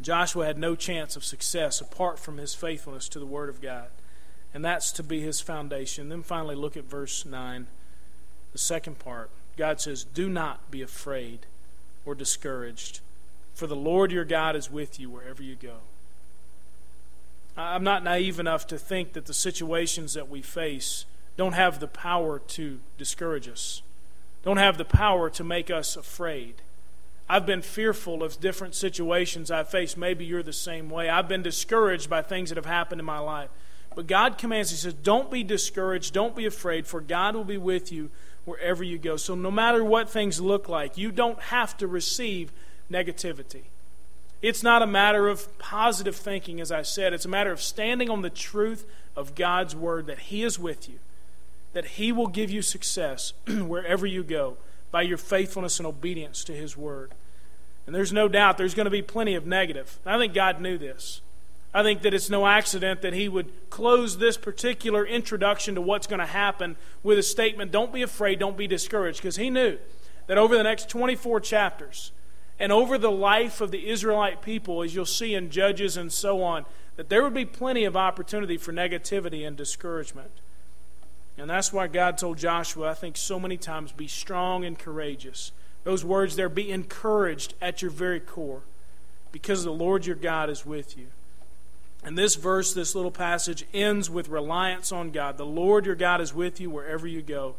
Joshua 0.02 0.46
had 0.46 0.58
no 0.58 0.76
chance 0.76 1.16
of 1.16 1.24
success 1.24 1.82
apart 1.82 2.20
from 2.20 2.38
his 2.38 2.54
faithfulness 2.54 3.08
to 3.10 3.20
the 3.20 3.26
Word 3.26 3.50
of 3.50 3.62
God. 3.62 3.88
And 4.54 4.64
that's 4.64 4.92
to 4.94 5.04
be 5.04 5.22
his 5.22 5.42
foundation. 5.42 6.10
Then 6.10 6.24
finally, 6.24 6.56
look 6.56 6.78
at 6.78 6.86
verse 6.86 7.26
9, 7.26 7.68
the 8.52 8.58
second 8.58 9.00
part. 9.00 9.30
God 9.58 9.82
says, 9.82 10.04
Do 10.04 10.30
not 10.30 10.72
be 10.72 10.82
afraid 10.82 11.46
or 12.06 12.16
discouraged, 12.16 13.00
for 13.54 13.68
the 13.68 13.76
Lord 13.76 14.12
your 14.12 14.26
God 14.26 14.56
is 14.56 14.72
with 14.72 15.00
you 15.00 15.10
wherever 15.10 15.42
you 15.42 15.56
go. 15.56 15.78
I'm 17.58 17.84
not 17.84 18.04
naive 18.04 18.40
enough 18.40 18.68
to 18.68 18.78
think 18.78 19.14
that 19.14 19.26
the 19.26 19.34
situations 19.34 20.14
that 20.14 20.30
we 20.30 20.42
face 20.42 21.06
don't 21.38 21.54
have 21.54 21.80
the 21.80 21.88
power 21.88 22.40
to 22.40 22.80
discourage 22.98 23.48
us, 23.48 23.82
don't 24.44 24.58
have 24.58 24.78
the 24.78 24.86
power 24.86 25.30
to 25.32 25.44
make 25.44 25.70
us 25.70 25.96
afraid. 25.96 26.62
I've 27.28 27.46
been 27.46 27.62
fearful 27.62 28.24
of 28.24 28.40
different 28.40 28.76
situations 28.76 29.50
I've 29.50 29.70
faced. 29.70 29.98
Maybe 29.98 30.26
you're 30.26 30.44
the 30.44 30.54
same 30.54 30.90
way. 30.90 31.10
I've 31.10 31.28
been 31.28 31.42
discouraged 31.42 32.10
by 32.10 32.22
things 32.22 32.50
that 32.50 32.56
have 32.56 32.68
happened 32.68 33.00
in 33.00 33.06
my 33.06 33.20
life. 33.20 33.50
But 33.96 34.08
God 34.08 34.38
commands, 34.38 34.70
He 34.70 34.78
says, 34.78 34.94
don't 34.94 35.32
be 35.32 35.44
discouraged, 35.44 36.14
don't 36.14 36.36
be 36.36 36.46
afraid, 36.46 36.86
for 36.86 37.02
God 37.02 37.36
will 37.36 37.46
be 37.46 37.58
with 37.58 37.92
you 37.92 38.12
wherever 38.44 38.84
you 38.84 38.98
go. 38.98 39.18
So, 39.18 39.34
no 39.34 39.50
matter 39.50 39.84
what 39.84 40.10
things 40.10 40.40
look 40.40 40.70
like, 40.70 40.98
you 40.98 41.12
don't 41.12 41.40
have 41.40 41.76
to 41.78 41.88
receive 41.88 42.52
negativity. 42.92 43.64
It's 44.42 44.62
not 44.62 44.84
a 44.84 44.88
matter 44.88 45.28
of 45.28 45.58
positive 45.58 46.16
thinking, 46.16 46.62
as 46.62 46.72
I 46.72 46.84
said. 46.84 47.14
It's 47.14 47.26
a 47.26 47.30
matter 47.30 47.52
of 47.52 47.62
standing 47.62 48.10
on 48.10 48.22
the 48.22 48.30
truth 48.30 48.86
of 49.16 49.34
God's 49.34 49.76
Word 49.76 50.06
that 50.08 50.20
He 50.20 50.44
is 50.44 50.60
with 50.60 50.88
you, 50.88 51.00
that 51.74 51.86
He 51.86 52.12
will 52.12 52.28
give 52.28 52.52
you 52.52 52.62
success 52.62 53.34
wherever 53.48 54.06
you 54.06 54.24
go 54.24 54.58
by 54.96 55.02
your 55.02 55.18
faithfulness 55.18 55.78
and 55.78 55.86
obedience 55.86 56.42
to 56.46 56.54
His 56.54 56.78
Word. 56.78 57.12
And 57.86 57.94
there's 57.94 58.14
no 58.14 58.30
doubt 58.30 58.58
there's 58.58 58.74
going 58.74 58.86
to 58.86 58.90
be 58.90 59.02
plenty 59.02 59.36
of 59.36 59.46
negative. 59.46 60.00
I 60.06 60.18
think 60.18 60.34
God 60.34 60.62
knew 60.62 60.78
this. 60.78 61.20
I 61.74 61.84
think 61.84 62.02
that 62.04 62.14
it's 62.14 62.30
no 62.30 62.48
accident 62.48 63.02
that 63.02 63.12
he 63.12 63.28
would 63.28 63.52
close 63.70 64.20
this 64.20 64.38
particular 64.38 65.06
introduction 65.06 65.76
to 65.76 65.82
what's 65.82 66.08
going 66.08 66.22
to 66.22 66.26
happen 66.26 66.78
with 67.04 67.20
a 67.20 67.24
statement 67.24 67.74
don't 67.74 67.92
be 67.92 68.04
afraid, 68.04 68.40
don't 68.40 68.56
be 68.56 68.68
discouraged, 68.68 69.18
because 69.18 69.36
he 69.36 69.50
knew 69.50 69.78
that 70.28 70.38
over 70.38 70.56
the 70.56 70.64
next 70.64 70.88
24 70.88 71.42
chapters 71.42 72.14
and 72.58 72.72
over 72.72 72.98
the 72.98 73.12
life 73.12 73.60
of 73.60 73.72
the 73.72 73.90
Israelite 73.90 74.42
people, 74.42 74.82
as 74.82 74.96
you'll 74.96 75.06
see 75.06 75.36
in 75.36 75.50
Judges 75.50 75.98
and 75.98 76.14
so 76.14 76.42
on, 76.42 76.64
that 76.96 77.10
there 77.10 77.22
would 77.22 77.34
be 77.34 77.44
plenty 77.44 77.84
of 77.84 77.98
opportunity 77.98 78.56
for 78.56 78.72
negativity 78.72 79.46
and 79.46 79.58
discouragement. 79.58 80.32
And 81.38 81.50
that's 81.50 81.74
why 81.74 81.88
God 81.88 82.18
told 82.18 82.38
Joshua, 82.38 82.92
I 82.92 82.94
think, 82.94 83.18
so 83.18 83.40
many 83.40 83.58
times, 83.58 83.92
be 83.92 84.08
strong 84.08 84.64
and 84.64 84.80
courageous. 84.80 85.52
Those 85.84 86.06
words 86.06 86.36
there, 86.36 86.50
be 86.50 86.72
encouraged 86.72 87.54
at 87.62 87.82
your 87.82 87.92
very 87.92 88.20
core, 88.20 88.62
because 89.32 89.64
the 89.64 89.72
Lord 89.72 90.06
your 90.06 90.16
God 90.16 90.50
is 90.50 90.66
with 90.66 90.98
you. 90.98 91.08
And 92.04 92.18
this 92.18 92.36
verse, 92.36 92.74
this 92.74 92.96
little 92.96 93.12
passage, 93.12 93.66
ends 93.74 94.10
with 94.10 94.30
reliance 94.30 94.92
on 94.92 95.12
God. 95.12 95.38
The 95.38 95.46
Lord 95.46 95.86
your 95.86 95.96
God 95.96 96.22
is 96.22 96.34
with 96.34 96.62
you 96.62 96.70
wherever 96.70 97.08
you 97.08 97.22
go. 97.22 97.56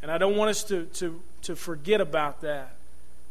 And 0.00 0.10
I 0.10 0.18
don't 0.18 0.36
want 0.36 0.50
us 0.50 0.62
to, 0.64 0.84
to, 0.84 1.20
to 1.42 1.56
forget 1.56 2.00
about 2.00 2.40
that 2.42 2.76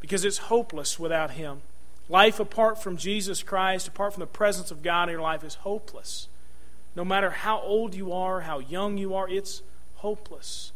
because 0.02 0.26
it's 0.26 0.40
hopeless 0.40 1.00
without 1.00 1.32
Him. 1.32 1.62
Life 2.10 2.40
apart 2.40 2.82
from 2.82 2.98
Jesus 2.98 3.42
Christ, 3.42 3.88
apart 3.88 4.14
from 4.14 4.20
the 4.20 4.28
presence 4.28 4.70
of 4.70 4.84
God 4.84 5.04
in 5.04 5.14
your 5.14 5.22
life, 5.22 5.44
is 5.44 5.56
hopeless. 5.56 6.28
No 6.96 7.04
matter 7.04 7.32
how 7.32 7.60
old 7.60 7.96
you 7.96 8.14
are, 8.14 8.42
how 8.42 8.60
young 8.60 8.98
you 8.98 9.16
are, 9.16 9.28
it's 9.30 9.62
hopeless. 9.96 10.72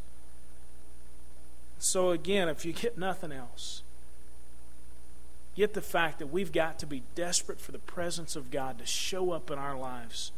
So, 1.79 2.09
again, 2.09 2.49
if 2.49 2.65
you 2.65 2.73
get 2.73 2.97
nothing 2.97 3.31
else, 3.31 3.83
Get 5.57 5.73
the 5.73 5.81
fact 5.81 6.19
that 6.19 6.27
we've 6.27 6.51
got 6.51 6.77
to 6.79 6.85
be 6.85 7.01
desperate 7.15 7.59
for 7.59 7.71
the 7.71 7.79
presence 7.79 8.35
of 8.35 8.51
God 8.51 8.77
to 8.77 8.85
show 8.85 9.31
up 9.31 9.49
in 9.49 9.57
our 9.57 9.75
lives, 9.75 10.31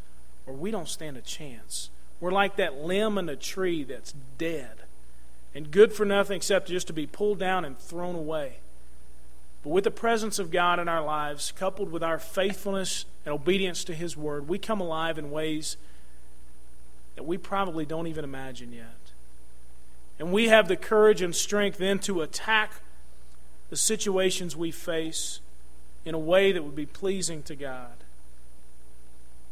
or 0.47 0.53
we 0.53 0.71
don't 0.71 0.87
stand 0.87 1.17
a 1.17 1.21
chance. 1.21 1.89
We're 2.21 2.31
like 2.31 2.55
that 2.55 2.77
limb 2.77 3.17
in 3.17 3.27
a 3.27 3.35
tree 3.35 3.83
that's 3.83 4.13
dead 4.37 4.83
and 5.53 5.71
good 5.71 5.91
for 5.91 6.05
nothing 6.05 6.37
except 6.37 6.69
just 6.69 6.87
to 6.87 6.93
be 6.93 7.05
pulled 7.05 7.37
down 7.37 7.65
and 7.65 7.77
thrown 7.77 8.15
away. 8.15 8.59
But 9.63 9.69
with 9.69 9.83
the 9.83 9.91
presence 9.91 10.39
of 10.39 10.51
God 10.51 10.79
in 10.79 10.87
our 10.87 11.03
lives, 11.03 11.51
coupled 11.55 11.91
with 11.91 12.03
our 12.03 12.17
faithfulness 12.17 13.05
and 13.25 13.33
obedience 13.33 13.83
to 13.85 13.93
His 13.93 14.15
Word, 14.15 14.47
we 14.47 14.57
come 14.57 14.79
alive 14.79 15.17
in 15.17 15.31
ways 15.31 15.77
that 17.15 17.23
we 17.23 17.37
probably 17.37 17.85
don't 17.85 18.07
even 18.07 18.23
imagine 18.23 18.71
yet. 18.71 18.95
And 20.17 20.31
we 20.31 20.47
have 20.47 20.67
the 20.67 20.77
courage 20.77 21.21
and 21.21 21.35
strength 21.35 21.77
then 21.77 21.99
to 21.99 22.21
attack 22.21 22.81
the 23.69 23.75
situations 23.75 24.55
we 24.55 24.71
face 24.71 25.39
in 26.05 26.15
a 26.15 26.19
way 26.19 26.51
that 26.51 26.63
would 26.63 26.75
be 26.75 26.85
pleasing 26.85 27.43
to 27.43 27.55
God. 27.55 28.03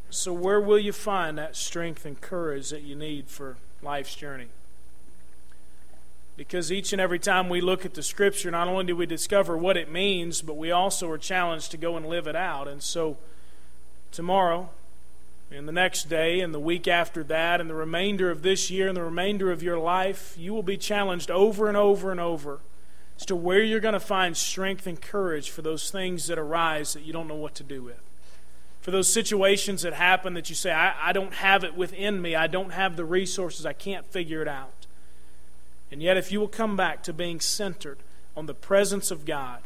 So, 0.10 0.32
where 0.32 0.62
will 0.62 0.80
you 0.80 0.94
find 0.94 1.38
that 1.38 1.56
strength 1.56 2.06
and 2.06 2.20
courage 2.20 2.70
that 2.70 2.82
you 2.82 2.96
need 2.96 3.28
for 3.28 3.58
life's 3.82 4.16
journey? 4.16 4.48
Because 6.38 6.72
each 6.72 6.94
and 6.94 7.02
every 7.02 7.18
time 7.18 7.50
we 7.50 7.62
look 7.62 7.84
at 7.84 7.96
the 7.96 8.04
Scripture, 8.04 8.52
not 8.52 8.68
only 8.68 8.86
do 8.86 8.96
we 8.96 9.08
discover 9.08 9.58
what 9.58 9.76
it 9.76 9.92
means, 9.92 10.44
but 10.44 10.56
we 10.56 10.72
also 10.72 11.10
are 11.10 11.18
challenged 11.18 11.72
to 11.72 11.78
go 11.78 11.98
and 11.98 12.06
live 12.06 12.28
it 12.28 12.36
out. 12.36 12.68
And 12.68 12.82
so, 12.82 13.18
tomorrow, 14.12 14.70
and 15.50 15.68
the 15.68 15.72
next 15.72 16.10
day, 16.10 16.40
and 16.40 16.54
the 16.54 16.60
week 16.60 16.88
after 16.88 17.24
that, 17.24 17.60
and 17.60 17.68
the 17.68 17.76
remainder 17.76 18.30
of 18.30 18.44
this 18.44 18.70
year, 18.70 18.88
and 18.88 18.96
the 18.96 19.04
remainder 19.04 19.52
of 19.52 19.64
your 19.64 19.80
life, 19.80 20.36
you 20.38 20.54
will 20.54 20.64
be 20.64 20.78
challenged 20.78 21.32
over 21.32 21.68
and 21.68 21.76
over 21.76 22.12
and 22.12 22.20
over 22.20 22.60
as 23.18 23.26
to 23.26 23.36
where 23.36 23.64
you're 23.64 23.80
going 23.80 23.94
to 23.94 24.00
find 24.00 24.38
strength 24.38 24.86
and 24.86 25.02
courage 25.02 25.50
for 25.50 25.64
those 25.64 25.90
things 25.90 26.28
that 26.28 26.38
arise 26.38 26.94
that 26.94 27.04
you 27.04 27.12
don't 27.12 27.28
know 27.28 27.36
what 27.36 27.56
to 27.56 27.64
do 27.64 27.82
with. 27.82 28.00
For 28.82 28.92
those 28.92 29.12
situations 29.12 29.82
that 29.82 29.94
happen 29.94 30.36
that 30.36 30.50
you 30.50 30.56
say, 30.56 30.72
I, 30.72 31.10
I 31.10 31.14
don't 31.14 31.34
have 31.34 31.64
it 31.64 31.76
within 31.76 32.22
me, 32.22 32.36
I 32.36 32.46
don't 32.46 32.72
have 32.72 32.96
the 32.96 33.06
resources, 33.06 33.66
I 33.66 33.74
can't 33.74 34.06
figure 34.06 34.42
it 34.44 34.48
out. 34.48 34.77
And 35.92 36.02
yet, 36.02 36.18
if 36.18 36.32
you 36.32 36.40
will 36.40 36.48
come 36.48 36.76
back 36.76 37.04
to 37.04 37.14
being 37.14 37.40
centered 37.40 38.00
on 38.36 38.46
the 38.46 38.54
presence 38.54 39.10
of 39.12 39.26
God 39.26 39.62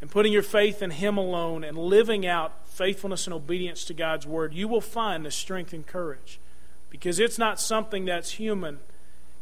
and 0.00 0.10
putting 0.10 0.32
your 0.32 0.42
faith 0.42 0.82
in 0.82 0.90
Him 0.90 1.16
alone 1.18 1.64
and 1.64 1.76
living 1.76 2.26
out 2.26 2.52
faithfulness 2.66 3.26
and 3.26 3.34
obedience 3.34 3.84
to 3.84 3.94
God's 3.94 4.26
Word, 4.26 4.54
you 4.54 4.68
will 4.68 4.80
find 4.80 5.26
the 5.26 5.30
strength 5.30 5.72
and 5.72 5.86
courage. 5.86 6.38
Because 6.90 7.18
it's 7.18 7.38
not 7.38 7.60
something 7.60 8.04
that's 8.04 8.32
human, 8.32 8.78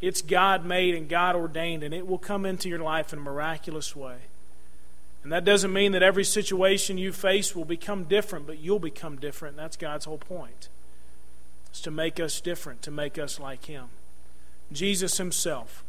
it's 0.00 0.22
God 0.22 0.64
made 0.64 0.94
and 0.94 1.08
God 1.08 1.34
ordained, 1.34 1.82
and 1.82 1.94
it 1.94 2.06
will 2.06 2.18
come 2.18 2.44
into 2.46 2.68
your 2.68 2.78
life 2.78 3.12
in 3.12 3.18
a 3.18 3.22
miraculous 3.22 3.94
way. 3.96 4.16
And 5.22 5.32
that 5.32 5.44
doesn't 5.44 5.72
mean 5.72 5.92
that 5.92 6.02
every 6.02 6.24
situation 6.24 6.96
you 6.98 7.12
face 7.12 7.54
will 7.54 7.64
become 7.64 8.04
different, 8.04 8.46
but 8.46 8.58
you'll 8.58 8.78
become 8.78 9.16
different. 9.16 9.56
That's 9.56 9.76
God's 9.76 10.04
whole 10.04 10.18
point. 10.18 10.68
It's 11.70 11.80
to 11.82 11.90
make 11.90 12.20
us 12.20 12.40
different, 12.40 12.82
to 12.82 12.90
make 12.90 13.18
us 13.18 13.38
like 13.38 13.64
Him. 13.66 13.88
Jesus 14.72 15.18
himself 15.18 15.84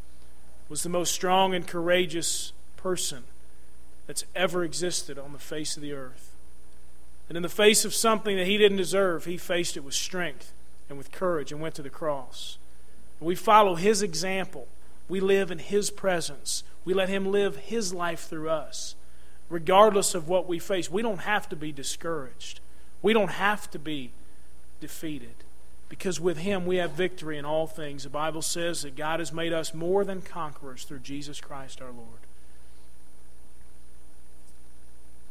was 0.69 0.83
the 0.83 0.89
most 0.89 1.13
strong 1.13 1.53
and 1.53 1.67
courageous 1.67 2.53
person 2.77 3.23
that's 4.07 4.25
ever 4.35 4.63
existed 4.63 5.19
on 5.19 5.33
the 5.33 5.39
face 5.39 5.75
of 5.75 5.81
the 5.81 5.93
earth. 5.93 6.31
And 7.27 7.35
in 7.35 7.43
the 7.43 7.49
face 7.49 7.85
of 7.85 7.93
something 7.93 8.37
that 8.37 8.47
he 8.47 8.57
didn't 8.57 8.77
deserve, 8.77 9.25
he 9.25 9.37
faced 9.37 9.77
it 9.77 9.83
with 9.83 9.93
strength 9.93 10.51
and 10.87 10.97
with 10.97 11.11
courage 11.11 11.51
and 11.51 11.61
went 11.61 11.75
to 11.75 11.81
the 11.81 11.89
cross. 11.89 12.57
We 13.19 13.35
follow 13.35 13.75
his 13.75 14.01
example. 14.01 14.67
We 15.07 15.19
live 15.19 15.51
in 15.51 15.59
his 15.59 15.91
presence. 15.91 16.63
We 16.85 16.93
let 16.93 17.09
him 17.09 17.31
live 17.31 17.57
his 17.57 17.93
life 17.93 18.21
through 18.21 18.49
us. 18.49 18.95
Regardless 19.49 20.15
of 20.15 20.27
what 20.27 20.47
we 20.47 20.59
face, 20.59 20.89
we 20.89 21.01
don't 21.01 21.19
have 21.19 21.49
to 21.49 21.55
be 21.55 21.71
discouraged. 21.71 22.61
We 23.01 23.13
don't 23.13 23.31
have 23.31 23.69
to 23.71 23.79
be 23.79 24.11
defeated 24.79 25.43
because 25.89 26.19
with 26.19 26.37
him 26.37 26.67
we 26.67 26.77
have 26.77 26.91
victory 26.91 27.37
in 27.37 27.45
all 27.45 27.67
things. 27.67 28.03
The 28.03 28.09
Bible 28.09 28.43
says 28.43 28.83
that 28.83 28.95
God 28.95 29.19
has 29.19 29.33
made 29.33 29.51
us 29.51 29.73
more 29.73 30.05
than 30.05 30.21
conquerors 30.21 30.83
through 30.83 30.99
Jesus 30.99 31.41
Christ 31.41 31.81
our 31.81 31.91
Lord. 31.91 32.21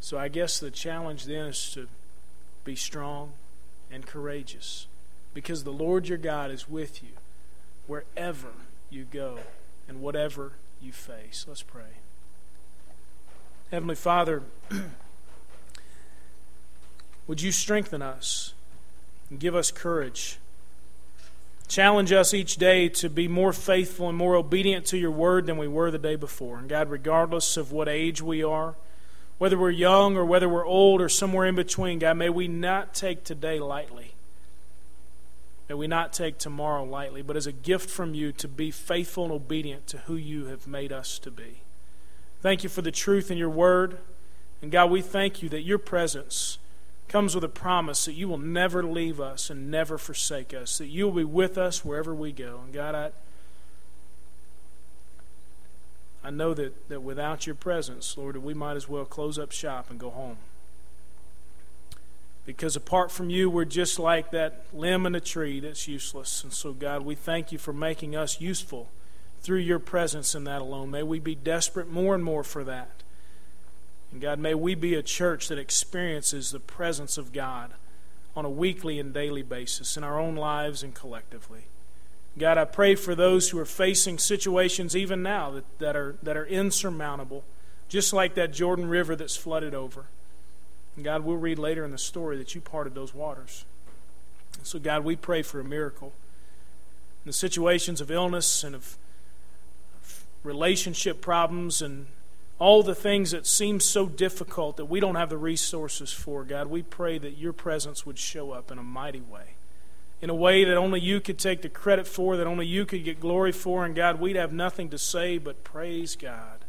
So 0.01 0.19
I 0.19 0.29
guess 0.29 0.59
the 0.59 0.71
challenge 0.71 1.25
then 1.25 1.47
is 1.47 1.71
to 1.73 1.87
be 2.65 2.75
strong 2.75 3.33
and 3.91 4.05
courageous 4.05 4.87
because 5.33 5.65
the 5.65 5.73
Lord 5.73 6.09
your 6.09 6.19
God 6.19 6.51
is 6.51 6.69
with 6.69 7.03
you 7.03 7.11
wherever 7.87 8.49
you 8.91 9.05
go 9.05 9.39
and 9.89 10.01
whatever 10.01 10.53
you 10.81 10.93
face. 10.93 11.45
Let's 11.49 11.63
pray. 11.63 11.99
Heavenly 13.71 13.95
Father, 13.95 14.43
would 17.27 17.43
you 17.43 17.53
strengthen 17.53 18.03
us 18.03 18.55
and 19.31 19.39
give 19.39 19.55
us 19.55 19.71
courage? 19.71 20.39
Challenge 21.69 22.13
us 22.13 22.33
each 22.33 22.57
day 22.57 22.89
to 22.89 23.11
be 23.11 23.29
more 23.29 23.53
faithful 23.53 24.09
and 24.09 24.17
more 24.17 24.35
obedient 24.35 24.87
to 24.87 24.97
your 24.97 25.11
word 25.11 25.45
than 25.45 25.59
we 25.59 25.69
were 25.69 25.91
the 25.91 25.99
day 25.99 26.17
before. 26.17 26.59
And 26.59 26.69
God, 26.69 26.89
regardless 26.89 27.59
of 27.59 27.71
what 27.71 27.89
age 27.89 28.23
we 28.23 28.43
are, 28.43 28.75
whether 29.37 29.59
we're 29.59 29.71
young 29.71 30.17
or 30.17 30.25
whether 30.25 30.49
we're 30.49 30.67
old 30.67 31.03
or 31.03 31.11
somewhere 31.11 31.47
in 31.47 31.55
between, 31.55 31.99
God, 31.99 32.17
may 32.17 32.31
we 32.31 32.49
not 32.49 32.95
take 32.95 33.23
today 33.23 33.61
lightly. 33.61 34.15
May 35.69 35.75
we 35.75 35.87
not 35.87 36.15
take 36.15 36.39
tomorrow 36.39 36.83
lightly, 36.85 37.21
but 37.21 37.37
as 37.37 37.47
a 37.47 37.53
gift 37.53 37.91
from 37.91 38.15
you 38.15 38.33
to 38.33 38.49
be 38.49 38.71
faithful 38.71 39.25
and 39.25 39.33
obedient 39.33 39.87
to 39.89 39.99
who 39.99 40.17
you 40.17 40.47
have 40.47 40.67
made 40.67 40.91
us 40.91 41.19
to 41.19 41.31
be. 41.31 41.61
Thank 42.41 42.63
you 42.63 42.71
for 42.71 42.81
the 42.81 42.91
truth 42.91 43.31
in 43.31 43.37
your 43.37 43.51
word. 43.51 43.99
And 44.63 44.73
God, 44.73 44.91
we 44.91 45.03
thank 45.03 45.43
you 45.43 45.51
that 45.51 45.63
your 45.63 45.79
presence 45.79 46.57
comes 47.09 47.35
with 47.35 47.45
a 47.45 47.49
promise 47.49 48.05
that 48.05 48.13
you 48.13 48.29
will 48.29 48.39
never 48.39 48.83
leave 48.83 49.21
us 49.21 49.51
and 49.51 49.71
never 49.71 49.99
forsake 49.99 50.53
us, 50.53 50.79
that 50.79 50.87
you 50.87 51.07
will 51.07 51.15
be 51.15 51.25
with 51.25 51.57
us 51.57 51.85
wherever 51.85 52.15
we 52.15 52.33
go. 52.33 52.61
And 52.65 52.73
God, 52.73 52.95
I, 52.95 53.11
I 56.23 56.31
know 56.31 56.55
that, 56.55 56.89
that 56.89 57.03
without 57.03 57.47
your 57.47 57.55
presence, 57.55 58.17
Lord, 58.17 58.37
we 58.37 58.55
might 58.55 58.77
as 58.77 58.89
well 58.89 59.05
close 59.05 59.39
up 59.39 59.53
shop 59.53 59.91
and 59.91 59.99
go 59.99 60.11
home. 60.11 60.37
Because 62.45 62.77
apart 62.77 63.11
from 63.11 63.29
you, 63.29 63.51
we're 63.51 63.67
just 63.67 63.99
like 63.99 64.31
that 64.31 64.65
limb 64.73 65.05
in 65.05 65.15
a 65.15 65.21
tree 65.21 65.61
that's 65.61 65.87
useless. 65.87 66.43
And 66.43 66.53
so, 66.53 66.73
God, 66.73 67.03
we 67.03 67.15
thank 67.15 67.53
you 67.53 67.59
for 67.59 67.75
making 67.75 68.17
us 68.17 68.41
useful 68.41 68.89
through 69.43 69.59
your 69.59 69.79
presence 69.79 70.35
in 70.35 70.45
that 70.45 70.63
alone. 70.63 70.91
May 70.91 71.03
we 71.03 71.19
be 71.19 71.35
desperate 71.35 71.91
more 71.91 72.15
and 72.15 72.25
more 72.25 72.43
for 72.43 72.65
that. 72.65 73.03
And 74.13 74.21
God, 74.21 74.39
may 74.39 74.55
we 74.55 74.75
be 74.75 74.95
a 74.95 75.03
church 75.03 75.49
that 75.49 75.59
experiences 75.59 76.51
the 76.51 76.61
presence 76.61 77.19
of 77.19 77.33
God 77.33 77.73
on 78.35 78.45
a 78.45 78.51
weekly 78.51 78.99
and 78.99 79.13
daily 79.13 79.43
basis 79.43 79.97
in 79.97 80.05
our 80.05 80.19
own 80.19 80.35
lives 80.37 80.83
and 80.83 80.95
collectively. 80.95 81.67
God, 82.39 82.57
I 82.57 82.65
pray 82.65 82.95
for 82.95 83.15
those 83.15 83.51
who 83.51 83.59
are 83.59 83.65
facing 83.65 84.19
situations 84.19 84.95
even 84.95 85.23
now 85.23 85.51
that, 85.51 85.79
that, 85.79 85.97
are, 85.97 86.17
that 86.23 86.37
are 86.37 86.47
insurmountable, 86.47 87.45
just 87.89 88.13
like 88.13 88.35
that 88.35 88.53
Jordan 88.53 88.89
River 88.89 89.17
that's 89.17 89.37
flooded 89.37 89.75
over. 89.75 90.07
And 90.95 91.05
God, 91.05 91.25
we'll 91.25 91.37
read 91.37 91.59
later 91.59 91.85
in 91.85 91.91
the 91.91 91.99
story 91.99 92.37
that 92.39 92.55
you 92.55 92.61
parted 92.61 92.95
those 92.95 93.13
waters. 93.13 93.65
So, 94.63 94.79
God, 94.79 95.05
we 95.05 95.17
pray 95.17 95.43
for 95.43 95.61
a 95.61 95.65
miracle. 95.65 96.13
In 97.25 97.31
the 97.31 97.33
situations 97.33 98.01
of 98.01 98.11
illness 98.11 98.63
and 98.63 98.75
of 98.75 98.97
relationship 100.45 101.21
problems 101.21 101.83
and 101.83 102.07
all 102.59 102.83
the 102.83 102.95
things 102.95 103.31
that 103.31 103.47
seem 103.47 103.79
so 103.79 104.07
difficult 104.07 104.77
that 104.77 104.87
we 104.87 104.99
don't 105.01 105.15
have 105.15 105.31
the 105.31 105.39
resources 105.39 106.13
for, 106.13 106.45
God, 106.45 106.67
we 106.67 106.83
pray 106.83 107.19
that 107.19 107.39
your 107.39 107.53
presence 107.53 108.05
would 108.05 108.19
show 108.19 108.51
up 108.51 108.73
in 108.73 108.79
a 108.79 108.83
mighty 108.83 109.21
way. 109.21 109.55
In 110.21 110.31
a 110.31 110.35
way 110.35 110.65
that 110.65 110.77
only 110.77 111.01
you 111.01 111.21
could 111.21 111.39
take 111.39 111.63
the 111.63 111.69
credit 111.69 112.09
for, 112.09 112.37
that 112.37 112.47
only 112.49 112.67
you 112.67 112.85
could 112.85 113.05
get 113.05 113.21
glory 113.21 113.53
for, 113.53 113.85
and 113.85 113.95
God, 113.95 114.19
we'd 114.19 114.35
have 114.35 114.53
nothing 114.53 114.89
to 114.91 114.99
say 114.99 115.39
but 115.39 115.63
praise 115.63 116.17
God. 116.17 116.65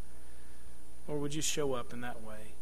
Or 1.07 1.17
would 1.17 1.33
you 1.33 1.41
show 1.41 1.73
up 1.73 1.91
in 1.91 2.01
that 2.01 2.21
way? 2.21 2.53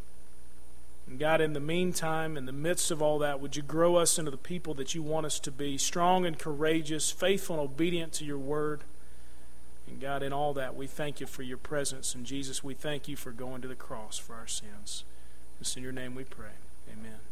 And 1.06 1.18
God, 1.18 1.42
in 1.42 1.52
the 1.52 1.60
meantime, 1.60 2.38
in 2.38 2.46
the 2.46 2.52
midst 2.52 2.90
of 2.90 3.02
all 3.02 3.18
that, 3.18 3.40
would 3.40 3.56
you 3.56 3.62
grow 3.62 3.96
us 3.96 4.18
into 4.18 4.30
the 4.30 4.38
people 4.38 4.72
that 4.74 4.94
you 4.94 5.02
want 5.02 5.26
us 5.26 5.38
to 5.40 5.50
be, 5.50 5.76
strong 5.76 6.24
and 6.24 6.38
courageous, 6.38 7.10
faithful 7.10 7.60
and 7.60 7.64
obedient 7.64 8.14
to 8.14 8.24
your 8.24 8.38
word? 8.38 8.84
And 9.88 10.00
God, 10.00 10.22
in 10.22 10.32
all 10.32 10.54
that, 10.54 10.76
we 10.76 10.86
thank 10.86 11.20
you 11.20 11.26
for 11.26 11.42
your 11.42 11.56
presence. 11.56 12.14
And 12.14 12.24
Jesus, 12.24 12.62
we 12.62 12.74
thank 12.74 13.08
you 13.08 13.16
for 13.16 13.32
going 13.32 13.62
to 13.62 13.68
the 13.68 13.74
cross 13.74 14.18
for 14.18 14.34
our 14.34 14.46
sins. 14.46 15.04
It's 15.60 15.76
in 15.76 15.82
your 15.82 15.92
name 15.92 16.14
we 16.14 16.24
pray. 16.24 16.52
Amen. 16.92 17.27